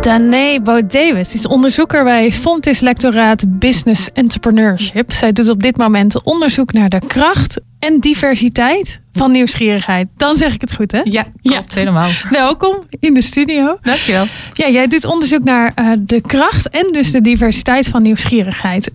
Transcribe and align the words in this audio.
Danae 0.00 0.60
Baudet 0.60 1.34
is 1.34 1.46
onderzoeker 1.46 2.04
bij 2.04 2.32
Fontis 2.32 2.80
Lectoraat 2.80 3.58
Business 3.58 4.08
Entrepreneurship. 4.12 5.12
Zij 5.12 5.32
doet 5.32 5.48
op 5.48 5.62
dit 5.62 5.76
moment 5.76 6.22
onderzoek 6.22 6.72
naar 6.72 6.88
de 6.88 7.00
kracht 7.06 7.60
en 7.78 7.98
diversiteit 8.00 9.00
van 9.12 9.30
nieuwsgierigheid. 9.30 10.08
Dan 10.16 10.36
zeg 10.36 10.54
ik 10.54 10.60
het 10.60 10.74
goed, 10.74 10.92
hè? 10.92 11.00
Ja, 11.04 11.26
klopt 11.42 11.74
helemaal. 11.74 12.08
Welkom 12.30 12.82
in 13.00 13.14
de 13.14 13.22
studio. 13.22 13.78
Dankjewel. 13.82 14.26
Ja, 14.52 14.68
jij 14.68 14.86
doet 14.86 15.04
onderzoek 15.04 15.44
naar 15.44 15.72
uh, 15.80 15.92
de 15.98 16.20
kracht 16.20 16.68
en 16.68 16.88
dus 16.92 17.10
de 17.10 17.20
diversiteit 17.20 17.88
van 17.88 18.02
nieuwsgierigheid. 18.02 18.90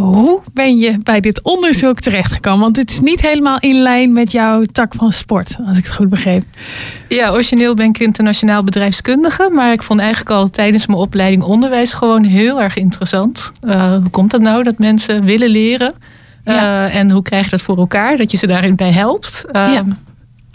Hoe 0.00 0.40
ben 0.52 0.78
je 0.78 0.98
bij 1.02 1.20
dit 1.20 1.42
onderzoek 1.42 2.00
terechtgekomen? 2.00 2.60
Want 2.60 2.76
het 2.76 2.90
is 2.90 3.00
niet 3.00 3.20
helemaal 3.20 3.58
in 3.58 3.74
lijn 3.74 4.12
met 4.12 4.32
jouw 4.32 4.64
tak 4.64 4.94
van 4.94 5.12
sport, 5.12 5.56
als 5.66 5.78
ik 5.78 5.84
het 5.84 5.94
goed 5.94 6.08
begreep. 6.08 6.42
Ja, 7.08 7.30
origineel 7.30 7.74
ben 7.74 7.86
ik 7.86 7.98
internationaal 7.98 8.64
bedrijfskundige. 8.64 9.50
Maar 9.52 9.72
ik 9.72 9.82
vond 9.82 10.00
eigenlijk 10.00 10.30
al 10.30 10.50
tijdens 10.50 10.86
mijn 10.86 10.98
opleiding 10.98 11.42
onderwijs 11.42 11.92
gewoon 11.92 12.24
heel 12.24 12.62
erg 12.62 12.76
interessant. 12.76 13.52
Uh, 13.62 13.92
hoe 13.92 14.10
komt 14.10 14.32
het 14.32 14.42
nou 14.42 14.62
dat 14.62 14.78
mensen 14.78 15.24
willen 15.24 15.50
leren? 15.50 15.92
Uh, 16.44 16.94
en 16.94 17.10
hoe 17.10 17.22
krijg 17.22 17.44
je 17.44 17.50
dat 17.50 17.60
voor 17.60 17.78
elkaar? 17.78 18.16
Dat 18.16 18.30
je 18.30 18.36
ze 18.36 18.46
daarin 18.46 18.76
bij 18.76 18.92
helpt. 18.92 19.44
Uh, 19.46 19.52
ja. 19.52 19.82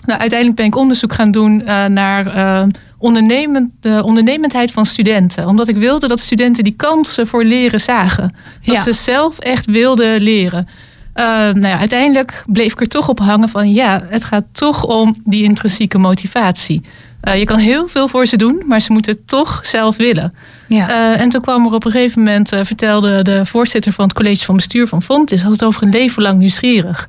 nou, 0.06 0.20
uiteindelijk 0.20 0.56
ben 0.56 0.66
ik 0.66 0.76
onderzoek 0.76 1.14
gaan 1.14 1.32
doen 1.32 1.64
naar 1.88 2.68
ondernemend, 3.04 3.72
de 3.80 4.02
ondernemendheid 4.04 4.72
van 4.72 4.86
studenten. 4.86 5.48
Omdat 5.48 5.68
ik 5.68 5.76
wilde 5.76 6.08
dat 6.08 6.20
studenten 6.20 6.64
die 6.64 6.74
kansen 6.76 7.28
voor 7.28 7.44
leren 7.44 7.80
zagen. 7.80 8.36
Dat 8.66 8.78
ze 8.78 8.94
zelf 8.94 9.40
echt 9.40 9.66
wilden 9.66 10.22
leren. 10.22 10.68
Uh, 11.16 11.26
nou 11.26 11.68
ja, 11.68 11.78
uiteindelijk 11.78 12.44
bleef 12.48 12.72
ik 12.72 12.82
er 12.82 12.88
toch 12.88 13.10
op 13.10 13.20
hangen 13.20 13.50
van 13.50 13.74
ja, 13.74 14.04
het 14.10 14.24
gaat 14.24 14.44
toch 14.52 14.86
om 14.86 15.22
die 15.24 15.44
intrinsieke 15.44 15.98
motivatie. 15.98 16.82
Uh, 17.24 17.40
je 17.40 17.46
kan 17.46 17.58
heel 17.58 17.88
veel 17.88 18.08
voor 18.08 18.26
ze 18.26 18.38
doen, 18.38 18.64
maar 18.68 18.80
ze 18.80 18.92
moeten 18.92 19.12
het 19.12 19.28
toch 19.28 19.66
zelf 19.66 19.98
willen. 19.98 20.34
Ja. 20.68 20.90
Uh, 20.90 21.22
en 21.22 21.30
toen 21.30 21.42
kwam 21.42 21.66
er 21.66 21.74
op 21.74 21.86
een 21.86 21.92
gegeven 21.92 22.24
moment, 22.24 22.50
vertelde 22.50 23.22
de 23.22 23.46
voorzitter 23.46 23.92
van 23.92 24.06
het 24.06 24.14
college 24.14 24.46
van 24.46 24.56
bestuur 24.56 24.88
van 24.88 25.02
Fontis, 25.02 25.42
had 25.42 25.52
het 25.52 25.64
over 25.64 25.84
een 25.84 25.90
leven 25.90 26.22
lang 26.22 26.40
nieuwsgierig. 26.40 27.08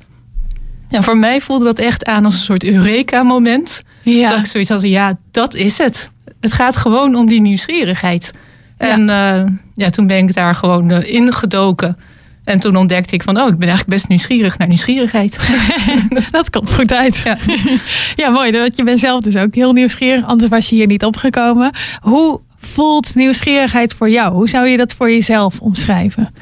En 0.95 1.03
voor 1.03 1.17
mij 1.17 1.41
voelde 1.41 1.65
dat 1.65 1.79
echt 1.79 2.05
aan 2.05 2.25
als 2.25 2.35
een 2.35 2.41
soort 2.41 2.65
Eureka-moment. 2.65 3.83
Ja. 4.03 4.29
Dat 4.29 4.39
ik 4.39 4.47
zoiets 4.47 4.71
had, 4.71 4.83
ja, 4.83 5.19
dat 5.31 5.55
is 5.55 5.79
het. 5.79 6.11
Het 6.41 6.53
gaat 6.53 6.77
gewoon 6.77 7.15
om 7.15 7.29
die 7.29 7.41
nieuwsgierigheid. 7.41 8.33
En 8.77 9.01
uh, 9.01 9.43
ja, 9.75 9.91
toen 9.91 10.07
ben 10.07 10.19
ik 10.19 10.35
daar 10.35 10.55
gewoon 10.55 10.93
uh, 10.93 11.15
ingedoken. 11.15 11.97
En 12.45 12.61
toen 12.61 12.77
ontdekte 12.77 13.15
ik 13.15 13.23
van, 13.23 13.41
oh, 13.41 13.49
ik 13.49 13.59
ben 13.59 13.69
eigenlijk 13.69 13.89
best 13.89 14.09
nieuwsgierig 14.09 14.59
naar 14.59 14.69
nieuwsgierigheid. 14.69 15.39
dat 16.31 16.51
komt 16.51 16.73
goed 16.73 16.93
uit. 16.93 17.17
Ja. 17.17 17.37
ja, 18.23 18.31
mooi. 18.31 18.53
Want 18.53 18.77
je 18.77 18.85
bent 18.85 18.99
zelf 18.99 19.23
dus 19.23 19.37
ook 19.37 19.55
heel 19.55 19.73
nieuwsgierig. 19.73 20.25
Anders 20.25 20.51
was 20.51 20.69
je 20.69 20.75
hier 20.75 20.87
niet 20.87 21.05
opgekomen. 21.05 21.73
Hoe 22.01 22.41
voelt 22.57 23.15
nieuwsgierigheid 23.15 23.95
voor 23.95 24.11
jou? 24.11 24.35
Hoe 24.35 24.49
zou 24.49 24.67
je 24.67 24.77
dat 24.77 24.95
voor 24.95 25.11
jezelf 25.11 25.61
omschrijven? 25.61 26.35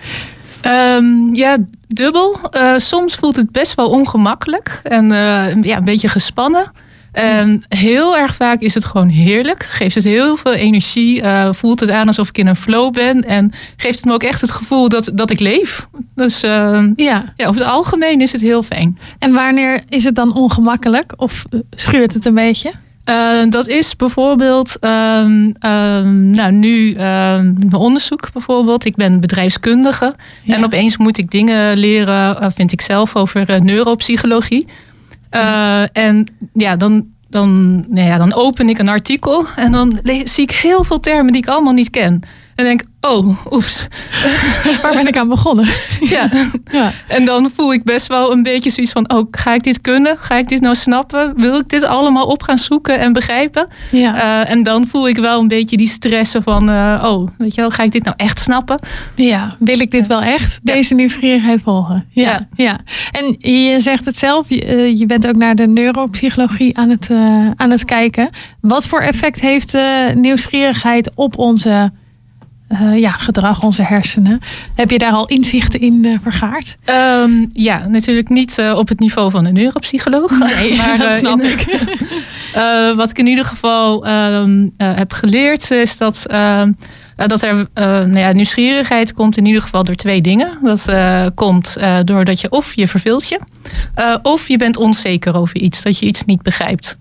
Um, 0.66 1.34
ja, 1.34 1.56
dubbel. 1.86 2.41
Uh, 2.56 2.77
soms 2.77 3.14
voelt 3.14 3.36
het 3.36 3.52
best 3.52 3.74
wel 3.74 3.88
ongemakkelijk 3.91 4.80
en 4.82 5.05
uh, 5.05 5.62
ja, 5.62 5.77
een 5.77 5.84
beetje 5.84 6.08
gespannen. 6.08 6.72
En 7.12 7.64
heel 7.68 8.16
erg 8.16 8.34
vaak 8.34 8.60
is 8.60 8.74
het 8.74 8.84
gewoon 8.84 9.08
heerlijk. 9.08 9.62
Geeft 9.62 9.94
het 9.94 10.05
heel 10.05 10.36
veel 10.36 10.52
energie. 10.52 11.22
Uh, 11.22 11.52
voelt 11.52 11.80
het 11.80 11.90
aan 11.90 12.06
alsof 12.06 12.28
ik 12.28 12.38
in 12.38 12.46
een 12.46 12.56
flow 12.56 12.92
ben. 12.92 13.20
En 13.20 13.52
geeft 13.77 13.96
het 13.96 14.05
me 14.05 14.12
ook 14.12 14.22
echt 14.22 14.40
het 14.40 14.50
gevoel 14.50 14.88
dat, 14.88 15.10
dat 15.14 15.30
ik 15.30 15.40
leef. 15.40 15.86
Dus 16.14 16.40
ja. 16.40 16.92
ja, 16.96 17.46
over 17.46 17.60
het 17.60 17.70
algemeen 17.70 18.20
is 18.20 18.33
het 18.33 18.40
heel 18.40 18.62
fijn. 18.62 18.98
En 19.18 19.33
wanneer 19.33 19.83
is 19.88 20.05
het 20.05 20.14
dan 20.14 20.34
ongemakkelijk? 20.34 21.12
Of 21.16 21.44
schuurt 21.70 22.14
het 22.14 22.24
een 22.24 22.34
beetje? 22.34 22.72
Uh, 23.11 23.42
dat 23.48 23.69
is 23.69 23.97
bijvoorbeeld, 23.97 24.77
um, 24.81 25.55
um, 25.67 26.31
nou 26.31 26.53
nu 26.53 26.91
uh, 26.91 26.97
mijn 27.41 27.75
onderzoek 27.75 28.33
bijvoorbeeld. 28.33 28.84
Ik 28.84 28.95
ben 28.95 29.20
bedrijfskundige 29.20 30.14
ja. 30.42 30.55
en 30.56 30.64
opeens 30.64 30.97
moet 30.97 31.19
ik 31.19 31.30
dingen 31.30 31.77
leren, 31.77 32.42
uh, 32.42 32.46
vind 32.55 32.73
ik 32.73 32.80
zelf, 32.80 33.17
over 33.17 33.64
neuropsychologie. 33.64 34.67
Ja. 35.30 35.89
En 35.92 36.27
ja, 36.55 36.77
dan, 36.77 37.07
dan, 37.29 37.74
nou 37.89 38.07
ja, 38.07 38.18
dan 38.18 38.35
open 38.35 38.68
ik 38.68 38.79
een 38.79 38.89
artikel 38.89 39.46
en 39.57 39.73
dan 39.73 40.01
zie 40.24 40.45
ik 40.45 40.51
heel 40.51 40.85
veel 40.85 41.01
termen 41.01 41.33
die 41.33 41.42
ik 41.42 41.48
allemaal 41.48 41.73
niet 41.73 41.91
ken. 41.91 42.23
En 42.55 42.64
denk, 42.64 42.83
oh, 43.01 43.46
oeps. 43.51 43.86
Waar 44.83 44.92
ben 44.92 45.07
ik 45.07 45.17
aan 45.17 45.29
begonnen? 45.29 45.67
ja. 46.01 46.29
ja. 46.73 46.92
En 47.08 47.24
dan 47.24 47.51
voel 47.51 47.73
ik 47.73 47.85
best 47.85 48.07
wel 48.07 48.33
een 48.33 48.42
beetje 48.42 48.70
zoiets 48.70 48.92
van, 48.92 49.13
oh, 49.13 49.27
ga 49.30 49.55
ik 49.55 49.63
dit 49.63 49.80
kunnen? 49.80 50.17
Ga 50.18 50.35
ik 50.35 50.48
dit 50.48 50.61
nou 50.61 50.74
snappen? 50.74 51.33
Wil 51.36 51.58
ik 51.58 51.68
dit 51.68 51.85
allemaal 51.85 52.27
op 52.27 52.42
gaan 52.42 52.58
zoeken 52.58 52.98
en 52.98 53.12
begrijpen? 53.12 53.68
Ja. 53.91 54.14
Uh, 54.14 54.51
en 54.51 54.62
dan 54.62 54.86
voel 54.86 55.08
ik 55.08 55.17
wel 55.17 55.41
een 55.41 55.48
beetje 55.48 55.77
die 55.77 55.89
stressen 55.89 56.42
van, 56.42 56.70
uh, 56.70 57.02
oh, 57.05 57.29
weet 57.39 57.55
je 57.55 57.61
wel, 57.61 57.70
ga 57.70 57.83
ik 57.83 57.92
dit 57.92 58.05
nou 58.05 58.17
echt 58.17 58.39
snappen? 58.39 58.79
Ja, 59.14 59.57
wil 59.58 59.80
ik 59.80 59.91
dit 59.91 60.07
wel 60.07 60.23
echt? 60.23 60.61
Deze 60.62 60.95
nieuwsgierigheid 60.95 61.61
volgen? 61.61 62.07
Ja. 62.08 62.23
ja. 62.30 62.46
ja. 62.57 62.79
En 63.11 63.52
je 63.52 63.80
zegt 63.80 64.05
het 64.05 64.17
zelf, 64.17 64.48
je, 64.48 64.98
je 64.98 65.07
bent 65.07 65.27
ook 65.29 65.36
naar 65.36 65.55
de 65.55 65.67
neuropsychologie 65.67 66.79
aan 66.79 66.91
het, 66.91 67.08
uh, 67.11 67.51
aan 67.57 67.70
het 67.70 67.85
kijken. 67.85 68.30
Wat 68.61 68.86
voor 68.86 69.01
effect 69.01 69.41
heeft 69.41 69.77
nieuwsgierigheid 70.14 71.11
op 71.14 71.39
onze 71.39 71.92
uh, 72.72 72.98
ja, 72.98 73.10
gedrag, 73.10 73.62
onze 73.62 73.83
hersenen. 73.83 74.40
Heb 74.74 74.90
je 74.90 74.98
daar 74.98 75.12
al 75.12 75.27
inzichten 75.27 75.80
in 75.80 76.02
uh, 76.06 76.18
vergaard? 76.22 76.77
Um, 77.20 77.50
ja, 77.52 77.86
natuurlijk 77.88 78.28
niet 78.28 78.58
uh, 78.58 78.74
op 78.78 78.88
het 78.88 79.00
niveau 79.00 79.30
van 79.30 79.44
een 79.44 79.55
neuropsycholoog. 79.55 80.38
Nee, 80.38 80.77
maar 80.78 80.98
dat 80.98 81.14
snap 81.14 81.40
in, 81.40 81.50
ik. 81.50 81.64
wat 82.96 83.11
ik 83.11 83.18
in 83.18 83.27
ieder 83.27 83.44
geval 83.44 84.08
um, 84.08 84.72
heb 84.77 85.12
geleerd 85.12 85.70
is 85.70 85.96
dat, 85.96 86.27
ehm, 86.27 86.72
dat 87.16 87.42
er 87.42 87.68
nou 87.74 88.18
ja, 88.18 88.32
nieuwsgierigheid 88.32 89.12
komt 89.12 89.36
in 89.36 89.46
ieder 89.46 89.62
geval 89.62 89.84
door 89.84 89.94
twee 89.94 90.20
dingen. 90.20 90.48
Dat 90.62 90.94
komt 91.34 91.77
doordat 92.05 92.40
je 92.40 92.50
of 92.50 92.74
je 92.74 92.88
verveelt 92.88 93.28
je, 93.28 93.40
of 94.22 94.48
je 94.48 94.56
bent 94.56 94.77
onzeker 94.77 95.36
over 95.36 95.56
iets, 95.56 95.82
dat 95.82 95.98
je 95.98 96.06
iets 96.06 96.24
niet 96.24 96.42
begrijpt. 96.42 96.96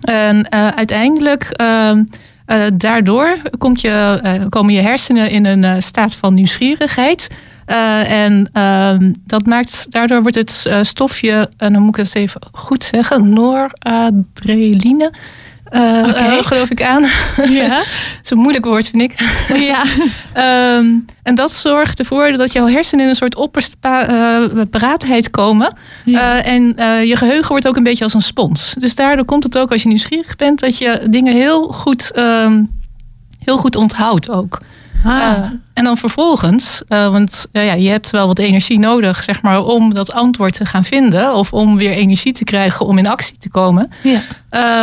En 0.00 0.50
uiteindelijk 0.52 1.56
uh, 2.48 2.64
daardoor 2.74 3.36
komt 3.58 3.80
je, 3.80 4.20
uh, 4.24 4.32
komen 4.48 4.74
je 4.74 4.80
hersenen 4.80 5.30
in 5.30 5.46
een 5.46 5.64
uh, 5.64 5.74
staat 5.78 6.14
van 6.14 6.34
nieuwsgierigheid. 6.34 7.28
en 7.66 8.50
ehm, 8.52 9.12
dat 9.26 9.46
maakt, 9.46 9.86
daardoor 9.90 10.22
wordt 10.22 10.36
het 10.36 10.70
stofje, 10.82 11.48
en 11.56 11.72
dan 11.72 11.82
moet 11.82 11.98
ik 11.98 12.04
het 12.04 12.14
even 12.14 12.40
goed 12.52 12.84
zeggen, 12.84 13.32
noradrenaline. 13.32 15.12
Uh, 15.72 16.08
okay. 16.08 16.38
uh, 16.38 16.46
geloof 16.46 16.70
ik 16.70 16.82
aan. 16.82 17.04
Ja. 17.48 17.82
Zo'n 18.22 18.38
moeilijk 18.38 18.64
woord 18.64 18.88
vind 18.88 19.02
ik. 19.02 19.14
Ja. 19.70 19.82
um, 20.76 21.04
en 21.22 21.34
dat 21.34 21.50
zorgt 21.50 21.98
ervoor 21.98 22.32
dat 22.32 22.52
jouw 22.52 22.66
hersenen 22.66 23.04
in 23.04 23.10
een 23.10 23.16
soort 23.16 23.36
uh, 23.36 24.62
paraatheid 24.70 25.30
komen. 25.30 25.72
Ja. 26.04 26.42
en 26.42 26.62
je 27.06 27.16
geheugen 27.16 27.48
wordt 27.48 27.68
ook 27.68 27.76
een 27.76 27.82
beetje 27.82 28.04
als 28.04 28.14
een 28.14 28.22
spons. 28.22 28.74
Dus 28.78 28.94
daardoor 28.94 29.24
komt 29.24 29.44
het 29.44 29.58
ook 29.58 29.72
als 29.72 29.82
je 29.82 29.88
nieuwsgierig 29.88 30.36
bent 30.36 30.60
dat 30.60 30.78
je 30.78 31.06
dingen 31.10 31.32
heel 31.34 31.62
goed, 31.62 32.12
um, 32.16 32.70
heel 33.44 33.56
goed 33.56 33.76
onthoudt 33.76 34.30
ook. 34.30 34.58
Ah. 35.04 35.20
Uh, 35.20 35.44
en 35.74 35.84
dan 35.84 35.96
vervolgens, 35.96 36.82
uh, 36.88 37.08
want 37.08 37.46
uh, 37.52 37.66
ja, 37.66 37.72
je 37.72 37.88
hebt 37.88 38.10
wel 38.10 38.26
wat 38.26 38.38
energie 38.38 38.78
nodig, 38.78 39.22
zeg 39.22 39.42
maar, 39.42 39.64
om 39.64 39.94
dat 39.94 40.12
antwoord 40.12 40.54
te 40.54 40.66
gaan 40.66 40.84
vinden. 40.84 41.34
Of 41.34 41.52
om 41.52 41.76
weer 41.76 41.92
energie 41.92 42.32
te 42.32 42.44
krijgen 42.44 42.86
om 42.86 42.98
in 42.98 43.06
actie 43.06 43.38
te 43.38 43.48
komen. 43.48 43.90
Ja. 44.02 44.20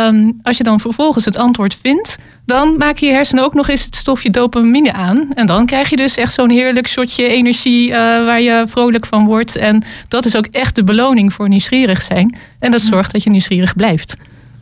Um, 0.08 0.40
als 0.42 0.56
je 0.56 0.62
dan 0.62 0.80
vervolgens 0.80 1.24
het 1.24 1.36
antwoord 1.36 1.78
vindt, 1.80 2.18
dan 2.46 2.76
maak 2.76 2.96
je 2.96 3.06
je 3.06 3.12
hersenen 3.12 3.44
ook 3.44 3.54
nog 3.54 3.68
eens 3.68 3.84
het 3.84 3.96
stofje 3.96 4.30
dopamine 4.30 4.92
aan. 4.92 5.28
En 5.34 5.46
dan 5.46 5.66
krijg 5.66 5.90
je 5.90 5.96
dus 5.96 6.16
echt 6.16 6.32
zo'n 6.32 6.50
heerlijk 6.50 6.88
shotje 6.88 7.28
energie 7.28 7.90
waar 7.92 8.40
je 8.40 8.64
vrolijk 8.66 9.06
van 9.06 9.26
wordt. 9.26 9.56
En 9.56 9.82
dat 10.08 10.24
is 10.24 10.36
ook 10.36 10.46
echt 10.46 10.74
de 10.74 10.84
beloning 10.84 11.32
voor 11.32 11.48
nieuwsgierig 11.48 12.02
zijn. 12.02 12.38
En 12.58 12.70
dat 12.70 12.80
zorgt 12.80 13.12
dat 13.12 13.22
je 13.22 13.30
nieuwsgierig 13.30 13.76
blijft. 13.76 14.16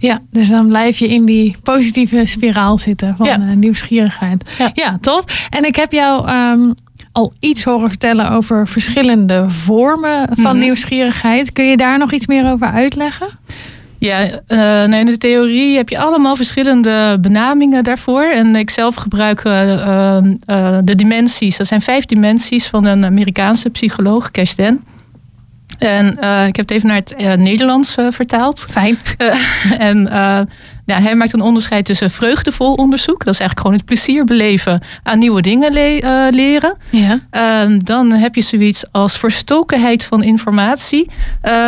Ja, 0.05 0.23
dus 0.31 0.49
dan 0.49 0.69
blijf 0.69 0.99
je 0.99 1.09
in 1.09 1.25
die 1.25 1.57
positieve 1.63 2.27
spiraal 2.27 2.79
zitten 2.79 3.17
van 3.17 3.27
ja. 3.27 3.39
uh, 3.39 3.57
nieuwsgierigheid. 3.57 4.51
Ja. 4.59 4.71
ja, 4.75 4.99
tof. 5.01 5.47
En 5.51 5.65
ik 5.65 5.77
heb 5.77 5.93
jou 5.93 6.31
um, 6.31 6.75
al 7.13 7.33
iets 7.41 7.65
horen 7.65 7.89
vertellen 7.89 8.31
over 8.31 8.69
verschillende 8.69 9.45
vormen 9.49 10.29
van 10.31 10.37
mm-hmm. 10.37 10.59
nieuwsgierigheid. 10.59 11.53
Kun 11.53 11.65
je 11.65 11.77
daar 11.77 11.99
nog 11.99 12.13
iets 12.13 12.27
meer 12.27 12.51
over 12.51 12.67
uitleggen? 12.67 13.29
Ja, 13.99 14.41
uh, 14.49 14.89
nee, 14.89 15.01
in 15.01 15.07
de 15.07 15.19
theorie 15.19 15.77
heb 15.77 15.89
je 15.89 15.99
allemaal 15.99 16.37
verschillende 16.37 17.19
benamingen 17.21 17.85
daarvoor. 17.85 18.25
En 18.25 18.57
ik 18.57 18.71
zelf 18.71 18.95
gebruik 18.95 19.45
uh, 19.45 19.77
uh, 20.47 20.79
de 20.85 20.95
dimensies. 20.95 21.57
Dat 21.57 21.67
zijn 21.67 21.81
vijf 21.81 22.05
dimensies 22.05 22.67
van 22.67 22.85
een 22.85 23.05
Amerikaanse 23.05 23.71
psycholoog, 23.71 24.31
Cash 24.31 24.55
Den. 24.55 24.85
En 25.79 26.17
uh, 26.23 26.47
ik 26.47 26.57
heb 26.57 26.69
het 26.69 26.71
even 26.71 26.89
naar 26.89 26.97
het 26.97 27.15
uh, 27.19 27.33
Nederlands 27.33 27.99
uh, 27.99 28.07
vertaald. 28.11 28.67
Fijn. 28.71 28.99
en 29.79 30.09
ja, 30.87 31.01
hij 31.01 31.15
maakt 31.15 31.33
een 31.33 31.41
onderscheid 31.41 31.85
tussen 31.85 32.11
vreugdevol 32.11 32.73
onderzoek. 32.73 33.25
Dat 33.25 33.35
is 33.35 33.41
eigenlijk 33.41 33.61
gewoon 33.61 33.77
het 33.77 33.85
plezier 33.85 34.25
beleven 34.25 34.83
aan 35.03 35.19
nieuwe 35.19 35.43
dingen 35.43 35.73
leren. 36.35 36.77
Ja. 36.91 37.19
Ehm, 37.31 37.79
dan 37.79 38.13
heb 38.13 38.35
je 38.35 38.41
zoiets 38.41 38.85
als 38.93 39.19
verstokenheid 39.19 40.05
van 40.05 40.23
informatie. 40.23 41.11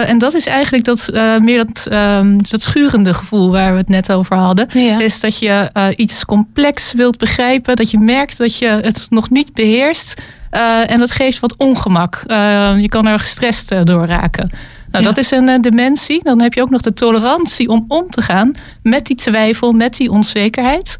en 0.07 0.19
dat 0.19 0.35
is 0.35 0.47
eigenlijk 0.47 0.85
dat, 0.85 1.11
meer 1.41 1.67
dat, 1.67 1.87
ehm, 1.87 2.39
dat 2.51 2.63
schurende 2.63 3.15
gevoel 3.15 3.51
waar 3.51 3.73
we 3.73 3.79
het 3.79 3.89
net 3.89 4.13
over 4.13 4.37
hadden. 4.37 4.69
Is 4.99 5.21
dat 5.21 5.39
je 5.39 5.71
iets 5.97 6.25
complex 6.25 6.93
wilt 6.93 7.19
begrijpen. 7.19 7.77
Dat 7.77 7.91
je 7.91 7.99
merkt 7.99 8.39
dat 8.39 8.59
je 8.59 8.67
het 8.67 9.07
nog 9.11 9.31
niet 9.31 9.53
beheerst. 9.53 10.15
Uh, 10.53 10.91
en 10.91 10.99
dat 10.99 11.11
geeft 11.11 11.41
wat 11.41 11.57
ongemak. 11.57 12.23
Uh, 12.27 12.81
je 12.81 12.89
kan 12.89 13.07
er 13.07 13.19
gestrest 13.19 13.73
uh, 13.73 13.81
door 13.85 14.07
raken. 14.07 14.51
Nou, 14.91 15.05
dat 15.05 15.17
is 15.17 15.31
een 15.31 15.61
dementie. 15.61 16.23
Dan 16.23 16.41
heb 16.41 16.55
je 16.55 16.63
ook 16.63 16.71
nog 16.71 16.81
de 16.81 16.95
tolerantie 16.95 17.69
om 17.69 17.85
om 17.89 18.11
te 18.11 18.23
gaan 18.23 18.51
met 18.83 19.07
die 19.07 19.17
twijfel, 19.17 19.73
met 19.73 19.97
die 19.97 20.11
onzekerheid. 20.11 20.99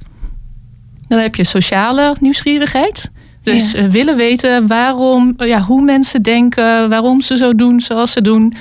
Dan 1.09 1.19
heb 1.19 1.35
je 1.35 1.45
sociale 1.45 2.17
nieuwsgierigheid. 2.21 3.11
Dus 3.43 3.73
willen 3.73 4.17
weten 4.17 4.67
waarom, 4.67 5.35
ja, 5.37 5.61
hoe 5.61 5.83
mensen 5.83 6.23
denken, 6.23 6.89
waarom 6.89 7.21
ze 7.21 7.37
zo 7.37 7.55
doen 7.55 7.81
zoals 7.81 8.13
ze 8.13 8.21
doen. 8.21 8.55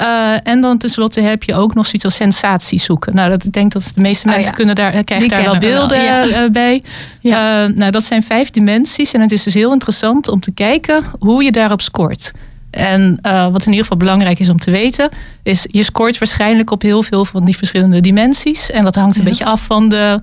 Uh, 0.00 0.34
en 0.42 0.60
dan 0.60 0.78
tenslotte 0.78 1.20
heb 1.20 1.42
je 1.42 1.54
ook 1.54 1.74
nog 1.74 1.84
zoiets 1.84 2.04
als 2.04 2.14
sensatie 2.14 2.80
zoeken. 2.80 3.14
Nou, 3.14 3.30
dat, 3.30 3.44
ik 3.44 3.52
denk 3.52 3.72
dat 3.72 3.90
de 3.94 4.00
meeste 4.00 4.28
oh 4.28 4.34
mensen 4.34 4.54
kunnen 4.54 4.74
daar, 4.74 4.92
eh, 4.92 5.04
krijgen 5.04 5.28
daar 5.28 5.42
wel 5.42 5.58
beelden 5.58 6.02
wel, 6.02 6.28
uh, 6.28 6.50
bij. 6.50 6.82
Ja. 7.20 7.66
Uh, 7.66 7.74
nou, 7.74 7.90
dat 7.90 8.02
zijn 8.02 8.22
vijf 8.22 8.50
dimensies. 8.50 9.12
En 9.12 9.20
het 9.20 9.32
is 9.32 9.42
dus 9.42 9.54
heel 9.54 9.72
interessant 9.72 10.28
om 10.28 10.40
te 10.40 10.52
kijken 10.52 11.04
hoe 11.18 11.44
je 11.44 11.52
daarop 11.52 11.80
scoort. 11.80 12.32
En 12.70 13.18
wat 13.22 13.60
in 13.60 13.70
ieder 13.70 13.82
geval 13.82 13.96
belangrijk 13.96 14.38
is 14.38 14.48
om 14.48 14.58
te 14.58 14.70
weten, 14.70 15.10
is 15.42 15.66
je 15.70 15.82
scoort 15.82 16.18
waarschijnlijk 16.18 16.70
op 16.70 16.82
heel 16.82 17.02
veel 17.02 17.24
van 17.24 17.44
die 17.44 17.56
verschillende 17.56 18.00
dimensies. 18.00 18.70
En 18.70 18.84
dat 18.84 18.94
hangt 18.94 19.16
een 19.16 19.24
beetje 19.24 19.44
af 19.44 19.62
van 19.62 19.88
de 19.88 20.20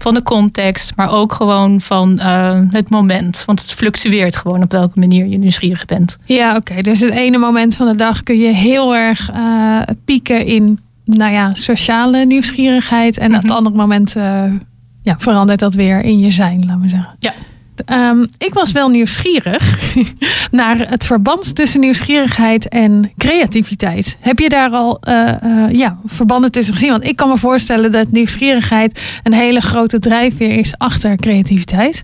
van 0.00 0.14
de 0.14 0.22
context, 0.22 0.92
maar 0.96 1.12
ook 1.12 1.32
gewoon 1.32 1.80
van 1.80 2.18
uh, 2.22 2.58
het 2.70 2.90
moment. 2.90 3.42
Want 3.46 3.60
het 3.60 3.72
fluctueert 3.72 4.36
gewoon 4.36 4.62
op 4.62 4.72
welke 4.72 4.98
manier 4.98 5.26
je 5.26 5.38
nieuwsgierig 5.38 5.84
bent. 5.84 6.18
Ja, 6.24 6.56
oké. 6.56 6.82
Dus 6.82 7.00
het 7.00 7.10
ene 7.10 7.38
moment 7.38 7.76
van 7.76 7.86
de 7.86 7.96
dag 7.96 8.22
kun 8.22 8.38
je 8.38 8.52
heel 8.52 8.94
erg 8.94 9.30
uh, 9.30 9.80
pieken 10.04 10.46
in 10.46 10.78
nou 11.04 11.32
ja, 11.32 11.54
sociale 11.54 12.24
nieuwsgierigheid. 12.24 13.18
En 13.18 13.24
mm 13.24 13.28
-hmm. 13.28 13.36
op 13.36 13.48
het 13.48 13.56
andere 13.56 13.76
moment 13.76 14.16
uh, 14.16 14.42
ja, 15.02 15.14
verandert 15.18 15.58
dat 15.58 15.74
weer 15.74 16.02
in 16.02 16.18
je 16.18 16.30
zijn, 16.30 16.64
laten 16.66 16.80
we 16.80 16.88
zeggen. 16.88 17.16
Ja. 17.18 17.32
Um, 17.92 18.26
ik 18.38 18.54
was 18.54 18.72
wel 18.72 18.88
nieuwsgierig 18.88 19.76
naar 20.50 20.88
het 20.88 21.06
verband 21.06 21.54
tussen 21.54 21.80
nieuwsgierigheid 21.80 22.68
en 22.68 23.12
creativiteit. 23.16 24.16
Heb 24.20 24.38
je 24.38 24.48
daar 24.48 24.70
al 24.70 25.00
uh, 25.08 25.32
uh, 25.44 25.70
ja, 25.70 25.98
verbanden 26.06 26.52
tussen 26.52 26.74
gezien? 26.74 26.90
Want 26.90 27.04
ik 27.04 27.16
kan 27.16 27.28
me 27.28 27.38
voorstellen 27.38 27.92
dat 27.92 28.10
nieuwsgierigheid 28.10 29.00
een 29.22 29.32
hele 29.32 29.60
grote 29.60 29.98
drijfveer 29.98 30.58
is 30.58 30.74
achter 30.78 31.16
creativiteit. 31.16 32.02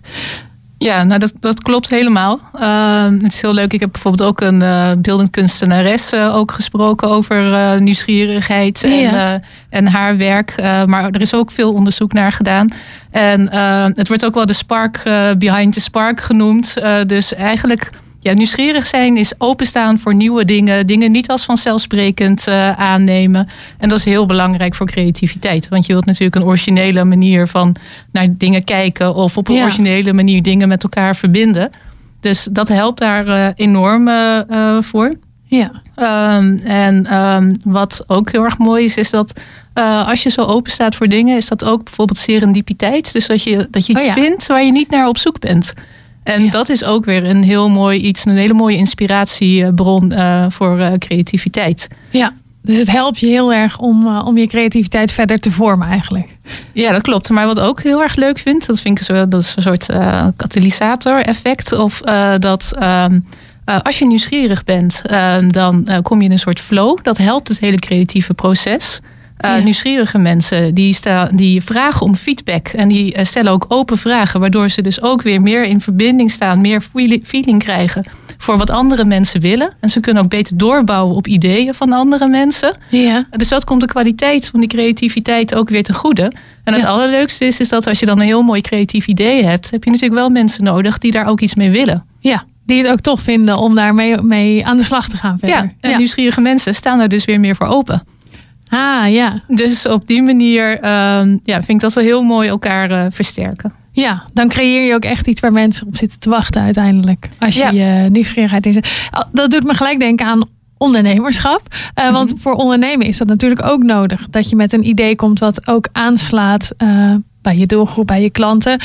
Ja, 0.83 1.03
nou 1.03 1.19
dat, 1.19 1.33
dat 1.39 1.61
klopt 1.61 1.89
helemaal. 1.89 2.39
Uh, 2.55 3.05
het 3.21 3.33
is 3.33 3.41
heel 3.41 3.53
leuk. 3.53 3.73
Ik 3.73 3.79
heb 3.79 3.91
bijvoorbeeld 3.91 4.29
ook 4.29 4.41
een 4.41 4.61
uh, 4.61 4.91
beeldend 4.97 5.29
kunstenares 5.29 6.13
uh, 6.13 6.35
ook 6.35 6.51
gesproken 6.51 7.09
over 7.09 7.51
uh, 7.51 7.75
nieuwsgierigheid 7.75 8.83
en, 8.83 9.43
en 9.69 9.87
haar 9.87 10.17
werk. 10.17 10.55
maar 10.85 11.09
er 11.09 11.21
is 11.21 11.33
ook 11.33 11.51
veel 11.51 11.73
onderzoek 11.73 12.13
naar 12.13 12.31
gedaan. 12.31 12.67
En 13.11 13.53
het 13.95 14.07
wordt 14.07 14.25
ook 14.25 14.33
wel 14.33 14.45
de 14.45 14.53
spark 14.53 15.01
behind 15.37 15.73
the 15.73 15.81
spark 15.81 16.21
genoemd. 16.21 16.75
dus 17.07 17.33
eigenlijk 17.33 17.89
ja, 18.23 18.33
nieuwsgierig 18.33 18.87
zijn 18.87 19.17
is 19.17 19.33
openstaan 19.37 19.99
voor 19.99 20.15
nieuwe 20.15 20.45
dingen. 20.45 20.87
Dingen 20.87 21.11
niet 21.11 21.29
als 21.29 21.45
vanzelfsprekend 21.45 22.47
uh, 22.47 22.69
aannemen. 22.69 23.47
En 23.77 23.89
dat 23.89 23.97
is 23.97 24.05
heel 24.05 24.25
belangrijk 24.25 24.75
voor 24.75 24.85
creativiteit. 24.85 25.69
Want 25.69 25.85
je 25.85 25.93
wilt 25.93 26.05
natuurlijk 26.05 26.35
een 26.35 26.43
originele 26.43 27.03
manier 27.03 27.47
van 27.47 27.75
naar 28.11 28.27
dingen 28.29 28.63
kijken. 28.63 29.15
Of 29.15 29.37
op 29.37 29.47
een 29.47 29.61
originele 29.61 30.13
manier 30.13 30.41
dingen 30.41 30.67
met 30.67 30.83
elkaar 30.83 31.15
verbinden. 31.15 31.69
Dus 32.19 32.47
dat 32.51 32.67
helpt 32.67 32.99
daar 32.99 33.27
uh, 33.27 33.47
enorm 33.55 34.07
uh, 34.07 34.81
voor. 34.81 35.13
Ja. 35.43 35.71
Um, 36.37 36.59
en 36.63 37.17
um, 37.17 37.57
wat 37.63 38.03
ook 38.07 38.31
heel 38.31 38.43
erg 38.43 38.57
mooi 38.57 38.85
is, 38.85 38.95
is 38.95 39.09
dat 39.09 39.41
als 40.05 40.23
je 40.23 40.29
zo 40.29 40.41
open 40.41 40.71
staat 40.71 40.95
voor 40.95 41.07
dingen, 41.07 41.37
is 41.37 41.47
dat 41.47 41.65
ook 41.65 41.83
bijvoorbeeld 41.83 42.17
serendipiteit. 42.17 43.13
Dus 43.13 43.27
dat 43.27 43.43
je, 43.43 43.67
dat 43.71 43.85
je 43.85 43.93
iets 43.93 44.01
oh 44.01 44.07
ja. 44.07 44.13
vindt 44.13 44.47
waar 44.47 44.63
je 44.63 44.71
niet 44.71 44.89
naar 44.89 45.07
op 45.07 45.17
zoek 45.17 45.39
bent. 45.39 45.73
En 46.23 46.49
dat 46.49 46.69
is 46.69 46.83
ook 46.83 47.05
weer 47.05 47.25
een 47.25 47.43
heel 47.43 47.69
mooi 47.69 47.99
iets, 47.99 48.25
een 48.25 48.37
hele 48.37 48.53
mooie 48.53 48.77
inspiratiebron 48.77 50.13
uh, 50.13 50.45
voor 50.49 50.79
uh, 50.79 50.91
creativiteit. 50.97 51.87
Ja, 52.09 52.33
dus 52.61 52.77
het 52.77 52.91
helpt 52.91 53.19
je 53.19 53.27
heel 53.27 53.53
erg 53.53 53.79
om, 53.79 54.07
uh, 54.07 54.25
om 54.25 54.37
je 54.37 54.47
creativiteit 54.47 55.11
verder 55.11 55.39
te 55.39 55.51
vormen 55.51 55.87
eigenlijk. 55.87 56.37
Ja, 56.73 56.91
dat 56.91 57.01
klopt. 57.01 57.29
Maar 57.29 57.45
wat 57.45 57.59
ook 57.59 57.81
heel 57.81 58.01
erg 58.01 58.15
leuk 58.15 58.39
vind, 58.39 58.65
dat 58.65 58.79
vind 58.79 58.99
ik 58.99 59.05
zo, 59.05 59.27
dat 59.27 59.41
is 59.41 59.53
een 59.55 59.61
soort 59.61 59.85
katalysator-effect. 60.35 61.71
Of 61.71 62.01
dat 62.39 62.71
ehm, 62.79 63.19
als 63.65 63.99
je 63.99 64.05
nieuwsgierig 64.05 64.63
bent, 64.63 65.01
ehm, 65.05 65.49
dan 65.49 65.87
kom 66.01 66.19
je 66.19 66.25
in 66.25 66.31
een 66.31 66.39
soort 66.39 66.59
flow. 66.59 66.97
Dat 67.01 67.17
helpt 67.17 67.47
het 67.47 67.59
hele 67.59 67.79
creatieve 67.79 68.33
proces. 68.33 68.99
Uh, 69.45 69.57
ja. 69.57 69.63
Nieuwsgierige 69.63 70.17
mensen 70.17 70.73
die, 70.73 70.93
sta, 70.93 71.29
die 71.33 71.61
vragen 71.61 72.05
om 72.05 72.15
feedback 72.15 72.67
en 72.67 72.87
die 72.87 73.17
uh, 73.17 73.23
stellen 73.23 73.51
ook 73.51 73.65
open 73.67 73.97
vragen, 73.97 74.39
waardoor 74.39 74.69
ze 74.69 74.81
dus 74.81 75.01
ook 75.01 75.21
weer 75.21 75.41
meer 75.41 75.63
in 75.63 75.81
verbinding 75.81 76.31
staan, 76.31 76.61
meer 76.61 76.81
feeling 77.23 77.59
krijgen 77.59 78.03
voor 78.37 78.57
wat 78.57 78.69
andere 78.69 79.05
mensen 79.05 79.41
willen. 79.41 79.73
En 79.79 79.89
ze 79.89 79.99
kunnen 79.99 80.23
ook 80.23 80.29
beter 80.29 80.57
doorbouwen 80.57 81.15
op 81.15 81.27
ideeën 81.27 81.73
van 81.73 81.91
andere 81.91 82.27
mensen. 82.27 82.75
Ja. 82.89 83.27
Dus 83.29 83.47
dat 83.47 83.63
komt 83.63 83.81
de 83.81 83.87
kwaliteit 83.87 84.47
van 84.47 84.59
die 84.59 84.69
creativiteit 84.69 85.55
ook 85.55 85.69
weer 85.69 85.83
ten 85.83 85.95
goede. 85.95 86.31
En 86.63 86.73
het 86.73 86.81
ja. 86.81 86.87
allerleukste 86.87 87.45
is, 87.45 87.59
is 87.59 87.69
dat 87.69 87.87
als 87.87 87.99
je 87.99 88.05
dan 88.05 88.19
een 88.19 88.25
heel 88.25 88.41
mooi 88.41 88.61
creatief 88.61 89.07
idee 89.07 89.43
hebt, 89.43 89.71
heb 89.71 89.83
je 89.83 89.89
natuurlijk 89.89 90.19
wel 90.19 90.29
mensen 90.29 90.63
nodig 90.63 90.97
die 90.97 91.11
daar 91.11 91.27
ook 91.27 91.41
iets 91.41 91.55
mee 91.55 91.71
willen. 91.71 92.05
Ja, 92.19 92.45
die 92.65 92.81
het 92.81 92.91
ook 92.91 92.99
tof 92.99 93.21
vinden 93.21 93.57
om 93.57 93.75
daarmee 93.75 94.21
mee 94.21 94.65
aan 94.65 94.77
de 94.77 94.83
slag 94.83 95.09
te 95.09 95.17
gaan 95.17 95.39
verder. 95.39 95.57
Ja, 95.57 95.71
en 95.79 95.89
ja. 95.89 95.97
nieuwsgierige 95.97 96.41
mensen 96.41 96.75
staan 96.75 96.97
daar 96.97 97.09
dus 97.09 97.25
weer 97.25 97.39
meer 97.39 97.55
voor 97.55 97.67
open. 97.67 98.03
Ah, 98.73 99.11
ja. 99.11 99.33
Dus 99.47 99.87
op 99.87 100.07
die 100.07 100.23
manier 100.23 100.71
um, 100.75 101.39
ja, 101.43 101.55
vind 101.55 101.69
ik 101.69 101.79
dat 101.79 101.93
wel 101.93 102.03
heel 102.03 102.23
mooi 102.23 102.49
elkaar 102.49 102.91
uh, 102.91 103.05
versterken. 103.09 103.73
Ja, 103.91 104.23
dan 104.33 104.47
creëer 104.47 104.87
je 104.87 104.93
ook 104.93 105.03
echt 105.03 105.27
iets 105.27 105.41
waar 105.41 105.51
mensen 105.51 105.87
op 105.87 105.95
zitten 105.95 106.19
te 106.19 106.29
wachten 106.29 106.61
uiteindelijk. 106.61 107.29
Als 107.39 107.55
je 107.55 107.73
ja. 107.73 108.07
nieuwsgierigheid 108.07 108.65
inzet. 108.65 109.09
Dat 109.31 109.51
doet 109.51 109.63
me 109.63 109.73
gelijk 109.73 109.99
denken 109.99 110.25
aan 110.25 110.43
ondernemerschap. 110.77 111.61
Uh, 111.69 111.77
mm 111.77 112.03
-hmm. 112.03 112.13
Want 112.13 112.33
voor 112.37 112.53
ondernemen 112.53 113.07
is 113.07 113.17
dat 113.17 113.27
natuurlijk 113.27 113.65
ook 113.65 113.83
nodig. 113.83 114.27
Dat 114.29 114.49
je 114.49 114.55
met 114.55 114.73
een 114.73 114.87
idee 114.87 115.15
komt 115.15 115.39
wat 115.39 115.67
ook 115.67 115.87
aanslaat 115.91 116.71
uh, 116.77 117.15
bij 117.41 117.57
je 117.57 117.65
doelgroep, 117.65 118.07
bij 118.07 118.21
je 118.21 118.29
klanten. 118.29 118.79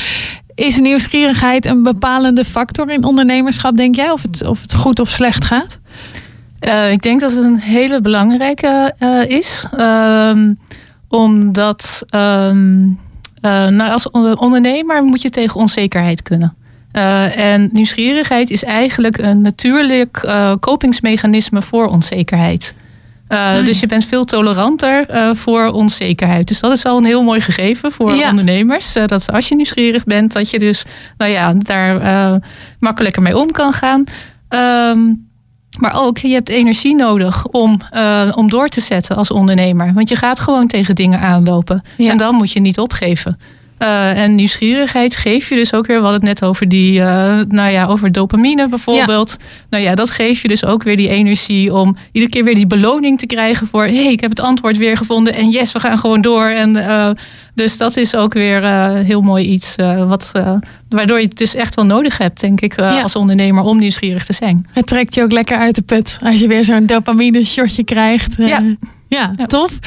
Is 0.55 0.79
nieuwsgierigheid 0.79 1.65
een 1.65 1.83
bepalende 1.83 2.45
factor 2.45 2.89
in 2.89 3.03
ondernemerschap, 3.03 3.77
denk 3.77 3.95
jij? 3.95 4.11
Of 4.11 4.21
het, 4.21 4.47
of 4.47 4.61
het 4.61 4.73
goed 4.73 4.99
of 4.99 5.09
slecht 5.09 5.45
gaat? 5.45 5.79
Uh, 6.67 6.91
ik 6.91 7.01
denk 7.01 7.19
dat 7.19 7.31
het 7.31 7.43
een 7.43 7.59
hele 7.59 8.01
belangrijke 8.01 8.93
uh, 8.99 9.25
is. 9.25 9.65
Um, 9.79 10.59
omdat 11.07 12.05
um, 12.15 12.99
uh, 13.41 13.67
nou, 13.67 13.91
als 13.91 14.09
ondernemer 14.11 15.03
moet 15.03 15.21
je 15.21 15.29
tegen 15.29 15.59
onzekerheid 15.59 16.21
kunnen. 16.21 16.55
en 17.35 17.69
nieuwsgierigheid 17.71 18.49
is 18.49 18.63
eigenlijk 18.63 19.17
een 19.17 19.41
natuurlijk 19.41 20.29
kopingsmechanisme 20.59 21.61
voor 21.61 21.87
onzekerheid. 21.87 22.73
Uh, 23.29 23.63
dus 23.63 23.79
je 23.79 23.87
bent 23.87 24.05
veel 24.05 24.25
toleranter 24.25 25.05
voor 25.35 25.67
onzekerheid. 25.67 26.47
Dus 26.47 26.59
dat 26.59 26.71
is 26.71 26.85
al 26.85 26.97
een 26.97 27.05
heel 27.05 27.23
mooi 27.23 27.41
gegeven 27.41 27.91
voor 27.91 28.15
ja. 28.15 28.29
ondernemers. 28.29 28.93
Dat 28.93 29.31
als 29.31 29.47
je 29.47 29.55
nieuwsgierig 29.55 30.03
bent, 30.03 30.33
dat 30.33 30.49
je 30.49 30.59
dus 30.59 30.85
nou 31.17 31.31
ja, 31.31 31.53
daar 31.53 32.41
makkelijker 32.79 33.21
mee 33.21 33.37
om 33.37 33.51
kan 33.51 33.73
gaan. 33.73 34.03
Um, 34.49 35.28
maar 35.79 36.01
ook, 36.03 36.17
je 36.17 36.33
hebt 36.33 36.49
energie 36.49 36.95
nodig 36.95 37.47
om, 37.47 37.79
uh, 37.93 38.31
om 38.35 38.49
door 38.49 38.67
te 38.67 38.81
zetten 38.81 39.15
als 39.15 39.31
ondernemer. 39.31 39.93
Want 39.93 40.09
je 40.09 40.15
gaat 40.15 40.39
gewoon 40.39 40.67
tegen 40.67 40.95
dingen 40.95 41.19
aanlopen. 41.19 41.83
Ja. 41.97 42.11
En 42.11 42.17
dan 42.17 42.35
moet 42.35 42.51
je 42.51 42.59
niet 42.59 42.79
opgeven. 42.79 43.39
Uh, 43.79 44.23
en 44.23 44.35
nieuwsgierigheid 44.35 45.15
geef 45.15 45.49
je 45.49 45.55
dus 45.55 45.73
ook 45.73 45.87
weer. 45.87 45.97
We 45.97 46.01
hadden 46.01 46.19
het 46.19 46.39
net 46.39 46.49
over 46.49 46.67
die, 46.67 46.99
uh, 46.99 47.39
nou 47.47 47.71
ja, 47.71 47.85
over 47.85 48.11
dopamine 48.11 48.69
bijvoorbeeld. 48.69 49.37
Ja. 49.39 49.45
Nou 49.69 49.83
ja, 49.83 49.95
dat 49.95 50.09
geeft 50.09 50.41
je 50.41 50.47
dus 50.47 50.65
ook 50.65 50.83
weer 50.83 50.97
die 50.97 51.09
energie 51.09 51.73
om 51.73 51.97
iedere 52.11 52.31
keer 52.31 52.43
weer 52.43 52.55
die 52.55 52.67
beloning 52.67 53.19
te 53.19 53.25
krijgen 53.25 53.67
voor 53.67 53.83
hé, 53.83 54.03
hey, 54.03 54.11
ik 54.11 54.19
heb 54.19 54.29
het 54.29 54.39
antwoord 54.39 54.77
weer 54.77 54.97
gevonden 54.97 55.33
en 55.33 55.49
yes, 55.49 55.71
we 55.71 55.79
gaan 55.79 55.97
gewoon 55.97 56.21
door. 56.21 56.45
En 56.45 56.77
uh, 56.77 57.09
dus 57.53 57.77
dat 57.77 57.97
is 57.97 58.15
ook 58.15 58.33
weer 58.33 58.63
heel 58.93 59.21
mooi 59.21 59.45
iets 59.45 59.75
wat, 60.07 60.31
waardoor 60.89 61.17
je 61.17 61.25
het 61.25 61.37
dus 61.37 61.55
echt 61.55 61.75
wel 61.75 61.85
nodig 61.85 62.17
hebt, 62.17 62.39
denk 62.39 62.61
ik, 62.61 62.79
ja. 62.79 63.01
als 63.01 63.15
ondernemer 63.15 63.63
om 63.63 63.77
nieuwsgierig 63.77 64.25
te 64.25 64.33
zijn. 64.33 64.67
Het 64.71 64.87
trekt 64.87 65.15
je 65.15 65.23
ook 65.23 65.31
lekker 65.31 65.57
uit 65.57 65.75
de 65.75 65.81
put 65.81 66.19
als 66.23 66.39
je 66.39 66.47
weer 66.47 66.65
zo'n 66.65 66.85
dopamine 66.85 67.45
shotje 67.45 67.83
krijgt. 67.83 68.35
Ja. 68.37 68.63
Ja, 69.09 69.33
ja, 69.37 69.45
tof. 69.45 69.79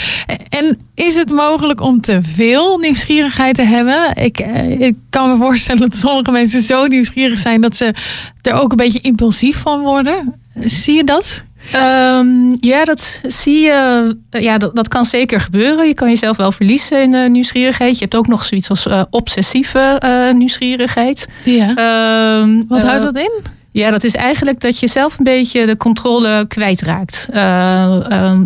En 0.49 0.79
is 0.95 1.15
het 1.15 1.31
mogelijk 1.31 1.81
om 1.81 2.01
te 2.01 2.19
veel 2.23 2.79
nieuwsgierigheid 2.79 3.55
te 3.55 3.63
hebben? 3.63 4.17
Ik, 4.17 4.39
ik, 4.79 4.95
kan 5.11 5.31
me 5.31 5.37
voorstellen 5.37 5.81
dat 5.81 5.97
sommige 5.97 6.31
mensen 6.31 6.63
zo 6.63 6.87
nieuwsgierig 6.87 7.39
zijn 7.39 7.61
dat 7.61 7.77
ze 7.77 7.95
er 8.43 8.53
ook 8.53 8.71
een 8.71 8.77
beetje 8.77 9.01
impulsief 9.01 9.57
van 9.57 9.81
worden. 9.81 10.35
Zie 10.55 10.97
je 10.97 11.05
dat? 11.05 11.43
Um, 11.75 12.57
ja, 12.61 12.85
dat 12.85 13.21
zie 13.27 13.61
je. 13.61 14.17
Ja, 14.31 14.59
dat, 14.59 14.77
dat 14.77 14.89
kan 14.89 15.05
zeker 15.05 15.41
gebeuren. 15.41 15.87
Je 15.87 15.95
kan 15.95 16.09
jezelf 16.09 16.37
wel 16.37 16.53
verliezen 16.53 17.03
in 17.03 17.13
uh, 17.13 17.29
nieuwsgierigheid. 17.29 17.95
Je 17.95 18.03
hebt 18.03 18.17
ook 18.17 18.27
nog 18.27 18.45
zoiets 18.45 18.69
als 18.69 18.87
uh, 18.87 19.03
obsessieve 19.11 20.01
uh, 20.05 20.33
nieuwsgierigheid. 20.33 21.29
Ja. 21.45 22.39
Um, 22.41 22.65
Wat 22.69 22.83
houdt 22.83 23.03
dat 23.03 23.17
in? 23.17 23.62
Ja, 23.73 23.91
dat 23.91 24.05
is 24.05 24.15
eigenlijk 24.15 24.61
dat 24.61 24.79
je 24.79 24.89
zelf 24.89 25.19
een 25.19 25.25
beetje 25.25 25.67
de 25.67 25.77
controle 25.77 26.45
kwijtraakt. 26.49 27.29
Um, 27.31 27.37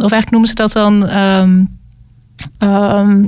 of 0.00 0.11
eigenlijk 0.12 0.30
noemen 0.30 0.49
ze 0.49 0.54
dat 0.54 0.73
dan. 0.73 1.16
Um, 1.16 1.75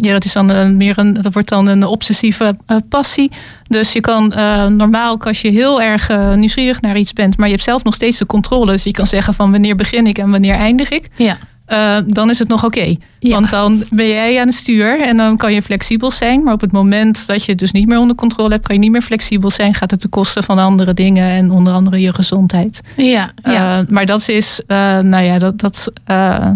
ja, 0.00 0.12
dat 0.12 0.24
is 0.24 0.32
dan 0.32 0.48
een, 0.48 0.76
meer 0.76 0.98
een, 0.98 1.12
dat 1.12 1.32
wordt 1.32 1.48
dan 1.48 1.66
een 1.66 1.84
obsessieve 1.84 2.56
uh, 2.66 2.76
passie. 2.88 3.30
Dus 3.68 3.92
je 3.92 4.00
kan 4.00 4.32
normaal, 4.76 5.20
als 5.20 5.40
je 5.40 5.50
heel 5.50 5.82
erg 5.82 6.10
nieuwsgierig 6.34 6.80
naar 6.80 6.96
iets 6.96 7.12
bent, 7.12 7.36
maar 7.36 7.46
je 7.46 7.52
hebt 7.52 7.64
zelf 7.64 7.84
nog 7.84 7.94
steeds 7.94 8.18
de 8.18 8.26
controle. 8.26 8.70
Dus 8.70 8.84
je 8.84 8.90
kan 8.90 9.06
zeggen 9.06 9.34
van 9.34 9.50
wanneer 9.50 9.76
begin 9.76 10.06
ik 10.06 10.18
en 10.18 10.30
wanneer 10.30 10.54
eindig 10.54 10.88
ik. 10.88 11.08
Ja. 11.16 11.38
Uh, 11.68 11.96
dan 12.06 12.30
is 12.30 12.38
het 12.38 12.48
nog 12.48 12.64
oké. 12.64 12.78
Okay. 12.78 12.98
Ja. 13.18 13.30
Want 13.30 13.50
dan 13.50 13.82
ben 13.90 14.08
jij 14.08 14.40
aan 14.40 14.46
het 14.46 14.56
stuur 14.56 15.00
en 15.00 15.16
dan 15.16 15.36
kan 15.36 15.52
je 15.52 15.62
flexibel 15.62 16.10
zijn. 16.10 16.42
Maar 16.42 16.52
op 16.52 16.60
het 16.60 16.72
moment 16.72 17.26
dat 17.26 17.44
je 17.44 17.50
het 17.50 17.60
dus 17.60 17.72
niet 17.72 17.88
meer 17.88 17.98
onder 17.98 18.16
controle 18.16 18.50
hebt, 18.50 18.66
kan 18.66 18.74
je 18.74 18.80
niet 18.80 18.90
meer 18.90 19.02
flexibel 19.02 19.50
zijn. 19.50 19.74
Gaat 19.74 19.90
het 19.90 20.00
ten 20.00 20.10
koste 20.10 20.42
van 20.42 20.58
andere 20.58 20.94
dingen 20.94 21.30
en 21.30 21.50
onder 21.50 21.72
andere 21.72 22.00
je 22.00 22.14
gezondheid. 22.14 22.80
Ja, 22.96 23.32
ja. 23.42 23.80
Uh, 23.80 23.88
maar 23.88 24.06
dat 24.06 24.28
is, 24.28 24.60
uh, 24.66 24.98
nou 24.98 25.24
ja, 25.24 25.38
dat, 25.38 25.60
dat, 25.60 25.92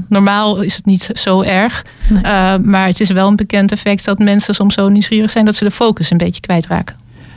normaal 0.09 0.61
is 0.61 0.75
het 0.75 0.87
niet 0.87 1.11
zo 1.13 1.43
erg. 1.43 1.85
Nee. 2.09 2.59
maar 2.59 2.87
het 2.87 3.01
is 3.01 3.11
wel 3.11 3.29
een 3.29 3.37
bekend 3.37 3.73
effect 3.73 4.05
dat 4.05 4.19
mensen 4.19 4.55
soms 4.55 4.75
zo 4.75 4.89
nieuwsgierig 4.89 5.31
zijn 5.31 5.45
dat 5.45 5.55
ze 5.55 5.65
de 5.65 5.71
focus 5.71 6.11
een 6.11 6.17
beetje 6.17 6.41
kwijtraken. 6.41 6.97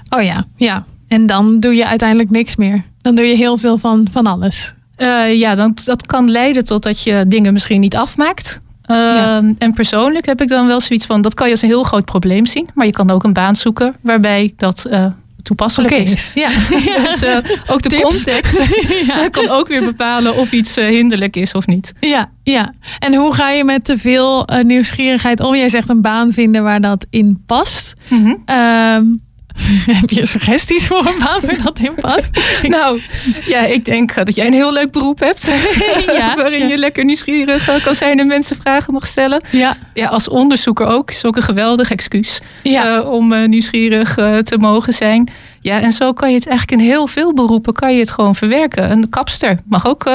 Oh 0.10 0.24
ja, 0.24 0.46
ja. 0.56 0.86
En 1.08 1.26
dan 1.26 1.60
doe 1.60 1.76
je 1.76 1.88
uiteindelijk 1.88 2.30
niks 2.30 2.56
meer. 2.56 2.84
Dan 3.02 3.16
doe 3.16 3.26
je 3.26 3.36
heel 3.36 3.58
veel 3.58 3.78
van, 3.78 4.08
van 4.12 4.26
alles. 4.26 4.74
Uh, 4.98 5.40
ja, 5.40 5.56
dan, 5.56 5.78
dat 5.86 6.06
kan 6.06 6.32
leiden 6.32 6.66
tot 6.66 6.84
dat 6.84 7.02
je 7.02 7.26
dingen 7.28 7.54
misschien 7.54 7.80
niet 7.80 7.96
afmaakt. 7.96 8.62
Uh, 8.92 8.98
ja. 8.98 9.44
En 9.58 9.74
persoonlijk 9.74 10.26
heb 10.26 10.42
ik 10.42 10.48
dan 10.48 10.68
wel 10.68 10.82
zoiets 10.82 11.06
van, 11.06 11.22
dat 11.22 11.34
kan 11.34 11.46
je 11.46 11.52
als 11.52 11.62
een 11.62 11.68
heel 11.68 11.84
groot 11.84 12.06
probleem 12.06 12.46
zien. 12.46 12.70
Maar 12.74 12.86
je 12.86 12.92
kan 12.92 13.12
ook 13.12 13.24
een 13.24 13.34
baan 13.34 13.56
zoeken 13.56 13.96
waarbij 14.02 14.54
dat 14.58 14.86
uh, 14.90 15.06
toepasselijk 15.42 15.94
okay. 15.94 16.06
is. 16.06 16.32
Ja. 16.34 16.48
dus 17.10 17.26
ook 17.68 17.82
de 17.82 17.90
Tips. 17.90 18.02
context 18.02 18.64
ja. 19.08 19.30
kan 19.30 19.50
ook 19.50 19.68
weer 19.68 19.84
bepalen 19.84 20.36
of 20.36 20.52
iets 20.52 20.76
hinderlijk 20.76 21.36
is 21.36 21.54
of 21.54 21.68
niet. 21.68 21.94
Ja, 22.00 22.30
ja. 22.44 22.74
En 23.00 23.14
hoe 23.16 23.34
ga 23.34 23.50
je 23.50 23.64
met 23.64 23.84
te 23.84 23.98
veel 23.98 24.48
nieuwsgierigheid 24.62 25.40
om? 25.40 25.56
Jij 25.56 25.70
zegt 25.70 25.90
een 25.90 26.02
baan 26.02 26.32
vinden 26.32 26.64
waar 26.64 26.82
dat 26.82 27.06
in 27.10 27.44
past. 27.46 27.94
Mm 28.10 28.24
-hmm. 28.24 28.56
um, 28.56 29.25
heb 30.00 30.10
je 30.10 30.26
suggesties 30.26 30.88
voor 30.88 31.06
een 31.06 31.20
baan 31.20 31.42
waar 31.42 31.62
dat 31.64 31.80
in 31.80 31.94
past? 32.02 32.30
nou, 32.68 33.02
ja, 33.46 33.60
ik 33.60 33.86
denk 33.86 34.26
dat 34.26 34.36
jij 34.36 34.48
een 34.48 34.54
heel 34.54 34.74
leuk 34.74 34.92
beroep 34.92 35.20
hebt. 35.20 35.52
ja, 36.20 36.36
waarin 36.36 36.60
ja. 36.60 36.68
je 36.68 36.78
lekker 36.78 37.06
nieuwsgierig 37.06 37.82
kan 37.84 37.96
zijn 37.96 38.20
en 38.20 38.28
mensen 38.28 38.56
vragen 38.56 38.94
mag 38.94 39.06
stellen. 39.06 39.42
Ja. 39.50 39.78
ja 39.94 40.08
als 40.08 40.30
onderzoeker 40.30 40.88
ook. 40.88 41.10
Is 41.10 41.26
ook 41.26 41.36
een 41.36 41.44
geweldig 41.44 41.92
excuus 41.92 42.42
ja. 42.64 42.98
uh, 42.98 43.12
om 43.12 43.34
uh, 43.34 43.48
nieuwsgierig 43.48 44.18
uh, 44.18 44.38
te 44.38 44.58
mogen 44.58 44.94
zijn. 44.94 45.30
Ja, 45.62 45.82
en 45.82 45.92
zo 45.92 46.14
kan 46.14 46.30
je 46.30 46.36
het 46.36 46.48
eigenlijk 46.48 46.82
in 46.82 46.88
heel 46.88 47.08
veel 47.08 47.34
beroepen 47.34 47.74
kan 47.74 47.94
je 47.94 48.00
het 48.00 48.12
gewoon 48.12 48.36
verwerken. 48.36 48.92
Een 48.92 49.10
kapster 49.10 49.58
mag 49.66 49.88
ook 49.88 50.10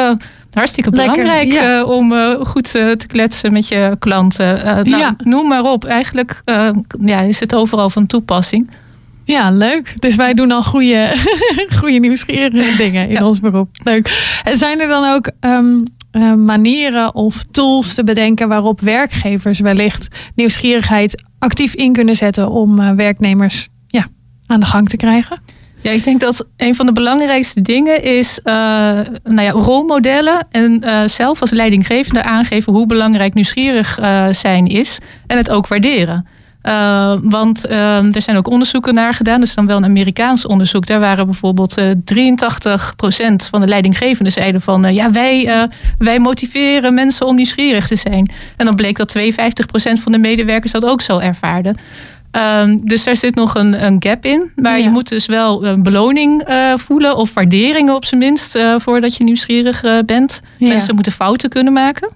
hartstikke 0.53 0.91
belangrijk 0.91 1.49
Lekker, 1.49 1.71
ja. 1.71 1.85
om 1.85 2.13
goed 2.45 2.71
te 2.71 3.07
kletsen 3.07 3.53
met 3.53 3.69
je 3.69 3.97
klanten. 3.99 4.65
nou, 4.65 4.87
Ja. 4.89 5.15
Noem 5.19 5.49
maar 5.49 5.63
op. 5.63 5.85
Eigenlijk 5.85 6.43
ja, 7.01 7.21
is 7.21 7.41
het 7.41 7.55
overal 7.55 7.91
van 7.91 8.07
toepassing. 8.07 8.71
Ja, 9.31 9.51
leuk. 9.51 9.95
Dus 9.99 10.15
wij 10.15 10.35
doen 10.35 10.51
al 10.51 10.63
goede, 10.63 11.09
goede 11.79 11.99
nieuwsgierige 11.99 12.77
dingen 12.77 13.09
in 13.09 13.15
Ja. 13.15 13.27
ons 13.27 13.41
beroep. 13.41 13.69
Leuk. 13.85 14.41
En 14.45 14.59
zijn 14.59 14.81
er 14.81 14.89
dan 14.89 15.05
ook 15.13 15.31
ehm, 15.41 15.79
eh, 16.11 16.35
manieren 16.35 17.15
of 17.15 17.45
tools 17.51 17.95
te 17.95 18.05
bedenken 18.05 18.49
waarop 18.49 18.81
werkgevers 18.81 19.61
wellicht 19.61 20.09
nieuwsgierigheid 20.35 21.23
actief 21.39 21.75
in 21.75 21.93
kunnen 21.93 22.17
zetten 22.17 22.51
om 22.51 22.79
eh, 22.81 22.91
werknemers 22.91 23.69
ja, 23.87 24.07
aan 24.47 24.61
de 24.61 24.67
gang 24.67 24.89
te 24.89 24.97
krijgen? 24.97 25.41
Ja, 25.83 25.91
ik 25.91 26.05
denk 26.05 26.21
dat 26.21 26.47
een 26.57 26.75
van 26.75 26.87
de 26.87 26.93
belangrijkste 26.93 27.61
dingen 27.61 28.03
is 28.03 28.41
uh, 28.45 28.53
nou 29.25 29.43
ja, 29.43 29.51
rolmodellen 29.51 30.47
en 30.51 30.83
uh, 30.85 31.03
zelf 31.07 31.41
als 31.41 31.51
leidinggevende 31.51 32.23
aangeven 32.23 32.73
hoe 32.73 32.87
belangrijk 32.87 33.35
nieuwsgierig 33.35 34.01
uh, 34.01 34.29
zijn 34.29 34.67
is 34.67 34.99
en 35.27 35.37
het 35.37 35.51
ook 35.51 35.67
waarderen. 35.67 36.27
Uh, 36.63 37.15
want 37.23 37.67
uh, 37.71 38.15
er 38.15 38.23
zijn 38.23 38.37
ook 38.37 38.49
onderzoeken 38.51 38.95
naar 38.95 39.15
gedaan. 39.15 39.41
Dus 39.41 39.55
dan 39.55 39.67
wel 39.67 39.77
een 39.77 39.85
Amerikaans 39.85 40.47
onderzoek. 40.47 40.87
Daar 40.87 41.01
waren 41.01 41.25
bijvoorbeeld 41.25 41.79
uh, 41.79 41.91
83% 41.91 41.91
van 43.51 43.61
de 43.61 43.67
leidinggevenden 43.67 44.33
zeiden 44.33 44.61
van... 44.61 44.95
ja, 44.95 45.11
wij, 45.11 45.69
wij 45.99 46.19
motiveren 46.19 46.95
mensen 46.95 47.27
om 47.27 47.35
nieuwsgierig 47.37 47.87
te 47.87 47.97
zijn. 47.97 48.31
En 48.57 48.67
dan 48.67 48.75
bleek 48.77 48.97
dat 48.97 49.19
52% 49.19 49.23
van 50.03 50.13
de 50.13 50.19
medewerkers 50.19 50.73
dat 50.73 50.85
ook 50.85 51.01
zo 51.01 51.19
ervaarden. 51.19 51.77
Um, 52.63 52.87
dus 52.87 53.05
daar 53.05 53.17
zit 53.17 53.35
nog 53.35 53.55
een, 53.55 53.85
een 53.85 53.97
gap 53.99 54.25
in. 54.25 54.51
Maar 54.57 54.79
Ja. 54.79 54.85
je 54.85 54.91
moet 54.91 55.09
dus 55.09 55.27
wel 55.27 55.67
een 55.67 55.83
beloning 55.83 56.43
voelen 56.75 57.17
of 57.17 57.35
waarderingen 57.35 57.95
op 57.95 58.05
zijn 58.05 58.21
minst 58.21 58.59
voordat 58.77 59.17
je 59.17 59.25
nieuwsgierig 59.25 59.85
bent. 60.07 60.41
Ja. 60.59 60.69
Mensen 60.69 60.95
moeten 60.95 61.13
fouten 61.13 61.51
kunnen 61.51 61.73
maken. 61.73 62.09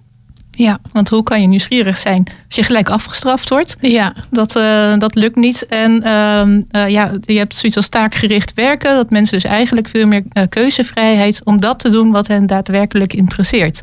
Ja. 0.57 0.79
Want 0.93 1.09
hoe 1.09 1.23
kan 1.23 1.41
je 1.41 1.47
nieuwsgierig 1.47 1.99
zijn 1.99 2.27
als 2.47 2.57
je 2.57 2.63
gelijk 2.63 2.89
afgestraft 2.89 3.49
wordt? 3.49 3.77
Ja. 3.81 4.13
Dat, 4.31 4.57
uh, 4.57 4.99
dat 4.99 5.15
lukt 5.15 5.37
niet. 5.37 5.67
En 5.67 5.93
uh, 5.93 6.89
ja, 6.89 7.13
je 7.21 7.39
hebt 7.39 7.55
zoiets 7.55 7.77
als 7.77 7.89
taakgericht 7.89 8.55
werken. 8.55 8.97
Dat 8.97 9.11
mensen 9.11 9.35
dus 9.35 9.51
eigenlijk 9.51 9.89
veel 9.89 10.07
meer 10.07 10.23
uh, 10.33 10.45
keuzevrijheid 10.49 11.41
om 11.45 11.61
dat 11.61 11.79
te 11.79 11.91
doen 11.91 12.11
wat 12.11 12.27
hen 12.27 12.47
daadwerkelijk 12.47 13.13
interesseert. 13.13 13.81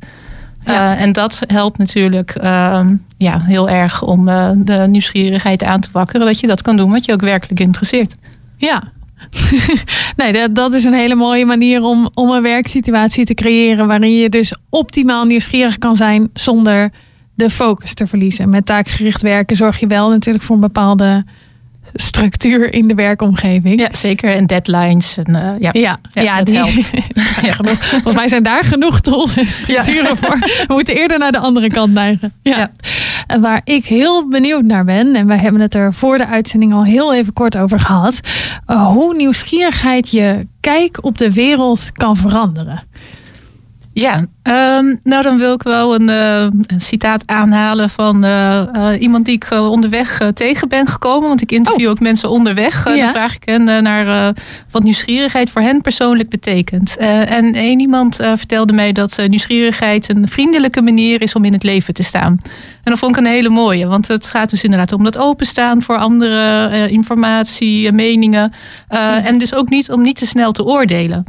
Ja. 0.66 0.98
en 0.98 1.12
dat 1.12 1.42
helpt 1.48 1.78
natuurlijk 1.78 2.30
ehm, 2.32 2.96
ja, 3.18 3.40
heel 3.40 3.70
erg 3.70 4.02
om 4.04 4.26
de 4.58 4.86
nieuwsgierigheid 4.88 5.64
aan 5.64 5.80
te 5.80 5.90
wakkeren. 5.92 6.26
Dat 6.26 6.40
je 6.40 6.48
dat 6.48 6.62
kan 6.62 6.78
doen 6.78 6.92
wat 6.92 7.06
je 7.06 7.14
ook 7.14 7.22
werkelijk 7.22 7.60
interesseert. 7.60 8.16
Ja. 8.58 8.84
nee, 10.18 10.34
dat, 10.34 10.56
dat 10.56 10.74
is 10.74 10.84
een 10.84 10.94
hele 10.94 11.16
mooie 11.16 11.46
manier 11.46 11.82
om, 11.82 12.10
om 12.14 12.30
een 12.30 12.42
werksituatie 12.42 13.26
te 13.26 13.34
creëren 13.34 13.88
waarin 13.88 14.16
je 14.16 14.30
dus 14.30 14.56
optimaal 14.70 15.26
nieuwsgierig 15.26 15.78
kan 15.78 15.96
zijn 15.96 16.30
zonder 16.34 16.92
de 17.34 17.50
focus 17.50 17.94
te 17.94 18.08
verliezen. 18.08 18.50
Met 18.50 18.66
taakgericht 18.66 19.22
werken 19.22 19.56
zorg 19.56 19.80
je 19.80 19.88
wel 19.88 20.10
natuurlijk 20.10 20.44
voor 20.44 20.56
een 20.56 20.62
bepaalde 20.62 21.26
structuur 21.94 22.74
in 22.74 22.88
de 22.88 22.96
werkomgeving. 22.96 23.80
Ja, 23.80 23.88
zeker. 23.92 24.32
En 24.32 24.46
deadlines. 24.46 25.18
En, 25.18 25.36
uh, 25.36 25.50
ja. 25.60 25.70
Ja, 25.74 26.00
ja, 26.14 26.22
Ja, 26.22 26.38
dat 26.38 26.46
die, 26.46 26.56
helpt. 26.56 26.92
ja. 27.46 27.54
genoeg. 27.54 27.86
Volgens 27.86 28.16
mij 28.16 28.28
zijn 28.28 28.44
daar 28.44 28.64
genoeg 28.64 29.00
tools 29.00 29.38
en 29.38 29.46
structuren 29.46 30.18
voor. 30.18 30.38
We 30.40 30.74
moeten 30.74 30.96
eerder 30.96 31.20
naar 31.20 31.32
de 31.32 31.40
andere 31.40 31.70
kant 31.70 31.94
neigen. 31.94 32.34
Ja. 32.42 32.72
En 33.28 33.42
waar 33.42 33.62
ik 33.64 33.86
heel 33.86 34.28
benieuwd 34.28 34.64
naar 34.64 34.86
ben, 34.86 35.16
en 35.16 35.28
wij 35.28 35.38
hebben 35.38 35.62
het 35.62 35.76
er 35.76 35.94
voor 35.94 36.18
de 36.18 36.26
uitzending 36.26 36.74
al 36.74 36.84
heel 36.84 37.14
even 37.14 37.34
kort 37.34 37.58
over 37.58 37.80
gehad, 37.80 38.20
uh, 38.68 38.88
hoe 38.88 39.16
nieuwsgierigheid 39.16 40.12
je 40.12 40.48
kijk 40.60 40.98
op 41.06 41.18
de 41.18 41.34
wereld 41.34 41.90
kan 41.94 42.18
veranderen. 42.18 42.84
Ja, 43.94 44.26
ehm, 44.44 44.96
nou 45.04 45.24
dan 45.24 45.38
wil 45.38 45.54
ik 45.54 45.64
wel 45.64 45.96
een, 45.96 46.10
uh, 46.10 46.42
een 46.42 46.82
citaat 46.82 47.24
aanhalen 47.26 47.90
van 47.90 48.26
uh, 48.26 48.62
uh, 48.76 49.02
iemand 49.02 49.26
die 49.26 49.36
ik 49.36 49.52
onderweg 49.52 50.22
tegen 50.34 50.70
ben 50.70 50.88
gekomen. 50.88 51.28
Want 51.28 51.42
ik 51.42 51.52
interview 51.52 51.86
Oh. 51.86 51.92
ook 51.92 52.00
mensen 52.00 52.30
onderweg. 52.30 52.86
Ja. 52.86 52.96
Dan 52.96 53.10
vraag 53.10 53.36
ik 53.36 53.44
hen 53.46 53.64
naar 53.84 54.34
wat 54.72 54.84
nieuwsgierigheid 54.84 55.50
voor 55.50 55.62
hen 55.62 55.82
persoonlijk 55.82 56.30
betekent. 56.30 56.98
en 56.98 57.54
één 57.54 57.80
iemand 57.80 58.16
vertelde 58.16 58.74
mij 58.74 58.92
dat 58.92 59.22
nieuwsgierigheid 59.28 60.10
een 60.10 60.28
vriendelijke 60.28 60.82
manier 60.82 61.22
is 61.22 61.36
om 61.36 61.46
in 61.46 61.54
het 61.54 61.64
leven 61.64 61.94
te 61.94 62.04
staan. 62.04 62.40
En 62.84 62.92
dat 62.92 63.00
vond 63.00 63.18
ik 63.18 63.22
een 63.26 63.32
hele 63.32 63.50
mooie, 63.50 63.88
want 63.88 64.08
het 64.08 64.30
gaat 64.30 64.50
dus 64.50 64.64
inderdaad 64.64 64.92
om 64.92 65.04
dat 65.04 65.18
openstaan 65.18 65.82
voor 65.82 65.98
andere 65.98 66.88
informatie, 66.90 67.92
meningen. 67.92 68.54
En 69.24 69.38
dus 69.38 69.56
ook 69.56 69.70
niet 69.70 69.92
om 69.92 70.02
niet 70.02 70.18
te 70.18 70.26
snel 70.26 70.52
te 70.52 70.66
oordelen. 70.66 71.26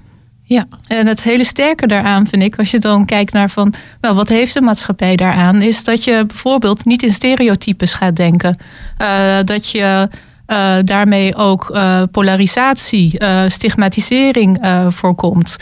Ja. 0.52 0.66
En 0.86 1.06
het 1.06 1.22
hele 1.22 1.44
sterke 1.44 1.86
daaraan 1.86 2.26
vind 2.26 2.42
ik, 2.42 2.56
als 2.56 2.70
je 2.70 2.78
dan 2.78 3.04
kijkt 3.04 3.32
naar 3.32 3.50
van, 3.50 3.74
nou, 4.00 4.14
wat 4.14 4.28
heeft 4.28 4.54
de 4.54 4.60
maatschappij 4.60 5.16
daaraan, 5.16 5.62
is 5.62 5.84
dat 5.84 6.04
je 6.04 6.24
bijvoorbeeld 6.26 6.84
niet 6.84 7.02
in 7.02 7.12
stereotypes 7.12 7.94
gaat 7.94 8.16
denken. 8.16 8.56
Uh, 8.98 9.36
dat 9.44 9.70
je 9.70 10.08
uh, 10.46 10.74
daarmee 10.84 11.36
ook 11.36 11.70
uh, 11.74 12.02
polarisatie, 12.10 13.20
stigmatisering 13.46 14.58
voorkomt. 14.88 15.56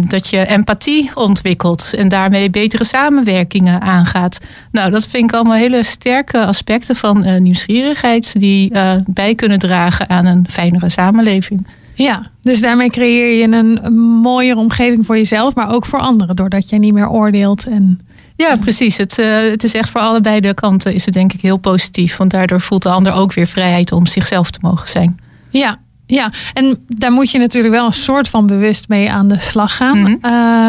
dat 0.00 0.28
je 0.28 0.46
empathie 0.46 1.10
ontwikkelt 1.14 1.94
en 1.96 2.08
daarmee 2.08 2.50
betere 2.50 2.84
samenwerkingen 2.84 3.80
aangaat. 3.80 4.38
Nou, 4.70 4.90
dat 4.90 5.06
vind 5.06 5.30
ik 5.30 5.36
allemaal 5.36 5.56
hele 5.56 5.82
sterke 5.82 6.44
aspecten 6.44 6.96
van 6.96 7.42
nieuwsgierigheid 7.42 8.40
die 8.40 8.72
bij 9.04 9.34
kunnen 9.34 9.58
dragen 9.58 10.08
aan 10.08 10.26
een 10.26 10.46
fijnere 10.50 10.88
samenleving. 10.88 11.66
Ja, 11.96 12.30
dus 12.42 12.60
daarmee 12.60 12.90
creëer 12.90 13.38
je 13.38 13.56
een 13.56 13.92
mooiere 14.22 14.58
omgeving 14.58 15.06
voor 15.06 15.16
jezelf, 15.16 15.54
maar 15.54 15.74
ook 15.74 15.86
voor 15.86 15.98
anderen, 15.98 16.36
doordat 16.36 16.68
jij 16.68 16.78
niet 16.78 16.92
meer 16.92 17.08
oordeelt. 17.08 17.66
En... 17.66 18.00
Ja, 18.36 18.56
precies. 18.56 18.96
Het, 18.96 19.18
uh, 19.18 19.26
het 19.38 19.64
is 19.64 19.74
echt 19.74 19.90
voor 19.90 20.00
allebei 20.00 20.40
de 20.40 20.54
kanten 20.54 20.94
is 20.94 21.04
het 21.04 21.14
denk 21.14 21.32
ik 21.32 21.40
heel 21.40 21.56
positief. 21.56 22.16
Want 22.16 22.30
daardoor 22.30 22.60
voelt 22.60 22.82
de 22.82 22.88
ander 22.88 23.12
ook 23.12 23.32
weer 23.32 23.46
vrijheid 23.46 23.92
om 23.92 24.06
zichzelf 24.06 24.50
te 24.50 24.58
mogen 24.62 24.88
zijn. 24.88 25.20
Ja, 25.50 25.78
ja. 26.06 26.30
en 26.54 26.84
daar 26.88 27.12
moet 27.12 27.30
je 27.30 27.38
natuurlijk 27.38 27.74
wel 27.74 27.86
een 27.86 27.92
soort 27.92 28.28
van 28.28 28.46
bewust 28.46 28.88
mee 28.88 29.10
aan 29.10 29.28
de 29.28 29.38
slag 29.38 29.76
gaan. 29.76 30.18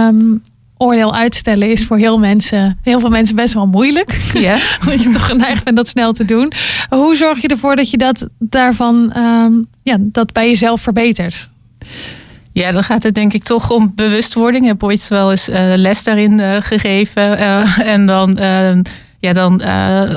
Um, 0.08 0.42
oordeel 0.78 1.16
uitstellen 1.16 1.72
is 1.72 1.86
voor 1.86 1.98
heel, 1.98 2.20
mensen, 2.20 2.80
heel 2.82 3.00
veel 3.00 3.10
mensen 3.10 3.36
best 3.36 3.54
wel 3.54 3.68
moeilijk. 3.68 4.20
Ja. 4.34 4.58
Omdat 4.82 5.04
je 5.04 5.10
toch 5.10 5.26
geneigd 5.26 5.64
bent 5.64 5.76
dat 5.76 5.88
snel 5.88 6.14
te 6.14 6.26
doen. 6.26 6.52
Hoe 6.90 7.16
zorg 7.16 7.42
je 7.42 7.48
ervoor 7.48 7.76
dat 7.76 7.90
je 7.90 7.98
dat 7.98 8.28
daarvan 8.40 9.12
ehm, 9.12 9.52
ja, 9.84 9.98
dat 10.00 10.34
bij 10.34 10.48
jezelf 10.48 10.82
verbetert? 10.82 11.50
Ja, 12.52 12.72
dan 12.72 12.84
gaat 12.84 13.04
het 13.04 13.16
denk 13.16 13.34
ik 13.34 13.44
toch 13.44 13.72
om 13.72 13.92
bewustwording. 13.96 14.64
Ik 14.64 14.70
heb 14.70 14.84
ooit 14.84 15.08
wel 15.08 15.32
eens 15.32 15.50
uh, 15.50 15.56
les 15.76 16.04
daarin 16.04 16.40
uh, 16.40 16.56
gegeven. 16.60 17.40
Uh, 17.40 17.80
en 17.94 18.06
dan, 18.06 18.38
ehm, 18.38 18.82
ja, 19.20 19.34
dan 19.34 19.62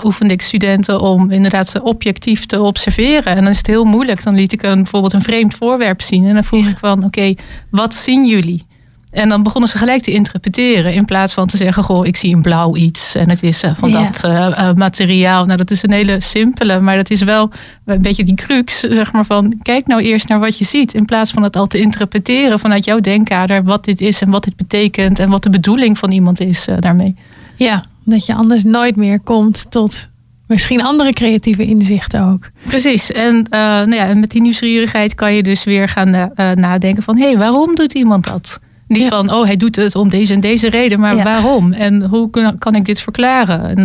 oefende 0.04 0.32
ik 0.32 0.42
studenten 0.42 1.00
om 1.00 1.30
inderdaad 1.30 1.80
objectief 1.80 2.46
te 2.46 2.60
observeren. 2.60 3.36
En 3.36 3.36
dan 3.36 3.52
is 3.52 3.56
het 3.56 3.66
heel 3.66 3.84
moeilijk. 3.84 4.22
Dan 4.22 4.34
liet 4.34 4.52
ik 4.52 4.62
een, 4.62 4.74
bijvoorbeeld 4.74 5.12
een 5.12 5.22
vreemd 5.22 5.54
voorwerp 5.54 6.00
zien. 6.00 6.26
En 6.26 6.34
dan 6.34 6.44
vroeg 6.44 6.66
ik 6.66 6.78
van, 6.78 7.04
oké, 7.04 7.34
wat 7.70 7.94
zien 7.94 8.26
jullie? 8.26 8.68
En 9.10 9.28
dan 9.28 9.42
begonnen 9.42 9.70
ze 9.70 9.78
gelijk 9.78 10.02
te 10.02 10.10
interpreteren. 10.10 10.94
In 10.94 11.04
plaats 11.04 11.32
van 11.32 11.46
te 11.46 11.56
zeggen, 11.56 11.82
goh, 11.82 12.06
ik 12.06 12.16
zie 12.16 12.34
een 12.34 12.42
blauw 12.42 12.76
iets. 12.76 13.14
En 13.14 13.30
het 13.30 13.42
is 13.42 13.64
uh, 13.64 13.70
van 13.74 13.90
ja. 13.90 14.10
dat 14.10 14.24
uh, 14.24 14.72
materiaal. 14.72 15.44
Nou, 15.44 15.58
dat 15.58 15.70
is 15.70 15.82
een 15.82 15.92
hele 15.92 16.20
simpele. 16.20 16.80
Maar 16.80 16.96
dat 16.96 17.10
is 17.10 17.22
wel 17.22 17.50
een 17.84 18.02
beetje 18.02 18.24
die 18.24 18.34
crux. 18.34 18.80
Zeg 18.80 19.12
maar 19.12 19.24
van, 19.24 19.54
kijk 19.62 19.86
nou 19.86 20.02
eerst 20.02 20.28
naar 20.28 20.38
wat 20.38 20.58
je 20.58 20.64
ziet. 20.64 20.94
In 20.94 21.04
plaats 21.04 21.30
van 21.30 21.42
het 21.42 21.56
al 21.56 21.66
te 21.66 21.78
interpreteren 21.78 22.58
vanuit 22.58 22.84
jouw 22.84 23.00
denkkader. 23.00 23.64
Wat 23.64 23.84
dit 23.84 24.00
is 24.00 24.20
en 24.20 24.30
wat 24.30 24.44
dit 24.44 24.56
betekent. 24.56 25.18
En 25.18 25.30
wat 25.30 25.42
de 25.42 25.50
bedoeling 25.50 25.98
van 25.98 26.12
iemand 26.12 26.40
is 26.40 26.68
uh, 26.68 26.74
daarmee. 26.78 27.16
Ja, 27.56 27.84
dat 28.04 28.26
je 28.26 28.34
anders 28.34 28.64
nooit 28.64 28.96
meer 28.96 29.20
komt 29.20 29.70
tot 29.70 30.08
misschien 30.46 30.82
andere 30.82 31.12
creatieve 31.12 31.66
inzichten 31.66 32.22
ook. 32.22 32.48
Precies. 32.64 33.12
En, 33.12 33.46
nou 33.50 33.94
ja, 33.94 34.14
met 34.14 34.30
die 34.30 34.42
nieuwsgierigheid 34.42 35.14
kan 35.14 35.34
je 35.34 35.42
dus 35.42 35.64
weer 35.64 35.88
gaan 35.88 36.32
nadenken 36.54 37.02
van... 37.02 37.16
hé, 37.16 37.26
hey, 37.26 37.38
waarom 37.38 37.74
doet 37.74 37.94
iemand 37.94 38.24
dat? 38.24 38.60
Niet 38.98 39.08
van, 39.08 39.32
oh, 39.32 39.44
hij 39.44 39.56
doet 39.56 39.76
het 39.76 39.94
om 39.94 40.08
deze 40.08 40.32
en 40.32 40.40
deze 40.40 40.70
reden, 40.70 41.00
maar 41.00 41.16
waarom? 41.16 41.72
En 41.72 42.02
hoe 42.02 42.30
kan, 42.30 42.58
kan 42.58 42.74
ik 42.74 42.84
dit 42.84 43.00
verklaren? 43.00 43.64
En, 43.64 43.78
uh, 43.78 43.84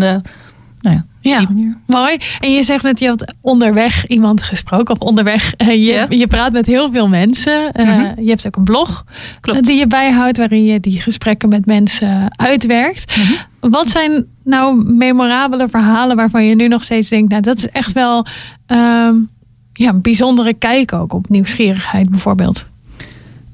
nou 0.82 0.96
ja, 0.96 1.06
ja, 1.20 1.48
mooi. 1.86 2.18
En 2.40 2.52
je 2.52 2.64
zegt 2.64 2.84
net, 2.84 3.00
je 3.00 3.06
hebt 3.06 3.34
onderweg 3.42 4.08
iemand 4.08 4.42
gesproken. 4.42 4.96
Of 4.96 5.08
onderweg, 5.08 5.54
uh, 5.58 5.68
je, 5.68 6.18
je 6.18 6.28
praat 6.28 6.52
met 6.52 6.66
heel 6.66 6.92
veel 6.92 7.08
mensen. 7.08 7.72
Uh, 7.74 7.86
mm 7.86 7.92
-hmm. 7.92 8.24
Je 8.24 8.30
hebt 8.30 8.48
ook 8.48 8.56
een 8.56 8.64
blog 8.64 9.06
Klopt. 9.42 9.64
die 9.64 9.78
je 9.78 9.88
bijhoudt, 9.88 10.38
waarin 10.38 10.66
je 10.66 10.80
die 10.80 11.02
gesprekken 11.02 11.50
met 11.50 11.66
mensen 11.66 12.38
uitwerkt. 12.38 13.18
Mm 13.18 13.24
-hmm. 13.24 13.72
Wat 13.72 13.90
zijn 13.90 14.26
nou 14.44 14.84
memorabele 14.86 15.70
verhalen 15.70 16.16
waarvan 16.16 16.44
je 16.44 16.56
nu 16.56 16.68
nog 16.68 16.84
steeds 16.84 17.10
denkt, 17.10 17.30
nou, 17.30 17.42
dat 17.42 17.58
is 17.58 17.70
echt 17.70 17.94
wel 17.94 18.26
um, 18.68 19.30
ja, 19.74 19.90
een 19.90 20.02
bijzondere 20.02 20.54
kijk 20.54 20.94
ook 20.94 21.14
op 21.14 21.30
nieuwsgierigheid 21.30 22.10
bijvoorbeeld? 22.10 22.66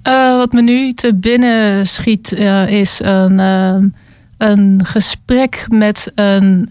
Uh, 0.08 0.38
wat 0.38 0.51
me 0.51 0.62
nu 0.62 0.93
te 0.93 1.15
binnen 1.15 1.88
schiet 1.88 2.31
uh, 2.31 2.72
is 2.72 3.00
een, 3.03 3.39
uh, 3.39 3.75
een 4.38 4.81
gesprek 4.84 5.65
met 5.70 6.12
een 6.15 6.70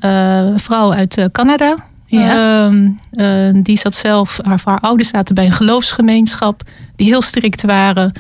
vrouw 0.56 0.92
uit 0.92 1.28
Canada. 1.32 1.74
Ja. 2.06 2.70
die 3.52 3.78
zat 3.78 3.94
zelf, 3.94 4.38
haar, 4.42 4.60
haar 4.64 4.80
ouders 4.80 5.08
zaten 5.08 5.34
bij 5.34 5.46
een 5.46 5.52
geloofsgemeenschap 5.52 6.62
die 6.96 7.06
heel 7.06 7.22
strikt 7.22 7.62
waren, 7.62 8.12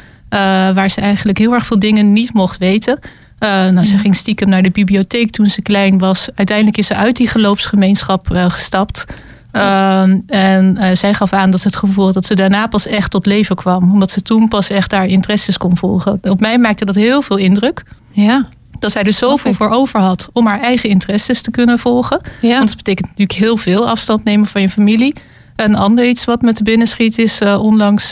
waar 0.74 0.90
ze 0.90 1.00
eigenlijk 1.00 1.38
heel 1.38 1.54
erg 1.54 1.66
veel 1.66 1.78
dingen 1.78 2.12
niet 2.12 2.32
mocht 2.32 2.58
weten. 2.58 2.98
nou, 3.38 3.84
ze 3.84 3.98
ging 3.98 4.16
stiekem 4.16 4.48
naar 4.48 4.62
de 4.62 4.70
bibliotheek 4.70 5.30
toen 5.30 5.46
ze 5.46 5.62
klein 5.62 5.98
was. 5.98 6.28
Uiteindelijk 6.34 6.76
is 6.76 6.86
ze 6.86 6.94
uit 6.94 7.16
die 7.16 7.28
geloofsgemeenschap 7.28 8.26
gestapt. 8.32 9.04
Uh, 9.52 10.02
en 10.26 10.76
uh, 10.78 10.86
zij 10.92 11.14
gaf 11.14 11.32
aan 11.32 11.50
dat 11.50 11.60
ze 11.60 11.66
het 11.66 11.76
gevoel 11.76 12.04
had 12.04 12.14
dat 12.14 12.26
ze 12.26 12.34
daarna 12.34 12.66
pas 12.66 12.86
echt 12.86 13.10
tot 13.10 13.26
leven 13.26 13.56
kwam. 13.56 13.92
Omdat 13.92 14.10
ze 14.10 14.22
toen 14.22 14.48
pas 14.48 14.70
echt 14.70 14.92
haar 14.92 15.06
interesses 15.06 15.58
kon 15.58 15.76
volgen. 15.76 16.20
Op 16.22 16.40
mij 16.40 16.58
maakte 16.58 16.84
dat 16.84 16.94
heel 16.94 17.22
veel 17.22 17.36
indruk. 17.36 17.82
Ja. 18.10 18.48
Dat 18.78 18.92
zij 18.92 19.02
er 19.02 19.12
zoveel 19.12 19.52
voor 19.52 19.68
over 19.68 20.00
had 20.00 20.28
om 20.32 20.46
haar 20.46 20.60
eigen 20.60 20.88
interesses 20.88 21.42
te 21.42 21.50
kunnen 21.50 21.78
volgen. 21.78 22.20
Ja. 22.40 22.56
Want 22.56 22.68
dat 22.68 22.76
betekent 22.76 23.08
natuurlijk 23.08 23.38
heel 23.38 23.56
veel 23.56 23.88
afstand 23.88 24.24
nemen 24.24 24.46
van 24.46 24.60
je 24.60 24.68
familie. 24.68 25.14
Een 25.56 25.74
ander 25.74 26.08
iets 26.08 26.24
wat 26.24 26.42
me 26.42 26.52
te 26.52 26.62
binnen 26.62 26.86
schiet 26.86 27.18
is 27.18 27.40
uh, 27.40 27.62
onlangs 27.62 28.10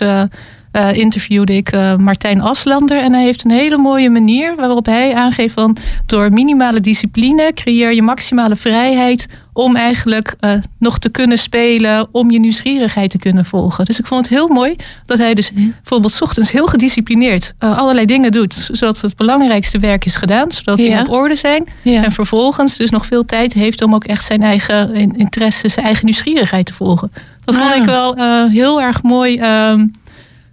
uh, 0.72 0.92
interviewde 0.92 1.56
ik 1.56 1.74
uh, 1.74 1.96
Martijn 1.96 2.40
Aslander. 2.40 2.98
En 3.02 3.12
hij 3.12 3.22
heeft 3.22 3.44
een 3.44 3.50
hele 3.50 3.76
mooie 3.76 4.10
manier 4.10 4.56
waarop 4.56 4.86
hij 4.86 5.14
aangeeft 5.14 5.54
van 5.54 5.76
door 6.06 6.32
minimale 6.32 6.80
discipline 6.80 7.50
creëer 7.54 7.94
je 7.94 8.02
maximale 8.02 8.56
vrijheid 8.56 9.26
om 9.52 9.76
eigenlijk 9.76 10.34
uh, 10.40 10.52
nog 10.78 10.98
te 10.98 11.08
kunnen 11.08 11.38
spelen, 11.38 12.08
om 12.12 12.30
je 12.30 12.40
nieuwsgierigheid 12.40 13.10
te 13.10 13.18
kunnen 13.18 13.44
volgen. 13.44 13.84
Dus 13.84 13.98
ik 13.98 14.06
vond 14.06 14.20
het 14.20 14.34
heel 14.34 14.48
mooi 14.48 14.76
dat 15.04 15.18
hij 15.18 15.34
dus 15.34 15.52
bijvoorbeeld 15.52 16.12
's 16.12 16.20
ochtends 16.20 16.50
heel 16.50 16.66
gedisciplineerd 16.66 17.52
allerlei 17.58 18.06
dingen 18.06 18.32
doet, 18.32 18.68
zodat 18.72 19.00
het 19.00 19.16
belangrijkste 19.16 19.78
werk 19.78 20.04
is 20.04 20.16
gedaan, 20.16 20.50
zodat 20.50 20.76
die 20.76 20.88
ja. 20.88 21.00
op 21.00 21.10
orde 21.10 21.34
zijn. 21.34 21.66
Ja. 21.82 22.04
En 22.04 22.12
vervolgens 22.12 22.76
dus 22.76 22.90
nog 22.90 23.06
veel 23.06 23.24
tijd 23.24 23.52
heeft 23.52 23.82
om 23.82 23.94
ook 23.94 24.04
echt 24.04 24.24
zijn 24.24 24.42
eigen 24.42 24.94
interesse, 24.94 25.68
zijn 25.68 25.86
eigen 25.86 26.04
nieuwsgierigheid 26.04 26.66
te 26.66 26.72
volgen. 26.72 27.12
Dat 27.44 27.54
vond 27.54 27.74
ik 27.74 27.84
wel 27.84 28.14
heel 28.48 28.82
erg 28.82 29.02
mooi 29.02 29.40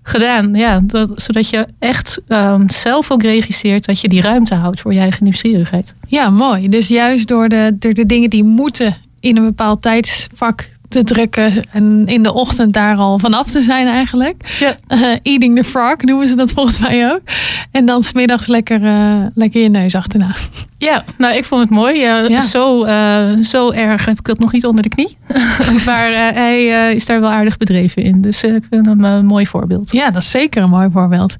gedaan. 0.08 0.54
Ja, 0.54 0.80
dat, 0.84 1.12
zodat 1.16 1.50
je 1.50 1.68
echt 1.80 2.22
um, 2.28 2.70
zelf 2.70 3.12
ook 3.12 3.22
regisseert 3.22 3.86
dat 3.86 4.02
je 4.02 4.08
die 4.08 4.22
ruimte 4.22 4.56
houdt 4.56 4.82
voor 4.82 4.94
je 4.94 5.00
eigen 5.00 5.24
nieuwsgierigheid. 5.24 5.96
Ja, 6.08 6.30
mooi. 6.30 6.70
Dus 6.70 6.88
juist 6.88 7.28
door 7.28 7.50
de, 7.50 7.76
door 7.80 7.94
de 7.94 8.06
dingen 8.06 8.30
die 8.30 8.44
moeten 8.44 8.96
in 9.20 9.38
een 9.38 9.46
bepaald 9.46 9.82
tijdsvak 9.82 10.70
te 10.90 11.04
drukken 11.04 11.64
en 11.72 12.04
in 12.06 12.24
de 12.24 12.34
ochtend 12.34 12.74
daar 12.74 12.96
al 12.96 13.20
vanaf 13.20 13.52
te 13.52 13.62
zijn 13.62 13.88
eigenlijk. 13.88 14.56
Ja. 14.60 14.76
Uh, 14.90 15.16
eating 15.22 15.58
the 15.58 15.64
frog 15.64 16.02
noemen 16.02 16.28
ze 16.28 16.36
dat 16.36 16.52
volgens 16.52 16.80
mij 16.80 17.12
ook. 17.12 17.22
En 17.72 17.86
dan 17.86 18.04
smiddags 18.04 18.48
lekker, 18.48 18.82
uh, 18.82 19.26
lekker 19.36 19.62
je 19.62 19.70
neus 19.70 19.96
achterna. 19.96 20.36
Ja, 20.86 21.04
nou 21.18 21.36
ik 21.36 21.46
vond 21.46 21.62
het 21.62 21.70
mooi. 21.70 22.00
Ja, 22.00 22.20
ja. 22.20 22.42
Zo, 22.42 22.86
uh, 22.86 23.38
zo 23.44 23.72
erg 23.72 24.06
heb 24.06 24.18
ik 24.18 24.26
dat 24.26 24.40
nog 24.40 24.52
niet 24.52 24.66
onder 24.66 24.84
de 24.84 24.90
knie. 24.90 25.18
maar 25.86 26.12
hij 26.34 26.66
is 26.96 27.06
daar 27.06 27.20
wel 27.20 27.30
aardig 27.30 27.58
bedreven 27.58 28.04
in. 28.04 28.22
Dus 28.22 28.44
ik 28.44 28.64
vind 28.70 28.86
hem 28.86 29.04
een 29.04 29.26
mooi 29.26 29.48
voorbeeld. 29.48 29.92
Ja, 29.92 30.12
dat 30.12 30.22
is 30.22 30.30
zeker 30.30 30.64
een 30.64 30.70
mooi 30.70 30.90
voorbeeld. 30.92 31.36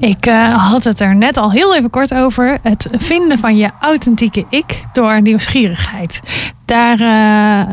Ik 0.00 0.24
had 0.56 0.84
het 0.84 1.00
er 1.00 1.16
net 1.16 1.36
al 1.36 1.50
heel 1.50 1.74
even 1.76 1.90
kort 1.90 2.14
over. 2.14 2.58
Het 2.62 2.86
vinden 2.96 3.38
van 3.38 3.56
je 3.56 3.70
authentieke 3.80 4.44
ik 4.50 4.84
door 4.92 5.22
nieuwsgierigheid. 5.22 6.20
Daar, 6.64 6.98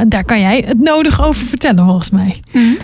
daar 0.07 0.23
kan 0.25 0.39
jij 0.39 0.63
het 0.67 0.79
nodig 0.79 1.23
over 1.23 1.45
vertellen, 1.45 1.85
volgens 1.85 2.09
mij. 2.09 2.41
Mm 2.51 2.61
-hmm. 2.61 2.77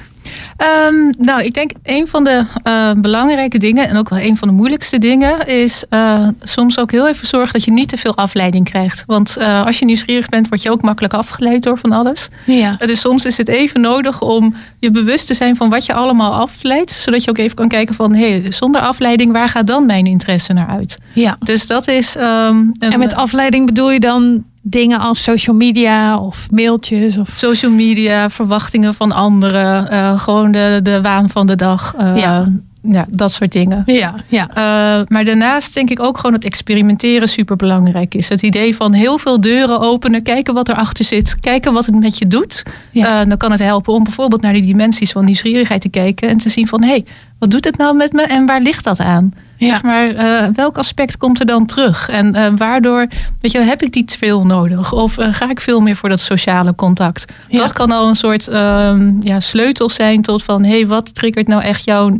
Um, 0.87 1.13
nou, 1.17 1.43
ik 1.43 1.53
denk 1.53 1.71
een 1.83 2.07
van 2.07 2.23
de 2.23 2.43
uh, 2.63 2.91
belangrijke 2.97 3.57
dingen 3.57 3.87
en 3.89 3.97
ook 3.97 4.09
wel 4.09 4.19
een 4.19 4.37
van 4.37 4.47
de 4.47 4.53
moeilijkste 4.53 4.97
dingen 4.97 5.47
is 5.47 5.83
uh, 5.89 6.27
soms 6.41 6.79
ook 6.79 6.91
heel 6.91 7.07
even 7.07 7.27
zorgen 7.27 7.53
dat 7.53 7.63
je 7.63 7.71
niet 7.71 7.89
te 7.89 7.97
veel 7.97 8.15
afleiding 8.15 8.65
krijgt. 8.65 9.03
Want 9.05 9.35
uh, 9.39 9.65
als 9.65 9.79
je 9.79 9.85
nieuwsgierig 9.85 10.29
bent, 10.29 10.49
word 10.49 10.61
je 10.61 10.71
ook 10.71 10.81
makkelijk 10.81 11.13
afgeleid 11.13 11.63
door 11.63 11.77
van 11.77 11.91
alles. 11.91 12.29
Ja. 12.45 12.75
Dus 12.75 12.99
soms 12.99 13.25
is 13.25 13.37
het 13.37 13.47
even 13.47 13.81
nodig 13.81 14.21
om 14.21 14.55
je 14.79 14.91
bewust 14.91 15.27
te 15.27 15.33
zijn 15.33 15.55
van 15.55 15.69
wat 15.69 15.85
je 15.85 15.93
allemaal 15.93 16.33
afleidt, 16.33 16.91
zodat 16.91 17.23
je 17.23 17.29
ook 17.29 17.37
even 17.37 17.55
kan 17.55 17.67
kijken 17.67 17.95
van 17.95 18.15
hé, 18.15 18.39
hey, 18.39 18.51
zonder 18.51 18.81
afleiding, 18.81 19.31
waar 19.31 19.49
gaat 19.49 19.67
dan 19.67 19.85
mijn 19.85 20.05
interesse 20.05 20.53
naar 20.53 20.67
uit? 20.67 20.97
Ja. 21.13 21.37
Dus 21.39 21.67
dat 21.67 21.87
is. 21.87 22.15
Um, 22.15 22.23
een, 22.23 22.75
en 22.79 22.99
met 22.99 23.15
afleiding 23.15 23.65
bedoel 23.65 23.91
je 23.91 23.99
dan 23.99 24.43
dingen 24.69 24.99
als 24.99 25.23
social 25.23 25.56
media 25.56 26.19
of 26.19 26.47
mailtjes? 26.51 27.17
Of... 27.17 27.30
Social 27.36 27.71
media, 27.71 28.30
verwachtingen 28.30 28.93
van 28.93 29.12
anderen, 29.12 29.93
uh, 29.93 30.19
gewoon 30.19 30.51
de, 30.51 30.80
de 30.84 31.01
waan 31.01 31.30
van 31.30 31.47
de 31.47 31.56
dag. 31.56 31.95
Uh, 32.01 32.17
ja. 32.17 32.51
ja, 32.82 33.06
dat 33.10 33.32
soort 33.32 33.51
dingen. 33.51 33.84
Ja, 33.86 34.13
ja. 34.27 34.49
Uh, 34.49 35.06
maar 35.08 35.25
daarnaast 35.25 35.73
denk 35.73 35.89
ik 35.89 35.99
ook 35.99 36.15
gewoon 36.17 36.32
dat 36.32 36.43
experimenteren 36.43 37.27
super 37.27 37.56
belangrijk 37.56 38.15
is. 38.15 38.30
Het 38.30 38.41
idee 38.41 38.75
van 38.75 38.93
heel 38.93 39.17
veel 39.17 39.41
deuren 39.41 39.80
openen, 39.80 40.23
kijken 40.23 40.53
wat 40.53 40.69
erachter 40.69 41.06
zit, 41.06 41.39
kijken 41.39 41.73
wat 41.73 41.86
het 41.86 41.99
met 41.99 42.17
je 42.17 42.27
doet. 42.27 42.63
Ja. 42.91 43.25
dan 43.25 43.38
kan 43.38 43.51
het 43.51 43.60
helpen 43.60 43.93
om 43.93 44.03
bijvoorbeeld 44.03 44.41
naar 44.41 44.53
die 44.53 44.65
dimensies 44.65 45.12
van 45.12 45.25
nieuwsgierigheid 45.25 45.82
te 45.82 45.89
kijken 45.89 46.30
en 46.30 46.38
te 46.38 46.49
zien 46.49 46.67
van 46.67 46.84
hé, 46.84 46.89
hey, 46.89 47.06
wat 47.39 47.51
doet 47.51 47.65
het 47.65 47.77
nou 47.77 47.95
met 47.95 48.13
me 48.13 48.21
en 48.21 48.45
waar 48.45 48.62
ligt 48.62 48.84
dat 48.84 48.99
aan? 48.99 49.34
Ja. 49.57 49.69
Zeg 49.69 49.83
maar, 49.83 50.15
uh, 50.15 50.47
welk 50.53 50.77
aspect 50.77 51.17
komt 51.17 51.39
er 51.39 51.45
dan 51.45 51.65
terug? 51.65 52.09
En 52.09 52.35
uh, 52.35 52.47
waardoor, 52.55 53.07
weet 53.39 53.51
je, 53.51 53.59
heb 53.59 53.81
ik 53.81 53.91
die 53.91 54.05
veel 54.07 54.45
nodig? 54.45 54.93
Of 54.93 55.19
uh, 55.19 55.27
ga 55.33 55.49
ik 55.49 55.59
veel 55.59 55.79
meer 55.79 55.95
voor 55.95 56.09
dat 56.09 56.19
sociale 56.19 56.75
contact? 56.75 57.33
Ja. 57.47 57.57
Dat 57.57 57.73
kan 57.73 57.91
al 57.91 58.07
een 58.07 58.15
soort 58.15 58.49
uh, 58.49 58.95
ja, 59.19 59.39
sleutel 59.39 59.89
zijn 59.89 60.21
tot 60.21 60.43
van, 60.43 60.65
hé, 60.65 60.71
hey, 60.71 60.87
wat 60.87 61.15
triggert 61.15 61.47
nou 61.47 61.61
echt 61.61 61.85
jouw, 61.85 62.15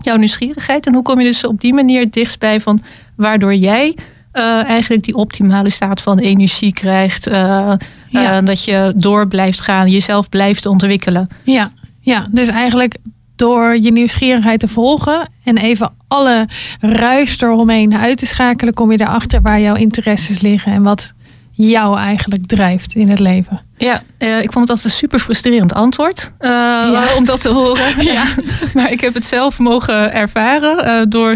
jouw 0.00 0.16
nieuwsgierigheid? 0.16 0.86
En 0.86 0.94
hoe 0.94 1.02
kom 1.02 1.20
je 1.20 1.26
dus 1.26 1.44
op 1.44 1.60
die 1.60 1.74
manier 1.74 2.10
dichtstbij 2.10 2.60
van 2.60 2.80
waardoor 3.16 3.54
jij 3.54 3.96
eigenlijk 4.66 5.02
die 5.02 5.14
optimale 5.14 5.70
staat 5.70 6.02
van 6.02 6.18
energie 6.18 6.72
krijgt? 6.72 7.30
Ja. 8.08 8.40
dat 8.40 8.64
je 8.64 8.92
door 8.96 9.28
blijft 9.28 9.60
gaan, 9.60 9.90
jezelf 9.90 10.28
blijft 10.28 10.66
ontwikkelen. 10.66 11.28
Ja, 11.42 11.72
ja. 12.00 12.26
dus 12.30 12.48
eigenlijk 12.48 12.96
door 13.42 13.76
je 13.76 13.92
nieuwsgierigheid 13.92 14.60
te 14.60 14.68
volgen 14.68 15.28
en 15.44 15.58
even 15.58 15.92
alle 16.08 16.48
ruis 16.80 17.40
eromheen 17.40 17.96
uit 17.96 18.18
te 18.18 18.26
schakelen, 18.26 18.74
kom 18.74 18.92
je 18.92 19.00
erachter 19.00 19.42
waar 19.42 19.60
jouw 19.60 19.74
interesses 19.74 20.40
liggen 20.40 20.72
en 20.72 20.82
wat 20.82 21.14
jou 21.52 21.98
eigenlijk 21.98 22.46
drijft 22.46 22.94
in 22.94 23.08
het 23.08 23.18
leven? 23.18 23.60
Ja, 23.76 24.02
uh, 24.18 24.42
ik 24.42 24.52
vond 24.52 24.68
het 24.68 24.68
altijd 24.68 24.84
een 24.84 24.90
super 24.90 25.18
frustrerend 25.18 25.74
antwoord 25.74 26.32
uh, 26.40 26.48
ja. 26.48 27.04
om 27.18 27.24
dat 27.24 27.40
te 27.40 27.48
horen. 27.48 28.04
ja. 28.12 28.24
Maar 28.74 28.92
ik 28.92 29.00
heb 29.00 29.14
het 29.14 29.24
zelf 29.24 29.58
mogen 29.58 30.12
ervaren 30.12 30.86
uh, 30.86 31.02
door, 31.08 31.34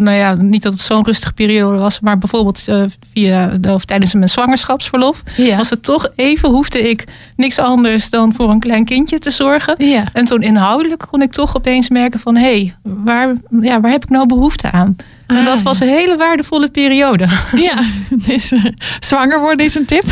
nou 0.00 0.10
ja, 0.10 0.34
niet 0.34 0.62
dat 0.62 0.72
het 0.72 0.82
zo'n 0.82 1.04
rustige 1.04 1.32
periode 1.32 1.78
was, 1.78 2.00
maar 2.00 2.18
bijvoorbeeld 2.18 2.64
via 3.12 3.46
de, 3.46 3.72
of 3.72 3.84
tijdens 3.84 4.14
mijn 4.14 4.28
zwangerschapsverlof 4.28 5.22
ja. 5.36 5.56
was 5.56 5.70
het 5.70 5.82
toch 5.82 6.08
even 6.14 6.48
hoefde 6.48 6.90
ik 6.90 7.04
niks 7.36 7.58
anders 7.58 8.10
dan 8.10 8.32
voor 8.32 8.50
een 8.50 8.60
klein 8.60 8.84
kindje 8.84 9.18
te 9.18 9.30
zorgen. 9.30 9.76
En 10.12 10.24
toen 10.24 10.42
inhoudelijk 10.42 11.04
kon 11.10 11.22
ik 11.22 11.32
toch 11.32 11.56
opeens 11.56 11.88
merken 11.88 12.20
van 12.20 12.36
hé, 12.36 12.42
hey, 12.42 12.74
waar, 12.82 13.34
ja, 13.60 13.80
waar 13.80 13.90
heb 13.90 14.02
ik 14.02 14.10
nou 14.10 14.26
behoefte 14.26 14.70
aan? 14.70 14.96
En 15.36 15.44
dat 15.44 15.58
ah, 15.58 15.64
was 15.64 15.80
een 15.80 15.88
hele 15.88 16.16
waardevolle 16.16 16.70
periode. 16.70 17.26
Ja, 17.56 17.82
dus 18.10 18.52
uh, 18.52 18.64
zwanger 19.00 19.40
worden 19.40 19.66
is 19.66 19.74
een 19.74 19.84
tip. 19.84 20.04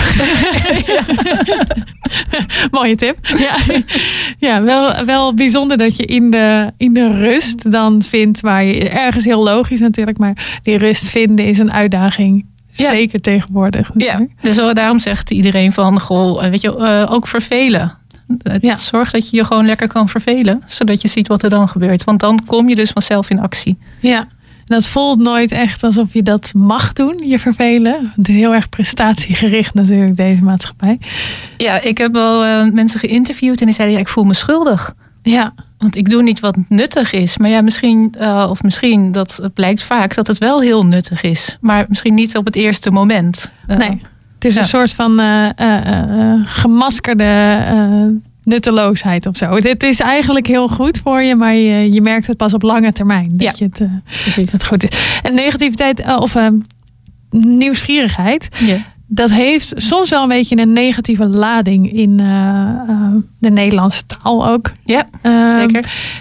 Mooie 2.70 2.96
tip. 2.96 3.18
Ja, 3.38 3.56
ja 4.38 4.62
wel, 4.62 5.04
wel 5.04 5.34
bijzonder 5.34 5.76
dat 5.76 5.96
je 5.96 6.04
in 6.04 6.30
de, 6.30 6.72
in 6.76 6.92
de 6.92 7.12
rust 7.12 7.70
dan 7.70 8.02
vindt, 8.02 8.40
waar 8.40 8.64
je 8.64 8.88
ergens 8.88 9.24
heel 9.24 9.42
logisch 9.42 9.80
natuurlijk, 9.80 10.18
maar 10.18 10.60
die 10.62 10.78
rust 10.78 11.10
vinden 11.10 11.46
is 11.46 11.58
een 11.58 11.72
uitdaging. 11.72 12.46
Zeker 12.70 13.20
tegenwoordig. 13.20 13.90
Ja, 13.96 14.26
dus 14.42 14.56
daarom 14.56 14.98
zegt 14.98 15.30
iedereen 15.30 15.72
van, 15.72 16.00
goh, 16.00 16.48
weet 16.48 16.60
je, 16.60 16.76
uh, 16.78 17.12
ook 17.12 17.26
vervelen. 17.26 17.98
Ja. 18.60 18.76
Zorg 18.76 19.10
dat 19.10 19.30
je 19.30 19.36
je 19.36 19.44
gewoon 19.44 19.66
lekker 19.66 19.88
kan 19.88 20.08
vervelen, 20.08 20.62
zodat 20.66 21.02
je 21.02 21.08
ziet 21.08 21.28
wat 21.28 21.42
er 21.42 21.50
dan 21.50 21.68
gebeurt. 21.68 22.04
Want 22.04 22.20
dan 22.20 22.44
kom 22.46 22.68
je 22.68 22.74
dus 22.74 22.90
vanzelf 22.90 23.30
in 23.30 23.40
actie. 23.40 23.78
Ja, 24.00 24.28
dat 24.66 24.86
voelt 24.86 25.18
nooit 25.18 25.52
echt 25.52 25.82
alsof 25.82 26.12
je 26.12 26.22
dat 26.22 26.52
mag 26.54 26.92
doen, 26.92 27.22
je 27.26 27.38
vervelen. 27.38 28.12
Het 28.16 28.28
is 28.28 28.34
heel 28.34 28.54
erg 28.54 28.68
prestatiegericht 28.68 29.74
natuurlijk, 29.74 30.16
deze 30.16 30.42
maatschappij. 30.42 30.98
Ja, 31.56 31.80
ik 31.80 31.98
heb 31.98 32.14
wel 32.14 32.44
uh, 32.44 32.72
mensen 32.72 33.00
geïnterviewd 33.00 33.60
en 33.60 33.66
die 33.66 33.74
zeiden, 33.74 33.96
ja, 33.96 34.02
ik 34.02 34.08
voel 34.08 34.24
me 34.24 34.34
schuldig. 34.34 34.94
Ja. 35.22 35.54
Want 35.78 35.96
ik 35.96 36.10
doe 36.10 36.22
niet 36.22 36.40
wat 36.40 36.56
nuttig 36.68 37.12
is. 37.12 37.38
Maar 37.38 37.50
ja, 37.50 37.60
misschien, 37.60 38.14
uh, 38.20 38.46
of 38.50 38.62
misschien, 38.62 39.12
dat 39.12 39.50
blijkt 39.54 39.82
vaak 39.82 40.14
dat 40.14 40.26
het 40.26 40.38
wel 40.38 40.60
heel 40.60 40.86
nuttig 40.86 41.22
is. 41.22 41.58
Maar 41.60 41.84
misschien 41.88 42.14
niet 42.14 42.36
op 42.36 42.44
het 42.44 42.56
eerste 42.56 42.90
moment. 42.90 43.52
Uh, 43.70 43.76
nee, 43.76 44.00
het 44.34 44.44
is 44.44 44.56
een 44.56 44.64
soort 44.64 44.92
van 44.92 45.20
gemaskerde 46.44 47.64
nutteloosheid 48.46 49.26
of 49.26 49.36
zo. 49.36 49.54
Het 49.54 49.82
is 49.82 50.00
eigenlijk 50.00 50.46
heel 50.46 50.68
goed 50.68 50.98
voor 50.98 51.22
je, 51.22 51.34
maar 51.34 51.54
je, 51.54 51.92
je 51.92 52.00
merkt 52.00 52.26
het 52.26 52.36
pas 52.36 52.54
op 52.54 52.62
lange 52.62 52.92
termijn. 52.92 53.30
Dat, 53.32 53.58
je 53.58 53.64
het, 53.64 53.80
uh, 53.80 54.36
dat 54.36 54.50
het 54.50 54.64
goed 54.64 54.90
is. 54.90 55.18
En 55.22 55.34
negativiteit 55.34 56.00
uh, 56.00 56.16
of 56.20 56.34
uh, 56.34 56.46
nieuwsgierigheid. 57.30 58.48
Ja 58.58 58.94
dat 59.06 59.30
heeft 59.30 59.72
soms 59.76 60.10
wel 60.10 60.22
een 60.22 60.28
beetje 60.28 60.58
een 60.58 60.72
negatieve 60.72 61.26
lading 61.26 61.92
in 61.92 62.18
uh, 62.20 62.26
uh, 62.88 63.14
de 63.38 63.50
Nederlandse 63.50 64.02
taal 64.06 64.48
ook. 64.48 64.72
Ja, 64.84 65.08
uh, 65.22 65.50
zeker. 65.50 66.14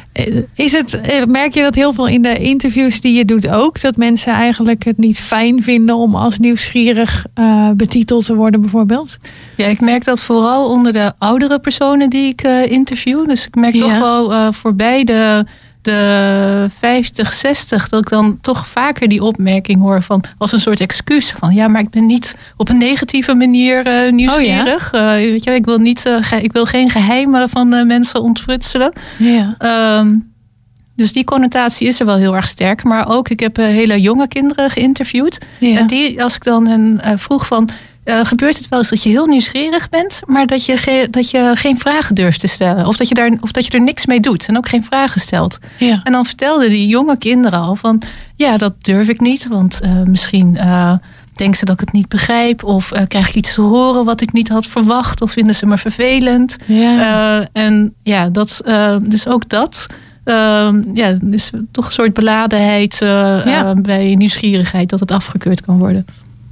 Is 0.55 0.71
het, 0.71 0.99
merk 1.27 1.53
je 1.53 1.61
dat 1.61 1.75
heel 1.75 1.93
veel 1.93 2.07
in 2.07 2.21
de 2.21 2.37
interviews 2.37 3.01
die 3.01 3.13
je 3.13 3.25
doet 3.25 3.49
ook? 3.49 3.81
Dat 3.81 3.97
mensen 3.97 4.33
eigenlijk 4.33 4.85
het 4.85 4.97
niet 4.97 5.19
fijn 5.19 5.63
vinden 5.63 5.95
om 5.95 6.15
als 6.15 6.39
nieuwsgierig 6.39 7.25
betiteld 7.73 8.25
te 8.25 8.35
worden 8.35 8.61
bijvoorbeeld? 8.61 9.17
Ja, 9.57 9.65
ik 9.65 9.81
merk 9.81 10.03
dat 10.03 10.21
vooral 10.21 10.69
onder 10.69 10.93
de 10.93 11.13
oudere 11.17 11.59
personen 11.59 12.09
die 12.09 12.27
ik 12.27 12.41
interview. 12.69 13.27
Dus 13.27 13.47
ik 13.47 13.55
merk 13.55 13.77
toch 13.77 13.97
wel 13.97 14.53
voor 14.53 14.75
beide 14.75 15.45
de 15.85 16.65
50, 16.77 17.33
60, 17.33 17.89
dat 17.89 18.01
ik 18.01 18.09
dan 18.09 18.37
toch 18.41 18.67
vaker 18.67 19.07
die 19.07 19.23
opmerking 19.23 19.81
hoor 19.81 20.01
van 20.01 20.23
als 20.37 20.51
een 20.51 20.59
soort 20.59 20.79
excuus 20.79 21.31
van 21.31 21.53
ja, 21.53 21.67
maar 21.67 21.81
ik 21.81 21.89
ben 21.89 22.05
niet 22.05 22.37
op 22.57 22.69
een 22.69 22.77
negatieve 22.77 23.33
manier 23.33 23.87
uh, 23.87 24.11
nieuwsgierig. 24.11 24.93
Oh, 24.93 24.99
ja? 24.99 25.19
uh, 25.19 25.31
weet 25.31 25.43
je, 25.43 25.51
ik 25.51 25.65
wil 25.65 25.77
niet, 25.77 26.05
uh, 26.05 26.43
ik 26.43 26.51
wil 26.51 26.65
geen 26.65 26.89
geheimen 26.89 27.49
van 27.49 27.87
mensen 27.87 28.21
ontfrutselen. 28.21 28.93
Ja. 29.17 29.55
Um, 29.99 30.33
dus 30.95 31.11
die 31.11 31.23
connotatie 31.23 31.87
is 31.87 31.99
er 31.99 32.05
wel 32.05 32.15
heel 32.15 32.35
erg 32.35 32.47
sterk. 32.47 32.83
Maar 32.83 33.09
ook, 33.09 33.29
ik 33.29 33.39
heb 33.39 33.55
hele 33.55 34.01
jonge 34.01 34.27
kinderen 34.27 34.69
geïnterviewd. 34.69 35.39
Ja. 35.59 35.77
En 35.77 35.87
die, 35.87 36.23
als 36.23 36.35
ik 36.35 36.43
dan 36.43 36.67
hen 36.67 37.19
vroeg 37.19 37.45
van 37.45 37.69
uh, 38.05 38.19
gebeurt 38.23 38.57
het 38.57 38.69
wel 38.69 38.79
eens 38.79 38.89
dat 38.89 39.03
je 39.03 39.09
heel 39.09 39.25
nieuwsgierig 39.25 39.89
bent, 39.89 40.21
maar 40.25 40.45
dat 40.45 40.65
je, 40.65 41.07
dat 41.09 41.29
je 41.29 41.51
geen 41.55 41.77
vragen 41.77 42.15
durft 42.15 42.39
te 42.39 42.47
stellen. 42.47 42.85
Of 42.85 42.97
dat, 42.97 43.07
je 43.07 43.13
daar, 43.13 43.31
of 43.39 43.51
dat 43.51 43.65
je 43.65 43.71
er 43.71 43.81
niks 43.81 44.05
mee 44.05 44.19
doet 44.19 44.47
en 44.47 44.57
ook 44.57 44.67
geen 44.67 44.83
vragen 44.83 45.21
stelt. 45.21 45.57
Ja. 45.77 46.01
En 46.03 46.11
dan 46.11 46.25
vertelden 46.25 46.69
die 46.69 46.87
jonge 46.87 47.17
kinderen 47.17 47.59
al 47.59 47.75
van, 47.75 48.01
ja, 48.35 48.57
dat 48.57 48.73
durf 48.81 49.07
ik 49.07 49.19
niet, 49.19 49.47
want 49.47 49.79
uh, 49.83 50.01
misschien 50.03 50.57
uh, 50.59 50.93
denken 51.35 51.57
ze 51.57 51.65
dat 51.65 51.73
ik 51.73 51.79
het 51.79 51.91
niet 51.91 52.07
begrijp, 52.07 52.63
of 52.63 52.91
krijg 53.07 53.29
ik 53.29 53.35
iets 53.35 53.53
te 53.53 53.61
horen 53.61 54.05
wat 54.05 54.21
ik 54.21 54.33
niet 54.33 54.49
had 54.49 54.65
verwacht, 54.65 55.21
of 55.21 55.31
vinden 55.31 55.55
ze 55.55 55.65
me 55.65 55.77
vervelend. 55.77 56.57
Ja. 56.65 57.47
en 57.51 57.93
ja, 58.03 58.29
dat, 58.29 58.61
dus 59.01 59.27
ook 59.27 59.49
dat. 59.49 59.87
ja, 60.93 61.13
dus 61.23 61.51
toch 61.71 61.85
een 61.85 61.91
soort 61.91 62.13
beladenheid 62.13 62.97
ja. 62.99 63.73
bij 63.75 64.15
nieuwsgierigheid 64.15 64.89
dat 64.89 64.99
het 64.99 65.11
afgekeurd 65.11 65.61
kan 65.61 65.77
worden. 65.77 66.05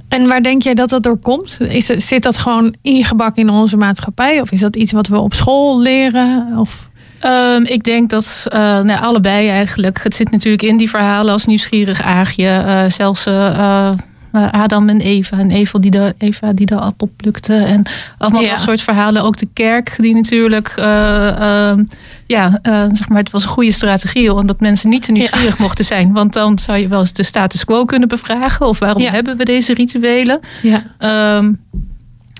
En 0.08 0.26
waar 0.26 0.42
denk 0.42 0.62
jij 0.62 0.74
dat 0.74 0.88
dat 0.88 1.02
door 1.02 1.16
komt? 1.16 1.58
Is, 1.60 1.86
zit 1.86 2.22
dat 2.22 2.38
gewoon 2.38 2.74
ingebakken 2.82 3.42
in 3.42 3.50
onze 3.50 3.76
maatschappij? 3.76 4.40
Of 4.40 4.50
is 4.50 4.60
dat 4.60 4.76
iets 4.76 4.92
wat 4.92 5.06
we 5.06 5.18
op 5.18 5.34
school 5.34 5.80
leren? 5.80 6.54
Of... 6.58 6.88
Um, 7.26 7.64
ik 7.64 7.84
denk 7.84 8.10
dat 8.10 8.46
uh, 8.48 8.60
nou, 8.80 9.00
allebei 9.00 9.48
eigenlijk. 9.48 10.02
Het 10.02 10.14
zit 10.14 10.30
natuurlijk 10.30 10.62
in 10.62 10.76
die 10.76 10.90
verhalen 10.90 11.32
als 11.32 11.44
nieuwsgierig 11.44 12.02
aagje. 12.02 12.64
Uh, 12.66 12.90
zelfs 12.90 13.26
uh, 13.26 13.90
Adam 14.34 14.88
en 14.88 15.00
Eva. 15.00 15.38
En 15.38 15.50
Eva 15.50 15.78
die, 15.78 15.90
de, 15.90 16.14
Eva 16.18 16.52
die 16.52 16.66
de 16.66 16.76
appel 16.76 17.10
plukte. 17.16 17.54
En 17.54 17.82
allemaal 18.18 18.42
ja. 18.42 18.48
dat 18.48 18.58
soort 18.58 18.80
verhalen. 18.80 19.22
Ook 19.22 19.36
de 19.36 19.48
kerk 19.52 19.96
die 19.98 20.14
natuurlijk... 20.14 20.68
Ehm, 20.76 21.82
ja, 22.26 22.60
uh, 22.62 22.84
zeg 22.92 23.08
maar, 23.08 23.18
het 23.18 23.30
was 23.30 23.42
een 23.42 23.48
goede 23.48 23.72
strategie 23.72 24.34
omdat 24.34 24.60
mensen 24.60 24.88
niet 24.88 25.02
te 25.02 25.12
nieuwsgierig 25.12 25.56
ja. 25.56 25.62
mochten 25.62 25.84
zijn. 25.84 26.12
Want 26.12 26.32
dan 26.32 26.58
zou 26.58 26.78
je 26.78 26.88
wel 26.88 27.00
eens 27.00 27.12
de 27.12 27.22
status 27.22 27.64
quo 27.64 27.84
kunnen 27.84 28.08
bevragen. 28.08 28.66
Of 28.66 28.78
waarom 28.78 29.02
ja. 29.02 29.10
hebben 29.10 29.36
we 29.36 29.44
deze 29.44 29.74
rituelen? 29.74 30.40
Ja. 30.62 31.36
Um, 31.36 31.60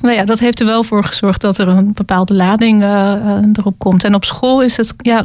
nou 0.02 0.16
ja, 0.16 0.24
dat 0.24 0.38
heeft 0.38 0.60
er 0.60 0.66
wel 0.66 0.84
voor 0.84 1.04
gezorgd 1.04 1.40
dat 1.40 1.58
er 1.58 1.68
een 1.68 1.92
bepaalde 1.92 2.34
lading 2.34 2.82
erop 3.52 3.78
komt. 3.78 4.04
En 4.04 4.14
op 4.14 4.24
school 4.24 4.62
is 4.62 4.76
het, 4.76 4.94
ja, 4.96 5.24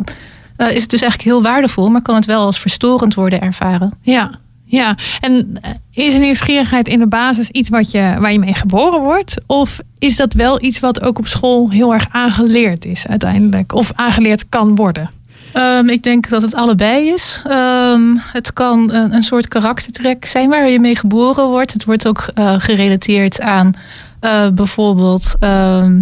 is 0.58 0.82
het 0.82 0.90
dus 0.90 1.02
eigenlijk 1.02 1.22
heel 1.22 1.42
waardevol, 1.42 1.90
maar 1.90 2.02
kan 2.02 2.16
het 2.16 2.26
wel 2.26 2.46
als 2.46 2.60
verstorend 2.60 3.14
worden 3.14 3.42
ervaren. 3.42 3.94
Ja, 4.02 4.32
ja, 4.72 4.96
en 5.20 5.58
eh, 5.62 6.06
is 6.06 6.20
nieuwsgierigheid 6.20 6.88
in 6.88 7.00
de 7.00 7.08
basis 7.08 7.50
iets 7.50 7.70
wat 7.70 7.92
je, 7.92 8.16
waar 8.20 8.32
je 8.32 8.40
mee 8.40 8.54
geboren 8.54 9.00
wordt? 9.00 9.36
Of 9.46 9.80
is 10.00 10.16
dat 10.16 10.34
wel 10.34 10.64
iets 10.64 10.80
wat 10.80 11.02
ook 11.02 11.18
op 11.18 11.28
school 11.28 11.70
heel 11.70 11.94
erg 11.94 12.08
aangeleerd 12.12 12.86
is 12.86 13.08
uiteindelijk? 13.08 13.74
Of 13.74 13.92
aangeleerd 13.96 14.50
kan 14.50 14.76
worden? 14.76 15.10
Um, 15.54 15.90
ik 15.90 16.04
denk 16.04 16.30
dat 16.30 16.42
het 16.42 16.56
allebei 16.56 17.10
is. 17.10 17.42
Um, 17.48 18.20
het 18.32 18.54
kan 18.54 18.94
een, 18.94 19.14
een, 19.14 19.24
soort 19.24 19.48
karaktertrek 19.48 20.26
zijn 20.26 20.50
waar 20.50 20.70
je 20.70 20.80
mee 20.80 20.96
geboren 20.96 21.48
wordt. 21.48 21.74
Het 21.74 21.86
wordt 21.86 22.08
ook 22.08 22.32
uh, 22.36 22.56
gerelateerd 22.58 23.42
aan 23.42 23.74
uh, 24.22 24.48
bijvoorbeeld. 24.50 25.36
Ehm, 25.40 26.02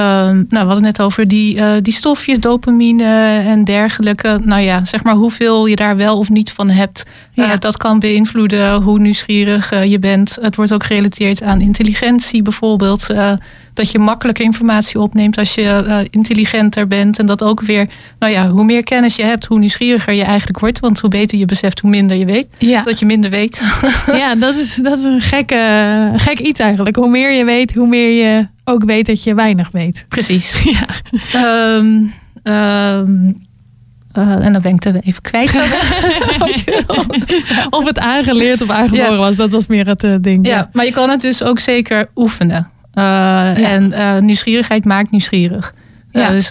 nou, 0.00 0.46
we 0.48 0.56
hadden 0.56 0.82
net 0.82 1.02
over 1.02 1.28
die, 1.28 1.56
uh, 1.56 1.72
die 1.82 1.92
stofjes, 1.92 2.40
dopamine 2.40 3.42
en 3.46 3.64
dergelijke. 3.64 4.40
Nou 4.44 4.60
ja, 4.60 4.84
zeg 4.84 5.02
maar 5.02 5.14
hoeveel 5.14 5.66
je 5.66 5.76
daar 5.76 5.96
wel 5.96 6.18
of 6.18 6.28
niet 6.28 6.52
van 6.52 6.68
hebt. 6.68 7.04
Eh, 7.34 7.46
ja. 7.46 7.56
Dat 7.56 7.76
kan 7.76 7.98
beïnvloeden 7.98 8.82
hoe 8.82 8.98
nieuwsgierig 8.98 9.72
uh, 9.72 9.84
je 9.84 9.98
bent. 9.98 10.38
Het 10.40 10.56
wordt 10.56 10.72
ook 10.72 10.84
gerelateerd 10.84 11.42
aan 11.42 11.60
intelligentie 11.60 12.42
bijvoorbeeld 12.42 13.06
dat 13.74 13.90
je 13.90 13.98
makkelijker 13.98 14.44
informatie 14.44 15.00
opneemt 15.00 15.38
als 15.38 15.54
je 15.54 15.84
uh, 15.86 15.98
intelligenter 16.10 16.86
bent. 16.86 17.18
En 17.18 17.26
dat 17.26 17.42
ook 17.42 17.60
weer, 17.60 17.86
nou 18.18 18.32
ja, 18.32 18.48
hoe 18.48 18.64
meer 18.64 18.84
kennis 18.84 19.16
je 19.16 19.22
hebt, 19.22 19.44
hoe 19.44 19.58
nieuwsgieriger 19.58 20.12
je 20.12 20.22
eigenlijk 20.22 20.58
wordt. 20.58 20.80
Want 20.80 21.00
hoe 21.00 21.10
beter 21.10 21.38
je 21.38 21.44
beseft, 21.44 21.80
hoe 21.80 21.90
minder 21.90 22.16
je 22.16 22.24
weet. 22.24 22.46
Ja. 22.58 22.82
Dat 22.82 22.98
je 22.98 23.06
minder 23.06 23.30
weet. 23.30 23.62
Ja, 24.06 24.34
dat 24.34 24.56
is, 24.56 24.74
dat 24.74 24.98
is 24.98 25.04
een 25.04 25.20
gekke, 25.20 26.12
gek 26.16 26.38
iets 26.38 26.60
eigenlijk. 26.60 26.96
Hoe 26.96 27.08
meer 27.08 27.32
je 27.32 27.44
weet, 27.44 27.74
hoe 27.74 27.86
meer 27.86 28.10
je 28.10 28.46
ook 28.70 28.84
weet 28.84 29.06
dat 29.06 29.22
je 29.22 29.34
weinig 29.34 29.70
weet. 29.70 30.04
Precies. 30.08 30.62
Ja. 31.32 31.76
Um, 31.76 32.12
um, 32.42 33.36
uh, 34.18 34.44
en 34.44 34.52
dan 34.52 34.62
ben 34.62 34.74
ik 34.74 34.84
er 34.84 35.00
even 35.00 35.22
kwijt. 35.22 35.54
of 37.78 37.84
het 37.84 37.98
aangeleerd 37.98 38.62
of 38.62 38.70
aangeboren 38.70 39.12
ja. 39.12 39.16
was, 39.16 39.36
dat 39.36 39.52
was 39.52 39.66
meer 39.66 39.86
het 39.86 40.04
uh, 40.04 40.14
ding. 40.20 40.46
Ja, 40.46 40.56
ja, 40.56 40.70
maar 40.72 40.84
je 40.84 40.92
kan 40.92 41.10
het 41.10 41.20
dus 41.20 41.42
ook 41.42 41.58
zeker 41.58 42.08
oefenen. 42.16 42.70
Uh, 42.94 43.04
ja. 43.04 43.54
En 43.54 44.24
nieuwsgierigheid 44.24 44.84
maakt 44.84 45.10
nieuwsgierig. 45.10 45.74
Ja. 46.10 46.30
Dus 46.30 46.48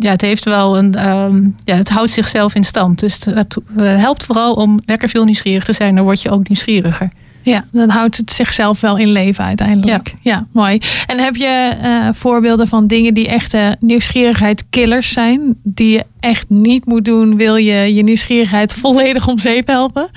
ja, 0.00 0.10
het 0.10 0.20
heeft 0.20 0.44
wel 0.44 0.78
een. 0.78 1.08
Um, 1.08 1.56
ja, 1.64 1.76
het 1.76 1.88
houdt 1.88 2.10
zichzelf 2.10 2.54
in 2.54 2.64
stand. 2.64 2.98
Dus 2.98 3.24
het, 3.24 3.34
het 3.34 3.56
helpt 3.76 4.22
vooral 4.22 4.54
om 4.54 4.80
lekker 4.84 5.08
veel 5.08 5.24
nieuwsgierig 5.24 5.64
te 5.64 5.72
zijn. 5.72 5.94
Dan 5.94 6.04
word 6.04 6.22
je 6.22 6.30
ook 6.30 6.48
nieuwsgieriger. 6.48 7.10
Ja, 7.42 7.64
dan 7.72 7.88
houdt 7.88 8.16
het 8.16 8.32
zichzelf 8.32 8.80
wel 8.80 8.96
in 8.96 9.12
leven 9.12 9.44
uiteindelijk. 9.44 10.14
Ja, 10.20 10.46
mooi. 10.52 10.78
En 11.06 11.18
heb 11.18 11.36
je 11.36 11.70
uh, 11.82 12.08
voorbeelden 12.12 12.68
van 12.68 12.86
dingen 12.86 13.14
die 13.14 13.28
echte 13.28 13.76
nieuwsgierigheidskillers 13.80 15.12
zijn? 15.12 15.54
Die 15.62 15.92
je 15.92 16.04
echt 16.20 16.44
niet 16.48 16.86
moet 16.86 17.04
doen, 17.04 17.36
wil 17.36 17.56
je 17.56 17.94
je 17.94 18.02
nieuwsgierigheid 18.02 18.74
volledig 18.74 19.28
om 19.28 19.38
zeep 19.38 19.66
helpen? 19.66 20.10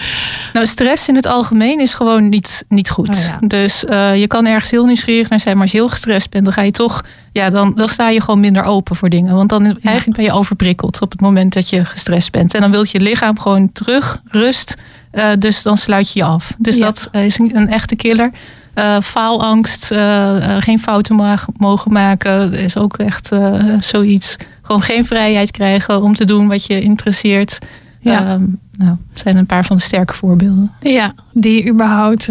Nou, 0.54 0.66
stress 0.66 1.08
in 1.08 1.16
het 1.16 1.26
algemeen 1.26 1.80
is 1.80 1.94
gewoon 1.94 2.30
niet, 2.30 2.66
niet 2.70 2.90
goed. 2.90 3.10
Oh 3.10 3.48
dus 3.48 3.84
uh, 3.84 4.16
je 4.16 4.28
kan 4.28 4.46
ergens 4.46 4.72
heel 4.72 4.86
nieuwsgierig 4.86 5.30
naar 5.30 5.40
zijn, 5.40 5.54
maar 5.54 5.64
als 5.64 5.72
je 5.72 5.78
heel 5.78 5.90
gestrest 5.90 6.30
bent, 6.30 6.44
dan 6.44 6.54
ga 6.54 6.62
je 6.62 6.72
toch, 6.72 7.06
ja, 7.32 7.50
dan, 7.50 7.74
dan 7.76 7.88
sta 7.88 8.10
je 8.10 8.22
gewoon 8.22 8.40
minder 8.40 8.64
open 8.64 8.96
voor 8.96 9.10
dingen. 9.10 9.36
Want 9.36 9.50
dan 9.50 9.66
eigenlijk 9.66 10.18
ben 10.18 10.26
je 10.26 10.34
overprikkeld 10.34 11.02
op 11.02 11.12
het 11.12 11.22
moment 11.22 11.54
dat 11.54 11.70
je 11.70 11.86
gestrest 11.86 12.32
bent. 12.32 12.54
En 12.54 12.62
dan 12.62 12.72
wil 12.72 12.86
je 12.92 13.00
lichaam 13.00 13.40
gewoon 13.40 13.72
terug, 13.72 14.22
rust 14.28 14.78
uh, 15.14 15.30
dus 15.40 15.62
dan 15.62 15.78
sluit 15.78 16.14
je 16.14 16.20
je 16.20 16.26
af. 16.26 16.54
Dus 16.58 16.78
dat 16.78 17.10
is 17.12 17.40
een, 17.40 17.56
een, 17.56 17.70
echte 17.70 17.96
killer. 17.96 18.32
Uh, 18.76 19.02
faalangst, 19.02 19.92
uh, 19.92 20.58
geen 20.60 20.80
fouten 20.80 21.40
mogen 21.58 21.94
maken, 21.94 22.54
is 22.54 22.78
ook 22.78 22.98
echt 22.98 23.32
zoiets. 23.80 24.36
Gewoon 24.62 24.82
geen 24.82 25.06
vrijheid 25.06 25.52
krijgen 25.52 26.02
om 26.02 26.14
te 26.14 26.26
doen 26.26 26.48
wat 26.48 26.66
je 26.66 26.82
interesseert. 26.82 27.58
Ja. 28.04 28.34
Um, 28.34 28.60
nou, 28.78 28.96
zijn 29.14 29.38
een 29.38 29.46
paar 29.46 29.66
van 29.66 29.76
de 29.76 29.82
sterke 29.82 30.14
voorbeelden. 30.14 30.72
Ja, 30.82 31.14
die 31.32 31.70
überhaupt, 31.70 32.30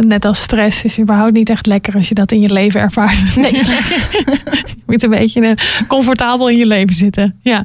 net 0.00 0.24
als 0.24 0.42
stress, 0.42 0.84
is 0.84 0.98
überhaupt 0.98 1.32
niet 1.32 1.50
echt 1.50 1.66
lekker 1.66 1.94
als 1.94 2.08
je 2.08 2.14
dat 2.14 2.32
in 2.32 2.40
je 2.40 2.52
leven 2.52 2.80
ervaart. 2.80 3.36
Nee. 3.36 3.52
je 4.66 4.82
moet 4.86 5.02
een 5.02 5.10
beetje 5.10 5.56
comfortabel 5.88 6.48
in 6.48 6.58
je 6.58 6.66
leven 6.66 6.94
zitten. 6.94 7.38
Ja. 7.42 7.64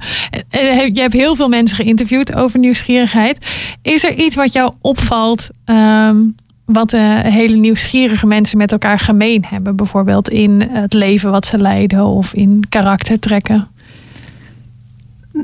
Je 0.50 0.92
hebt 0.94 1.14
heel 1.14 1.36
veel 1.36 1.50
mensen 1.50 1.78
geïnterviewd 1.78 2.36
over 2.36 2.60
nieuwsgierigheid. 2.60 3.46
Is 3.82 4.04
er 4.04 4.14
iets 4.14 4.36
wat 4.36 4.54
jou 4.54 4.74
opvalt, 4.82 5.50
um, 5.66 6.36
wat 6.66 6.94
uh, 6.94 7.20
hele 7.20 7.56
nieuwsgierige 7.56 8.28
mensen 8.28 8.58
met 8.58 8.72
elkaar 8.72 9.00
gemeen 9.00 9.46
hebben? 9.48 9.76
Bijvoorbeeld 9.76 10.30
in 10.30 10.70
het 10.70 10.94
leven 10.94 11.32
wat 11.32 11.46
ze 11.46 11.58
leiden 11.58 12.06
of 12.06 12.34
in 12.34 12.64
karaktertrekken? 12.70 13.68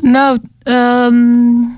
Nou, 0.01 0.37
um, 0.63 1.77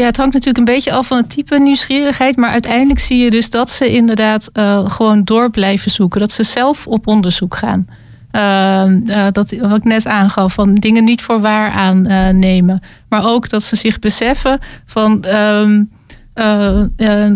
ja, 0.00 0.06
het 0.06 0.16
hangt 0.16 0.32
natuurlijk 0.32 0.58
een 0.58 0.74
beetje 0.74 0.92
af 0.92 1.06
van 1.06 1.16
het 1.16 1.30
type 1.30 1.58
nieuwsgierigheid. 1.58 2.36
Maar 2.36 2.50
uiteindelijk 2.50 3.00
zie 3.00 3.18
je 3.18 3.30
dus 3.30 3.50
dat 3.50 3.68
ze 3.68 3.90
inderdaad 3.90 4.50
uh, 4.54 4.90
gewoon 4.90 5.24
door 5.24 5.50
blijven 5.50 5.90
zoeken. 5.90 6.20
Dat 6.20 6.32
ze 6.32 6.42
zelf 6.42 6.86
op 6.86 7.06
onderzoek 7.06 7.56
gaan. 7.56 7.86
Uh, 8.32 9.26
dat 9.32 9.54
wat 9.60 9.76
ik 9.76 9.84
net 9.84 10.06
aangaf, 10.06 10.52
van 10.52 10.74
dingen 10.74 11.04
niet 11.04 11.22
voor 11.22 11.40
waar 11.40 11.70
aannemen. 11.70 12.82
maar 13.08 13.26
ook 13.26 13.48
dat 13.48 13.62
ze 13.62 13.76
zich 13.76 13.98
beseffen 13.98 14.58
van. 14.86 15.24
Uh, 16.36 17.26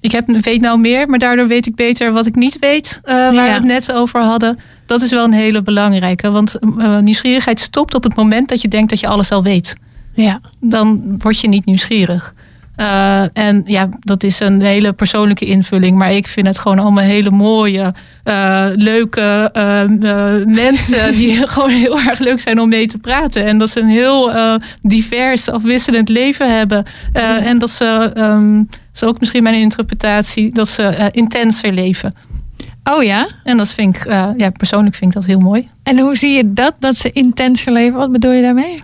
ik 0.00 0.12
heb, 0.12 0.26
weet 0.26 0.60
nou 0.60 0.78
meer, 0.78 1.08
maar 1.08 1.18
daardoor 1.18 1.46
weet 1.46 1.66
ik 1.66 1.74
beter 1.74 2.12
wat 2.12 2.26
ik 2.26 2.34
niet 2.34 2.58
weet, 2.58 3.00
waar 3.04 3.32
we 3.32 3.38
het 3.38 3.64
net 3.64 3.92
over 3.92 4.20
hadden. 4.20 4.58
Dat 4.86 5.02
is 5.02 5.10
wel 5.10 5.24
een 5.24 5.32
hele 5.32 5.62
belangrijke. 5.62 6.30
Want 6.30 6.58
nieuwsgierigheid 7.00 7.60
stopt 7.60 7.94
op 7.94 8.02
het 8.02 8.16
moment 8.16 8.48
dat 8.48 8.60
je 8.60 8.68
denkt 8.68 8.90
dat 8.90 9.00
je 9.00 9.06
alles 9.06 9.30
al 9.30 9.42
weet. 9.42 9.76
Ja. 10.14 10.40
Dan 10.60 11.14
word 11.18 11.40
je 11.40 11.48
niet 11.48 11.64
nieuwsgierig. 11.64 12.34
Uh, 12.76 13.22
en 13.32 13.62
ja, 13.64 13.88
dat 14.00 14.22
is 14.22 14.40
een 14.40 14.62
hele 14.62 14.92
persoonlijke 14.92 15.44
invulling. 15.44 15.98
Maar 15.98 16.12
ik 16.12 16.26
vind 16.26 16.46
het 16.46 16.58
gewoon 16.58 16.78
allemaal 16.78 17.04
hele 17.04 17.30
mooie, 17.30 17.94
uh, 18.24 18.66
leuke 18.74 19.50
uh, 19.56 20.54
mensen. 20.54 21.12
die 21.18 21.46
gewoon 21.48 21.70
heel 21.70 22.00
erg 22.00 22.18
leuk 22.18 22.40
zijn 22.40 22.60
om 22.60 22.68
mee 22.68 22.86
te 22.86 22.98
praten. 22.98 23.44
En 23.44 23.58
dat 23.58 23.70
ze 23.70 23.80
een 23.80 23.88
heel 23.88 24.32
divers, 24.82 25.48
afwisselend 25.48 26.08
leven 26.08 26.56
hebben. 26.56 26.84
En 27.42 27.58
dat 27.58 27.70
ze, 27.70 28.12
um, 28.16 28.66
dat 28.68 28.78
is 28.94 29.04
ook 29.04 29.20
misschien 29.20 29.42
mijn 29.42 29.54
interpretatie, 29.60 30.52
dat 30.52 30.68
ze 30.68 31.08
intenser 31.10 31.72
leven. 31.72 32.14
Oh 32.84 33.02
ja? 33.02 33.28
En 33.44 33.56
dat 33.56 33.72
vind 33.72 33.96
ik, 33.96 34.04
ja, 34.36 34.50
persoonlijk 34.56 34.94
vind 34.94 35.14
ik 35.14 35.20
dat 35.20 35.26
heel 35.26 35.40
mooi. 35.40 35.68
En 35.82 35.98
hoe 35.98 36.16
zie 36.16 36.32
je 36.32 36.52
dat, 36.52 36.74
dat 36.78 36.96
ze 36.96 37.12
intenser 37.12 37.72
leven? 37.72 37.98
Wat 37.98 38.12
bedoel 38.12 38.32
je 38.32 38.42
daarmee? 38.42 38.82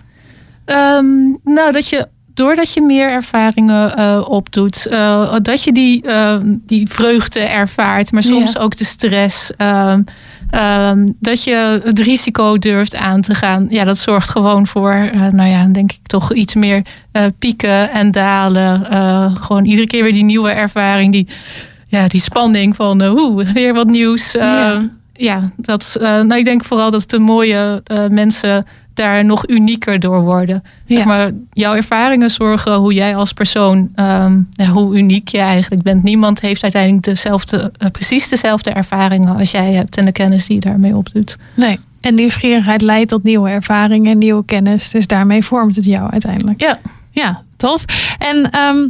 Um, 0.71 1.37
nou, 1.43 1.71
dat 1.71 1.89
je 1.89 2.07
doordat 2.39 2.73
je 2.73 2.81
meer 2.81 3.11
ervaringen 3.11 3.99
uh, 3.99 4.25
opdoet, 4.29 4.87
uh, 4.91 5.35
dat 5.41 5.63
je 5.63 5.71
die, 5.71 6.05
uh, 6.05 6.35
die 6.43 6.87
vreugde 6.87 7.39
ervaart, 7.39 8.11
maar 8.11 8.23
soms 8.23 8.57
ook 8.57 8.77
de 8.77 8.85
stress. 8.85 9.51
Ehm, 9.57 10.01
ehm, 10.49 11.07
dat 11.19 11.43
je 11.43 11.81
het 11.83 11.99
risico 11.99 12.57
durft 12.57 12.95
aan 12.95 13.21
te 13.21 13.35
gaan. 13.35 13.67
Ja, 13.69 13.83
dat 13.83 13.97
zorgt 13.97 14.29
gewoon 14.29 14.67
voor, 14.67 15.09
nou 15.31 15.49
ja, 15.49 15.65
denk 15.65 15.91
ik 15.91 15.99
toch 16.03 16.33
iets 16.33 16.55
meer 16.55 16.83
pieken 17.39 17.91
en 17.91 18.11
dalen. 18.11 18.85
gewoon 19.41 19.65
iedere 19.65 19.87
keer 19.87 20.03
weer 20.03 20.13
die 20.13 20.23
nieuwe 20.23 20.49
ervaring, 20.49 21.11
die, 21.11 21.27
ja, 21.87 22.07
die 22.07 22.21
spanning 22.21 22.75
van, 22.75 23.01
oeh, 23.01 23.49
weer 23.49 23.73
wat 23.73 23.87
nieuws. 23.87 24.31
Ja. 24.31 24.89
ja, 25.13 25.41
dat, 25.55 25.97
nou, 26.01 26.35
ik 26.35 26.45
denk 26.45 26.63
vooral 26.63 26.91
dat 26.91 27.09
de 27.09 27.19
mooie 27.19 27.83
mensen 28.09 28.65
daar 28.99 29.25
nog 29.25 29.47
unieker 29.47 29.99
door 29.99 30.21
worden. 30.21 30.63
Zeg 30.87 31.05
maar, 31.05 31.31
jouw 31.53 31.75
ervaringen 31.75 32.29
zorgen 32.29 32.75
hoe 32.75 32.93
jij 32.93 33.15
als 33.15 33.33
persoon, 33.33 33.89
um, 33.95 34.49
hoe 34.71 34.97
uniek 34.97 35.27
je 35.27 35.37
eigenlijk 35.37 35.81
bent. 35.81 36.03
Niemand 36.03 36.41
heeft 36.41 36.63
uiteindelijk 36.63 37.03
dezelfde, 37.03 37.71
uh, 37.83 37.89
precies 37.91 38.29
dezelfde 38.29 38.69
ervaringen 38.69 39.37
als 39.37 39.51
jij 39.51 39.73
hebt 39.73 39.97
en 39.97 40.05
de 40.05 40.11
kennis 40.11 40.47
die 40.47 40.55
je 40.55 40.61
daarmee 40.61 40.95
opdoet. 40.95 41.37
Nee. 41.53 41.79
En 42.01 42.15
nieuwsgierigheid 42.15 42.81
leidt 42.81 43.09
tot 43.09 43.23
nieuwe 43.23 43.49
ervaringen 43.49 44.11
en 44.11 44.17
nieuwe 44.17 44.45
kennis. 44.45 44.89
Dus 44.89 45.07
daarmee 45.07 45.43
vormt 45.43 45.75
het 45.75 45.85
jou 45.85 46.11
uiteindelijk. 46.11 46.61
Ja. 46.61 46.79
Ja, 47.11 47.43
tof. 47.59 47.85
En 48.17 48.49
um, 48.59 48.89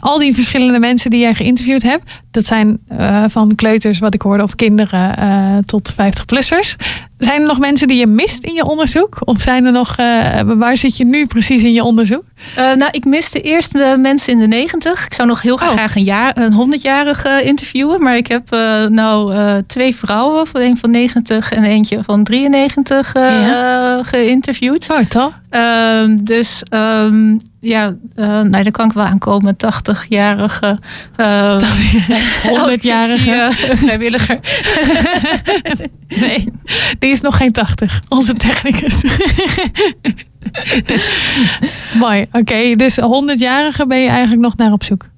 al 0.00 0.18
die 0.18 0.34
verschillende 0.34 0.78
mensen 0.78 1.10
die 1.10 1.20
jij 1.20 1.34
geïnterviewd 1.34 1.82
hebt, 1.82 2.10
dat 2.30 2.46
zijn 2.46 2.78
uh, 2.92 3.24
van 3.28 3.54
kleuters, 3.54 3.98
wat 3.98 4.14
ik 4.14 4.22
hoorde, 4.22 4.42
of 4.42 4.54
kinderen 4.54 5.14
uh, 5.18 5.58
tot 5.58 5.92
50-plussers. 5.92 6.76
Zijn 7.18 7.40
er 7.40 7.46
nog 7.46 7.58
mensen 7.58 7.88
die 7.88 7.98
je 7.98 8.06
mist 8.06 8.44
in 8.44 8.54
je 8.54 8.66
onderzoek? 8.66 9.16
Of 9.24 9.40
zijn 9.40 9.64
er 9.64 9.72
nog, 9.72 9.98
uh, 9.98 10.40
waar 10.44 10.76
zit 10.76 10.96
je 10.96 11.04
nu 11.04 11.26
precies 11.26 11.62
in 11.62 11.72
je 11.72 11.84
onderzoek? 11.84 12.22
nou, 12.54 12.88
ik 12.90 13.04
miste 13.04 13.40
eerst 13.40 13.72
de 13.72 13.96
mensen 13.98 14.32
in 14.32 14.38
de 14.38 14.46
90. 14.46 15.06
Ik 15.06 15.14
zou 15.14 15.28
nog 15.28 15.42
heel 15.42 15.54
oh. 15.54 15.68
graag 15.68 15.96
een, 15.96 16.04
jaar, 16.04 16.36
een 16.36 16.78
100-jarige 16.78 17.42
interviewen. 17.44 18.02
Maar 18.02 18.16
ik 18.16 18.26
heb 18.26 18.50
nou 18.88 19.34
twee 19.66 19.94
vrouwen, 19.94 20.46
een 20.52 20.76
van 20.76 20.90
90 20.90 21.52
en 21.52 21.64
eentje 21.64 22.02
van 22.02 22.24
93 22.24 23.14
ja. 23.14 24.02
geïnterviewd. 24.02 24.90
Oh, 24.90 24.98
toch? 24.98 25.40
Ehm, 25.50 26.16
dus 26.22 26.62
um, 26.74 27.40
ja, 27.60 27.94
uh, 28.16 28.40
nee, 28.40 28.62
daar 28.62 28.72
kan 28.72 28.86
ik 28.86 28.92
wel 28.92 29.04
aankomen. 29.04 29.54
80-jarige. 29.54 30.78
Uh, 31.16 31.60
100-jarige. 32.42 33.50
vrijwilliger. 33.76 34.38
nee, 36.20 36.52
die 36.98 37.10
is 37.10 37.20
nog 37.20 37.36
geen 37.36 37.52
80. 37.52 38.02
Onze 38.08 38.34
technicus. 38.34 39.02
Mooi. 42.00 42.26
Oké, 42.32 42.76
dus 42.76 43.00
100-jarige 43.00 43.86
ben 43.86 43.98
je 43.98 44.08
eigenlijk 44.08 44.42
nog 44.42 44.56
naar 44.56 44.72
op 44.72 44.84
zoek? 44.84 45.08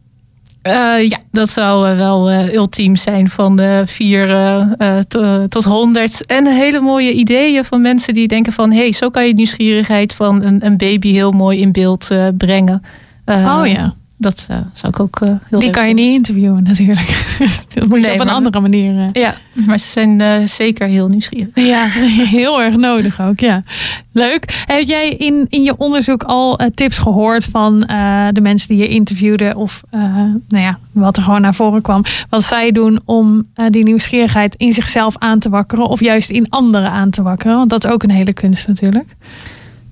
Uh, 0.63 1.09
ja, 1.09 1.19
dat 1.31 1.51
zou 1.51 1.91
uh, 1.91 1.97
wel 1.97 2.31
uh, 2.31 2.53
ultiem 2.53 2.97
zijn 2.97 3.29
van 3.29 3.57
de 3.57 3.83
4 3.87 5.47
tot 5.49 5.65
100. 5.65 6.27
En 6.27 6.47
hele 6.47 6.81
mooie 6.81 7.13
ideeën 7.13 7.65
van 7.65 7.81
mensen 7.81 8.15
die 8.15 8.29
denken 8.29 8.53
van... 8.53 8.73
hé, 8.73 8.79
hey, 8.79 8.93
zo 8.93 9.09
kan 9.09 9.27
je 9.27 9.35
nieuwsgierigheid 9.35 10.15
van 10.15 10.43
een, 10.43 10.67
een 10.67 10.77
baby 10.77 11.13
heel 11.13 11.33
mooi 11.33 11.61
in 11.61 11.73
beeld 11.73 12.09
brengen. 12.37 12.83
oh 13.27 13.63
ja 13.65 13.95
dat 14.23 14.47
uh, 14.51 14.57
zou 14.73 14.93
ik 14.93 15.01
ook 15.01 15.21
uh, 15.23 15.29
heel 15.49 15.59
Die 15.59 15.71
kan 15.71 15.89
je 15.89 15.95
niet 15.95 16.15
interviewen 16.15 16.63
natuurlijk. 16.63 17.37
dat 17.75 17.89
moet 17.89 17.99
je 17.99 18.07
nee, 18.07 18.15
op 18.15 18.21
een 18.21 18.29
andere 18.29 18.61
manier. 18.61 18.95
Uh... 18.95 19.07
Ja, 19.13 19.35
maar 19.53 19.79
ze 19.79 19.87
zijn 19.87 20.49
zeker 20.49 20.89
heel 20.89 21.09
nieuwsgierig. 21.09 21.49
Ja, 21.55 21.87
heel 22.39 22.63
erg 22.63 22.77
nodig 22.77 23.21
ook. 23.21 23.41
Ja. 23.41 23.63
Leuk. 24.13 24.65
Heb 24.67 24.83
jij 24.87 25.09
in, 25.09 25.47
in 25.49 25.63
je 25.63 25.77
onderzoek 25.77 26.23
al 26.23 26.61
tips 26.75 26.99
gehoord 26.99 27.45
van 27.45 27.81
de 28.33 28.41
mensen 28.41 28.69
die 28.69 28.77
je 28.77 28.89
interviewde? 28.89 29.53
Of 29.57 29.83
nou 30.49 30.65
ja, 30.65 30.79
wat 30.93 31.17
er 31.17 31.23
gewoon 31.23 31.41
naar 31.41 31.55
voren 31.55 31.83
kwam. 31.83 32.03
Wat 32.31 32.45
zij 32.45 32.73
doen 32.73 33.01
om 33.05 33.47
die 33.69 33.83
nieuwsgierigheid 33.83 34.55
in 34.55 34.73
zichzelf 34.73 35.17
aan 35.19 35.39
te 35.39 35.49
wakkeren. 35.49 35.87
Of 35.87 36.01
juist 36.01 36.31
in 36.31 36.49
anderen 36.49 36.91
aan 36.91 37.11
te 37.11 37.23
wakkeren. 37.23 37.57
Want 37.57 37.71
dat 37.71 37.85
is 37.85 37.91
ook 37.91 38.03
een 38.03 38.11
hele 38.11 38.33
kunst 38.33 38.67
natuurlijk. 38.67 39.15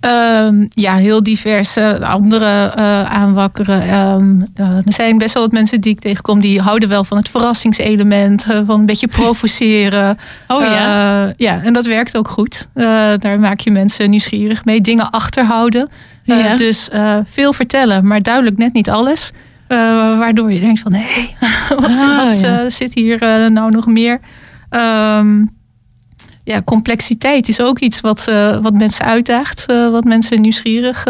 Um, 0.01 0.69
ja, 0.69 0.97
heel 0.97 1.23
diverse 1.23 2.07
andere 2.07 2.73
uh, 2.79 3.03
aanwakkeren. 3.03 3.99
Um, 3.99 4.47
uh, 4.61 4.67
er 4.77 4.93
zijn 4.93 5.19
best 5.19 5.35
wel 5.35 5.43
wat 5.43 5.53
mensen 5.53 5.81
die 5.81 5.93
ik 5.93 6.01
tegenkom 6.01 6.41
die 6.41 6.61
houden 6.61 6.89
wel 6.89 7.05
van 7.05 7.17
het 7.17 7.29
verrassingselement, 7.29 8.47
uh, 8.51 8.61
van 8.67 8.81
een 8.81 8.87
beetje 8.87 9.07
provoceren. 9.19 10.19
Oh 10.47 10.61
ja. 10.61 11.33
ja, 11.37 11.63
en 11.63 11.73
dat 11.73 11.87
werkt 11.87 12.17
ook 12.17 12.29
goed. 12.29 12.69
daar 13.19 13.41
maak 13.41 13.61
je 13.61 13.71
mensen 13.71 14.11
nieuwsgierig 14.11 14.65
mee, 14.65 14.81
dingen 14.81 15.11
achterhouden. 15.11 15.89
Ja. 16.23 16.57
Dus 16.57 16.89
veel 17.25 17.53
vertellen, 17.53 18.07
maar 18.07 18.23
duidelijk 18.23 18.57
net 18.57 18.73
niet 18.73 18.91
alles. 18.91 19.33
waardoor 20.19 20.53
je 20.53 20.61
denkt 20.61 20.81
van 20.81 20.93
hé, 20.93 21.05
hey, 21.05 21.35
wat, 21.81 22.01
ah, 22.01 22.25
wat 22.25 22.41
ja. 22.41 22.69
zit 22.69 22.95
hier 22.95 23.19
nou 23.51 23.71
nog 23.71 23.87
meer? 23.87 24.21
Um, 24.71 25.60
ja, 26.45 26.63
complexiteit 26.63 27.49
is 27.49 27.61
ook 27.61 27.79
iets 27.79 28.01
wat, 28.01 28.25
wat 28.63 28.73
mensen 28.73 29.05
uitdaagt, 29.05 29.67
wat 29.67 30.05
mensen 30.05 30.41
nieuwsgierig 30.41 31.05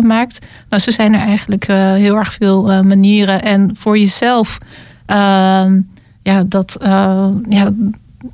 maakt. 0.00 0.46
Nou, 0.68 0.82
zo 0.82 0.90
zijn 0.90 1.14
er 1.14 1.20
eigenlijk 1.20 1.66
heel 1.66 2.16
erg 2.16 2.32
veel 2.32 2.62
manieren. 2.84 3.42
En 3.42 3.70
voor 3.76 3.98
jezelf, 3.98 4.58
ehm, 5.06 5.80
ja, 6.22 6.44
dat, 6.46 6.76
ja, 7.48 7.72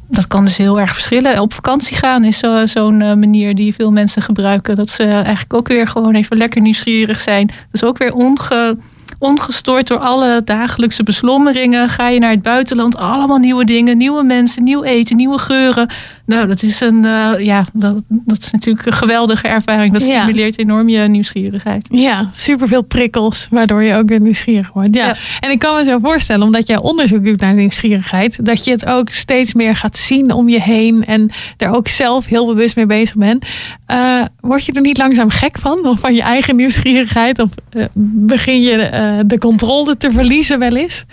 dat 0.08 0.26
kan 0.26 0.44
dus 0.44 0.56
heel 0.56 0.80
erg 0.80 0.92
verschillen. 0.92 1.40
Op 1.40 1.52
vakantie 1.52 1.96
gaan 1.96 2.24
is 2.24 2.42
zo'n 2.64 2.96
manier 2.96 3.54
die 3.54 3.74
veel 3.74 3.92
mensen 3.92 4.22
gebruiken. 4.22 4.76
Dat 4.76 4.88
ze 4.88 5.04
eigenlijk 5.04 5.54
ook 5.54 5.68
weer 5.68 5.88
gewoon 5.88 6.14
even 6.14 6.36
lekker 6.36 6.60
nieuwsgierig 6.60 7.20
zijn. 7.20 7.50
Dus 7.70 7.84
ook 7.84 7.98
weer 7.98 8.14
onge 8.14 8.76
ongestoord 9.22 9.86
door 9.86 9.98
alle 9.98 10.40
dagelijkse 10.44 11.02
beslommeringen. 11.02 11.88
Ga 11.88 12.08
je 12.08 12.18
naar 12.18 12.30
het 12.30 12.42
buitenland, 12.42 12.96
allemaal 12.96 13.38
nieuwe 13.38 13.64
dingen, 13.64 13.96
nieuwe 13.96 14.22
mensen, 14.22 14.64
nieuw 14.64 14.82
eten, 14.82 15.16
nieuwe 15.16 15.38
geuren. 15.38 15.90
Nou, 16.24 16.46
dat 16.46 16.62
is 16.62 16.80
een, 16.80 17.04
uh, 17.04 17.32
ja, 17.38 17.64
dat, 17.72 18.02
dat 18.08 18.38
is 18.38 18.50
natuurlijk 18.50 18.86
een 18.86 18.92
geweldige 18.92 19.48
ervaring. 19.48 19.92
Dat 19.92 20.02
stimuleert 20.02 20.58
enorm 20.58 20.88
je 20.88 20.98
nieuwsgierigheid. 20.98 21.86
Ja, 21.90 22.30
superveel 22.34 22.82
prikkels, 22.82 23.46
waardoor 23.50 23.82
je 23.82 23.94
ook 23.94 24.08
weer 24.08 24.20
nieuwsgierig 24.20 24.72
wordt. 24.72 24.94
Ja. 24.94 25.16
En 25.40 25.50
ik 25.50 25.58
kan 25.58 25.76
me 25.76 25.84
zo 25.84 25.98
voorstellen, 25.98 26.46
omdat 26.46 26.66
jij 26.66 26.78
onderzoek 26.78 27.24
doet 27.24 27.40
naar 27.40 27.54
nieuwsgierigheid, 27.54 28.44
dat 28.44 28.64
je 28.64 28.70
het 28.70 28.86
ook 28.86 29.10
steeds 29.10 29.54
meer 29.54 29.76
gaat 29.76 29.96
zien 29.96 30.32
om 30.32 30.48
je 30.48 30.60
heen 30.60 31.04
en 31.04 31.30
er 31.56 31.74
ook 31.74 31.88
zelf 31.88 32.26
heel 32.26 32.46
bewust 32.46 32.76
mee 32.76 32.86
bezig 32.86 33.16
bent. 33.16 33.46
Uh, 33.90 34.22
word 34.40 34.64
je 34.64 34.72
er 34.72 34.80
niet 34.80 34.98
langzaam 34.98 35.30
gek 35.30 35.58
van? 35.58 35.86
Of 35.86 36.00
van 36.00 36.14
je 36.14 36.22
eigen 36.22 36.56
nieuwsgierigheid? 36.56 37.38
Of 37.38 37.50
uh, 37.72 37.84
begin 38.04 38.60
je 38.62 39.22
de 39.26 39.38
controle 39.38 39.96
te 39.96 40.10
verliezen 40.10 40.58
wel 40.58 40.76
eens? 40.76 41.04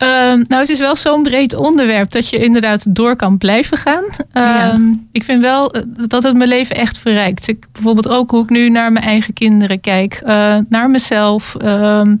Ehm, 0.00 0.42
nou, 0.48 0.60
het 0.60 0.68
is 0.68 0.78
wel 0.78 0.96
zo'n 0.96 1.22
breed 1.22 1.54
onderwerp 1.54 2.10
dat 2.10 2.28
je 2.28 2.38
inderdaad 2.38 2.94
door 2.94 3.16
kan 3.16 3.38
blijven 3.38 3.76
gaan. 3.76 4.04
Ehm, 4.32 4.82
ik 5.12 5.24
vind 5.24 5.42
wel 5.42 5.72
eh, 5.72 5.82
dat 6.08 6.22
het 6.22 6.36
mijn 6.36 6.48
leven 6.48 6.76
echt 6.76 6.98
verrijkt. 6.98 7.48
Ik, 7.48 7.66
bijvoorbeeld 7.72 8.08
ook 8.08 8.30
hoe 8.30 8.42
ik 8.42 8.50
nu 8.50 8.68
naar 8.68 8.92
mijn 8.92 9.04
eigen 9.04 9.34
kinderen 9.34 9.80
kijk, 9.80 10.22
uh, 10.26 10.56
naar 10.68 10.90
mezelf. 10.90 11.56
Ehm, 11.56 12.16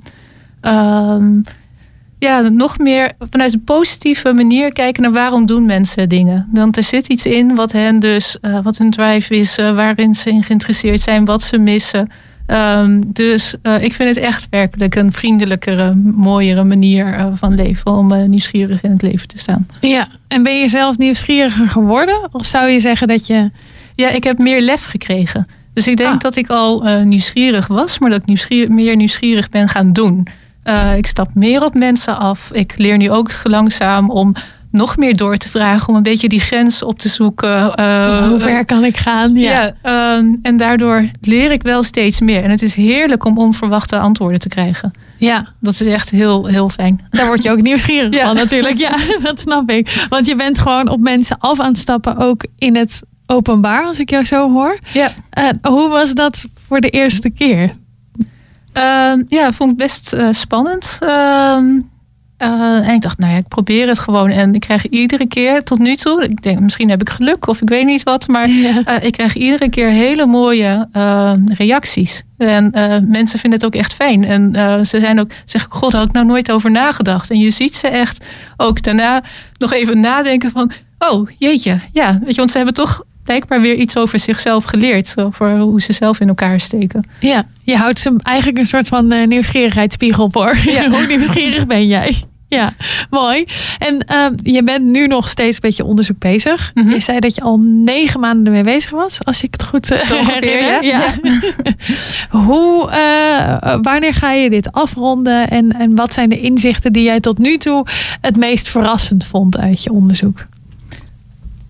ja, 2.18 2.40
nog 2.40 2.78
meer 2.78 3.12
vanuit 3.30 3.52
een 3.52 3.64
positieve 3.64 4.32
manier 4.32 4.72
kijken 4.72 5.02
naar 5.02 5.12
waarom 5.12 5.46
doen 5.46 5.66
mensen 5.66 6.08
dingen. 6.08 6.48
Want 6.52 6.76
er 6.76 6.82
zit 6.82 7.08
iets 7.08 7.26
in 7.26 7.54
wat 7.54 7.72
hen 7.72 7.98
dus, 7.98 8.36
uh, 8.42 8.58
wat 8.62 8.78
hun 8.78 8.90
drive 8.90 9.34
is, 9.34 9.56
waarin 9.56 10.14
ze 10.14 10.30
in 10.30 10.42
geïnteresseerd 10.42 11.00
zijn, 11.00 11.24
wat 11.24 11.42
ze 11.42 11.58
missen. 11.58 12.08
Ehm, 12.50 13.00
dus 13.06 13.54
uh, 13.62 13.82
ik 13.82 13.94
vind 13.94 14.08
het 14.14 14.24
echt 14.24 14.46
werkelijk 14.50 14.94
een 14.94 15.12
vriendelijkere, 15.12 15.94
mooiere 16.14 16.64
manier 16.64 17.18
uh, 17.18 17.26
van 17.32 17.54
leven 17.54 17.90
om 17.90 18.12
uh, 18.12 18.24
nieuwsgierig 18.24 18.82
in 18.82 18.90
het 18.90 19.02
leven 19.02 19.28
te 19.28 19.38
staan. 19.38 19.66
Ja, 19.80 20.08
en 20.28 20.42
ben 20.42 20.60
je 20.60 20.68
zelf 20.68 20.98
nieuwsgieriger 20.98 21.68
geworden? 21.68 22.28
Of 22.32 22.46
zou 22.46 22.68
je 22.68 22.80
zeggen 22.80 23.08
dat 23.08 23.26
je. 23.26 23.50
Ja, 23.94 24.08
ik 24.08 24.24
heb 24.24 24.38
meer 24.38 24.60
lef 24.60 24.84
gekregen. 24.84 25.46
Dus 25.72 25.86
ik 25.86 25.96
denk 25.96 26.14
ah. 26.14 26.18
dat 26.18 26.36
ik 26.36 26.48
al 26.48 26.82
nieuwsgierig 27.04 27.66
was, 27.66 27.98
maar 27.98 28.10
dat 28.10 28.22
ik 28.48 28.68
meer 28.68 28.96
nieuwsgierig 28.96 29.48
ben 29.48 29.68
gaan 29.68 29.92
doen. 29.92 30.26
ik 30.96 31.06
stap 31.06 31.34
meer 31.34 31.64
op 31.64 31.74
mensen 31.74 32.18
af. 32.18 32.50
Ik 32.52 32.74
leer 32.76 32.96
nu 32.96 33.10
ook 33.10 33.30
langzaam 33.42 34.10
om 34.10 34.34
nog 34.70 34.96
meer 34.96 35.16
door 35.16 35.36
te 35.36 35.48
vragen 35.48 35.88
om 35.88 35.94
een 35.94 36.02
beetje 36.02 36.28
die 36.28 36.40
grens 36.40 36.82
op 36.82 36.98
te 36.98 37.08
zoeken. 37.08 37.72
Uh, 37.80 38.28
Hoe 38.28 38.40
ver 38.40 38.64
kan 38.64 38.84
ik 38.84 38.96
gaan? 38.96 39.34
Ja, 39.34 39.74
ehm, 39.82 40.26
en 40.42 40.56
daardoor 40.56 41.08
leer 41.20 41.50
ik 41.50 41.62
wel 41.62 41.82
steeds 41.82 42.20
meer. 42.20 42.44
En 42.44 42.50
het 42.50 42.62
is 42.62 42.74
heerlijk 42.74 43.24
om 43.24 43.38
onverwachte 43.38 43.98
antwoorden 43.98 44.40
te 44.40 44.48
krijgen. 44.48 44.90
Ja. 45.18 45.48
Dat 45.60 45.72
is 45.72 45.86
echt 45.86 46.10
heel, 46.10 46.46
heel 46.46 46.68
fijn. 46.68 47.00
Daar 47.10 47.26
word 47.26 47.42
je 47.42 47.50
ook 47.50 47.62
nieuwsgierig 47.70 48.20
van 48.20 48.34
natuurlijk. 48.34 48.78
Ja, 48.78 48.96
dat 49.22 49.40
snap 49.40 49.70
ik. 49.70 50.06
Want 50.08 50.26
je 50.26 50.36
bent 50.36 50.58
gewoon 50.58 50.88
op 50.88 51.00
mensen 51.00 51.38
af 51.38 51.60
aan 51.60 51.68
het 51.68 51.78
stappen, 51.78 52.16
ook 52.16 52.44
in 52.58 52.76
het 52.76 53.02
openbaar, 53.26 53.84
als 53.84 53.98
ik 53.98 54.10
jou 54.10 54.24
zo 54.24 54.52
hoor. 54.52 54.78
Ja. 54.92 55.12
Uh, 55.38 55.48
hoe 55.62 55.88
was 55.88 56.14
dat 56.14 56.44
voor 56.66 56.80
de 56.80 56.88
eerste 56.88 57.30
keer? 57.30 57.70
Uh, 58.76 59.12
ja, 59.26 59.52
vond 59.52 59.72
ik 59.72 59.76
best 59.76 60.14
uh, 60.14 60.28
spannend. 60.30 60.98
Uh, 62.42 62.88
en 62.88 62.94
ik 62.94 63.00
dacht, 63.00 63.18
nou 63.18 63.32
ja, 63.32 63.38
ik 63.38 63.48
probeer 63.48 63.88
het 63.88 63.98
gewoon. 63.98 64.30
En 64.30 64.54
ik 64.54 64.60
krijg 64.60 64.88
iedere 64.88 65.26
keer 65.26 65.62
tot 65.62 65.78
nu 65.78 65.96
toe, 65.96 66.22
ik 66.24 66.42
denk 66.42 66.60
misschien 66.60 66.90
heb 66.90 67.00
ik 67.00 67.10
geluk 67.10 67.46
of 67.46 67.62
ik 67.62 67.68
weet 67.68 67.84
niet 67.84 68.02
wat, 68.02 68.28
maar 68.28 68.48
uh, 68.48 68.78
ik 69.00 69.12
krijg 69.12 69.34
iedere 69.34 69.68
keer 69.68 69.88
hele 69.88 70.26
mooie 70.26 70.88
uh, 70.96 71.32
reacties. 71.46 72.22
En 72.36 72.70
mensen 73.08 73.38
vinden 73.38 73.58
het 73.58 73.64
ook 73.64 73.74
echt 73.74 73.92
fijn. 73.94 74.24
En 74.24 74.52
ze 74.86 75.00
zijn 75.00 75.20
ook, 75.20 75.30
zeggen, 75.44 75.70
god, 75.72 75.90
daar 75.90 76.00
had 76.00 76.08
ik 76.08 76.14
nou 76.14 76.26
nooit 76.26 76.52
over 76.52 76.70
nagedacht. 76.70 77.30
En 77.30 77.38
je 77.38 77.50
ziet 77.50 77.74
ze 77.74 77.88
echt 77.88 78.24
ook 78.56 78.82
daarna 78.82 79.22
nog 79.58 79.72
even 79.72 80.00
nadenken 80.00 80.50
van, 80.50 80.70
oh 80.98 81.28
jeetje, 81.38 81.78
ja, 81.92 82.18
weet 82.22 82.34
je, 82.34 82.36
want 82.36 82.50
ze 82.50 82.56
hebben 82.56 82.74
toch 82.74 83.04
blijkbaar 83.24 83.60
weer 83.60 83.74
iets 83.74 83.96
over 83.96 84.18
zichzelf 84.18 84.64
geleerd. 84.64 85.14
Over 85.16 85.58
hoe 85.58 85.80
ze 85.80 85.92
zelf 85.92 86.20
in 86.20 86.28
elkaar 86.28 86.60
steken. 86.60 87.04
Ja, 87.20 87.46
je 87.62 87.76
houdt 87.76 87.98
ze 87.98 88.16
eigenlijk 88.22 88.58
een 88.58 88.66
soort 88.66 88.88
van 88.88 89.12
uh, 89.12 89.26
nieuwsgierigheidsspiegel 89.26 90.28
voor. 90.30 90.56
Ja. 90.64 90.90
hoe 90.96 91.06
nieuwsgierig 91.06 91.66
ben 91.66 91.86
jij? 91.86 92.16
Ja, 92.50 92.74
mooi. 93.10 93.44
En 93.78 94.06
uh, 94.12 94.26
je 94.54 94.62
bent 94.62 94.84
nu 94.84 95.06
nog 95.06 95.28
steeds 95.28 95.54
een 95.54 95.60
beetje 95.60 95.84
onderzoek 95.84 96.18
bezig. 96.18 96.70
Mm 96.74 96.82
-hmm. 96.82 96.92
Je 96.92 97.00
zei 97.00 97.20
dat 97.20 97.34
je 97.34 97.40
al 97.40 97.58
negen 97.58 98.20
maanden 98.20 98.46
ermee 98.46 98.62
bezig 98.62 98.90
was, 98.90 99.24
als 99.24 99.42
ik 99.42 99.52
het 99.52 99.62
goed 99.62 99.90
uh, 99.90 99.98
herinner. 100.00 100.84
Ja. 100.84 101.04
ja. 101.22 101.32
Hoe, 102.46 102.90
uh, 102.90 103.76
wanneer 103.82 104.14
ga 104.14 104.32
je 104.32 104.50
dit 104.50 104.72
afronden 104.72 105.50
en, 105.50 105.72
en 105.72 105.96
wat 105.96 106.12
zijn 106.12 106.28
de 106.28 106.40
inzichten 106.40 106.92
die 106.92 107.02
jij 107.02 107.20
tot 107.20 107.38
nu 107.38 107.56
toe 107.56 107.86
het 108.20 108.36
meest 108.36 108.68
verrassend 108.68 109.24
vond 109.24 109.58
uit 109.58 109.82
je 109.82 109.92
onderzoek? 109.92 110.46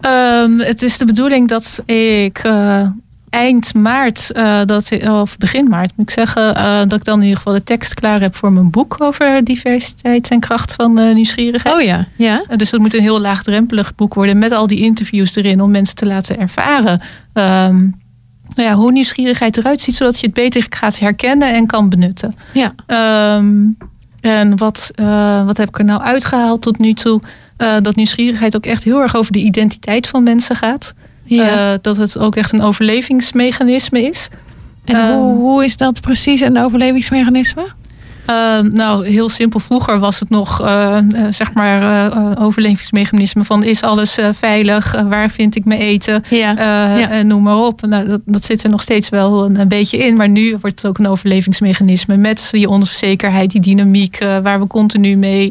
Um, 0.07 0.61
het 0.61 0.83
is 0.83 0.99
de 0.99 1.05
bedoeling 1.05 1.49
dat 1.49 1.83
ik 1.85 2.45
uh, 2.47 2.87
eind 3.31 3.75
maart, 3.75 4.31
uh, 4.37 4.65
dat, 4.65 5.09
of 5.09 5.39
begin 5.39 5.69
maart 5.69 5.93
moet 5.97 6.09
ik 6.09 6.15
zeggen, 6.15 6.57
uh, 6.57 6.79
dat 6.79 6.93
ik 6.93 7.05
dan 7.05 7.17
in 7.17 7.23
ieder 7.23 7.37
geval 7.37 7.53
de 7.53 7.65
tekst 7.65 7.95
klaar 7.95 8.21
heb 8.21 8.35
voor 8.35 8.53
mijn 8.53 8.71
boek 8.71 8.97
over 8.99 9.45
diversiteit 9.45 10.31
en 10.31 10.41
kracht 10.41 10.75
van 10.75 11.15
nieuwsgierigheid. 11.15 11.75
Oh 11.75 11.83
ja, 11.83 12.07
ja. 12.17 12.43
dus 12.57 12.71
dat 12.71 12.81
moet 12.81 12.95
een 12.95 13.01
heel 13.01 13.21
laagdrempelig 13.21 13.95
boek 13.95 14.15
worden 14.15 14.39
met 14.39 14.53
al 14.53 14.67
die 14.67 14.81
interviews 14.81 15.37
erin 15.37 15.61
om 15.61 15.71
mensen 15.71 15.97
te 15.97 16.07
laten 16.07 16.39
ervaren. 16.39 17.01
Um, 17.35 17.99
nou 18.55 18.69
ja, 18.69 18.75
hoe 18.75 18.93
nieuwsgierigheid 18.93 19.57
eruit 19.57 19.81
ziet, 19.81 19.95
zodat 19.95 20.21
je 20.21 20.27
het 20.27 20.35
beter 20.35 20.67
gaat 20.71 20.99
herkennen 20.99 21.55
en 21.55 21.67
kan 21.67 21.89
benutten. 21.89 22.35
Ja. 22.53 22.75
Um, 23.37 23.77
en 24.21 24.57
wat, 24.57 24.91
wat 25.45 25.57
heb 25.57 25.69
ik 25.69 25.79
er 25.79 25.85
nou 25.85 26.03
uitgehaald 26.03 26.63
tot 26.63 26.79
nu 26.79 26.93
toe? 26.93 27.21
Uh, 27.61 27.77
dat 27.81 27.97
nieuwsgierigheid 27.97 28.57
ook 28.57 28.67
echt 28.67 28.85
heel 28.85 29.01
erg 29.01 29.17
over 29.17 29.33
de 29.33 29.39
identiteit 29.39 30.07
van 30.07 30.23
mensen 30.23 30.57
gaat. 30.57 30.95
Ja. 31.25 31.73
Uh, 31.73 31.79
dat 31.81 31.97
het 31.97 32.19
ook 32.19 32.37
echt 32.37 32.53
een 32.53 32.63
overlevingsmechanisme 32.63 34.03
is. 34.03 34.29
En 34.85 35.15
hoe, 35.15 35.37
hoe 35.37 35.65
is 35.65 35.77
dat 35.77 36.01
precies 36.01 36.41
een 36.41 36.59
overlevingsmechanisme? 36.59 37.67
Uh, 38.31 38.61
nou, 38.73 39.07
heel 39.07 39.29
simpel. 39.29 39.61
Vroeger 39.61 39.99
was 39.99 40.21
het 40.21 40.31
nog, 40.31 40.63
uh, 40.63 40.99
zeg 41.31 41.55
maar, 41.55 41.83
uh, 41.83 42.33
overlevingsmechanisme 42.39 43.45
van 43.45 43.65
is 43.65 43.83
alles 43.83 44.19
veilig? 44.33 45.03
waar 45.09 45.31
vind 45.31 45.57
ik 45.57 45.65
mijn 45.65 45.81
eten? 45.81 46.23
Ja. 46.29 46.51
ja. 46.97 47.23
noem 47.23 47.43
maar 47.43 47.57
op. 47.57 47.81
Nou, 47.81 48.09
dat, 48.09 48.21
dat 48.25 48.45
zit 48.45 48.63
er 48.63 48.71
nog 48.71 48.83
steeds 48.83 49.09
wel 49.09 49.45
een, 49.45 49.61
een, 49.61 49.69
beetje 49.69 49.99
in. 49.99 50.17
Maar 50.17 50.29
nu 50.29 50.57
wordt 50.61 50.83
het 50.83 50.87
ook 50.87 50.99
een 50.99 51.07
overlevingsmechanisme 51.07 52.17
met 52.17 52.49
die 52.51 52.69
onzekerheid, 52.69 53.51
die 53.51 53.61
dynamiek, 53.61 54.19
waar 54.43 54.61
we 54.61 54.67
continu 54.67 55.17
mee. 55.17 55.51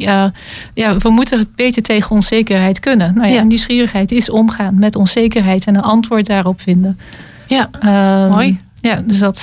ja, 0.74 0.96
we 0.98 1.10
moeten 1.10 1.38
het 1.38 1.54
beter 1.54 1.82
tegen 1.82 2.10
onzekerheid 2.10 2.80
kunnen. 2.80 3.14
Nou 3.14 3.28
ja, 3.28 3.34
ja. 3.34 3.42
nieuwsgierigheid 3.42 4.12
is 4.12 4.30
omgaan 4.30 4.78
met 4.78 4.96
onzekerheid 4.96 5.64
en 5.64 5.74
een 5.74 5.82
antwoord 5.82 6.26
daarop 6.26 6.60
vinden. 6.60 6.98
Ja, 7.46 7.70
ehm, 7.80 8.30
mooi. 8.30 8.60
Ja, 8.80 9.02
dus 9.06 9.18
dat, 9.18 9.42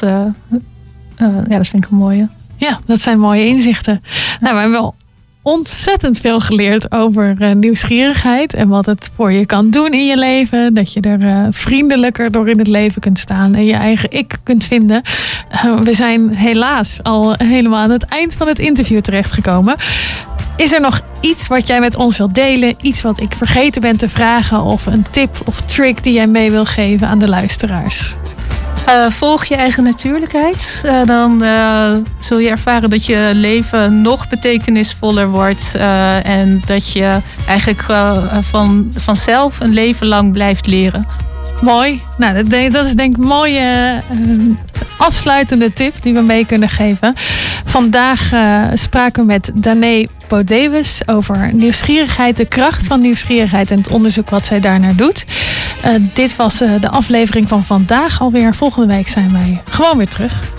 ja, 1.17 1.57
dat 1.57 1.67
vind 1.67 1.85
ik 1.85 1.91
een 1.91 1.97
mooie. 1.97 2.29
Ja, 2.57 2.79
dat 2.85 3.01
zijn 3.01 3.19
mooie 3.19 3.45
inzichten. 3.45 4.03
Nou, 4.39 4.53
we 4.53 4.59
hebben 4.59 4.79
wel 4.79 4.95
ontzettend 5.41 6.19
veel 6.19 6.39
geleerd 6.39 6.91
over 6.91 7.35
uh, 7.39 7.51
nieuwsgierigheid 7.51 8.53
en 8.53 8.67
wat 8.67 8.85
het 8.85 9.09
voor 9.15 9.31
je 9.31 9.45
kan 9.45 9.69
doen 9.69 9.93
in 9.93 10.05
je 10.05 10.17
leven. 10.17 10.73
Dat 10.73 10.93
je 10.93 11.01
er 11.01 11.19
uh, 11.19 11.47
vriendelijker 11.49 12.31
door 12.31 12.49
in 12.49 12.57
het 12.57 12.67
leven 12.67 13.01
kunt 13.01 13.19
staan 13.19 13.55
en 13.55 13.65
je 13.65 13.73
eigen 13.73 14.11
ik 14.11 14.37
kunt 14.43 14.65
vinden. 14.65 15.01
Uh, 15.51 15.79
we 15.79 15.93
zijn 15.93 16.35
helaas 16.35 17.03
al 17.03 17.33
helemaal 17.37 17.79
aan 17.79 17.91
het 17.91 18.05
eind 18.05 18.35
van 18.35 18.47
het 18.47 18.59
interview 18.59 19.01
terechtgekomen. 19.01 19.75
Is 20.57 20.73
er 20.73 20.81
nog 20.81 21.01
iets 21.21 21.47
wat 21.47 21.67
jij 21.67 21.79
met 21.79 21.95
ons 21.95 22.17
wilt 22.17 22.35
delen? 22.35 22.75
Iets 22.81 23.01
wat 23.01 23.19
ik 23.19 23.33
vergeten 23.33 23.81
ben 23.81 23.97
te 23.97 24.09
vragen? 24.09 24.63
Of 24.63 24.85
een 24.85 25.05
tip 25.11 25.41
of 25.45 25.61
trick 25.61 26.03
die 26.03 26.13
jij 26.13 26.27
mee 26.27 26.51
wil 26.51 26.65
geven 26.65 27.07
aan 27.07 27.19
de 27.19 27.29
luisteraars? 27.29 28.15
Uh, 28.87 29.09
volg 29.09 29.45
je 29.45 29.55
eigen 29.55 29.83
natuurlijkheid. 29.83 30.81
Uh, 30.85 31.05
dan 31.05 31.43
uh, 31.43 31.91
zul 32.19 32.37
je 32.37 32.49
ervaren 32.49 32.89
dat 32.89 33.05
je 33.05 33.31
leven 33.33 34.01
nog 34.01 34.27
betekenisvoller 34.27 35.29
wordt. 35.29 35.75
en 36.23 36.61
dat 36.65 36.91
je 36.91 37.17
eigenlijk 37.47 37.83
van, 38.39 38.91
vanzelf 38.95 39.59
een 39.59 39.73
leven 39.73 40.07
lang 40.07 40.31
blijft 40.31 40.67
leren. 40.67 41.07
Mooi. 41.61 42.01
Nou, 42.17 42.43
dat, 42.69 42.85
is 42.85 42.95
denk 42.95 43.15
ik 43.15 43.23
een 43.23 43.27
mooie 43.27 44.01
afsluitende 44.97 45.73
tip 45.73 46.01
die 46.01 46.13
we 46.13 46.21
mee 46.21 46.45
kunnen 46.45 46.69
geven. 46.69 47.13
Vandaag 47.65 48.31
spraken 48.73 49.21
we 49.21 49.27
met 49.27 49.51
Dané 49.53 50.05
Bodewes 50.27 51.01
over 51.05 51.53
nieuwsgierigheid, 51.53 52.37
de 52.37 52.45
kracht 52.45 52.87
van 52.87 53.01
nieuwsgierigheid 53.01 53.71
en 53.71 53.77
het 53.77 53.89
onderzoek 53.89 54.29
wat 54.29 54.45
zij 54.45 54.59
daarnaar 54.59 54.95
doet. 54.95 55.25
dit 56.13 56.35
was 56.35 56.57
de 56.57 56.89
aflevering 56.89 57.47
van 57.47 57.65
vandaag 57.65 58.21
alweer. 58.21 58.53
Volgende 58.53 58.95
week 58.95 59.07
zijn 59.07 59.31
wij 59.31 59.61
gewoon 59.69 59.97
weer 59.97 60.09
terug. 60.09 60.55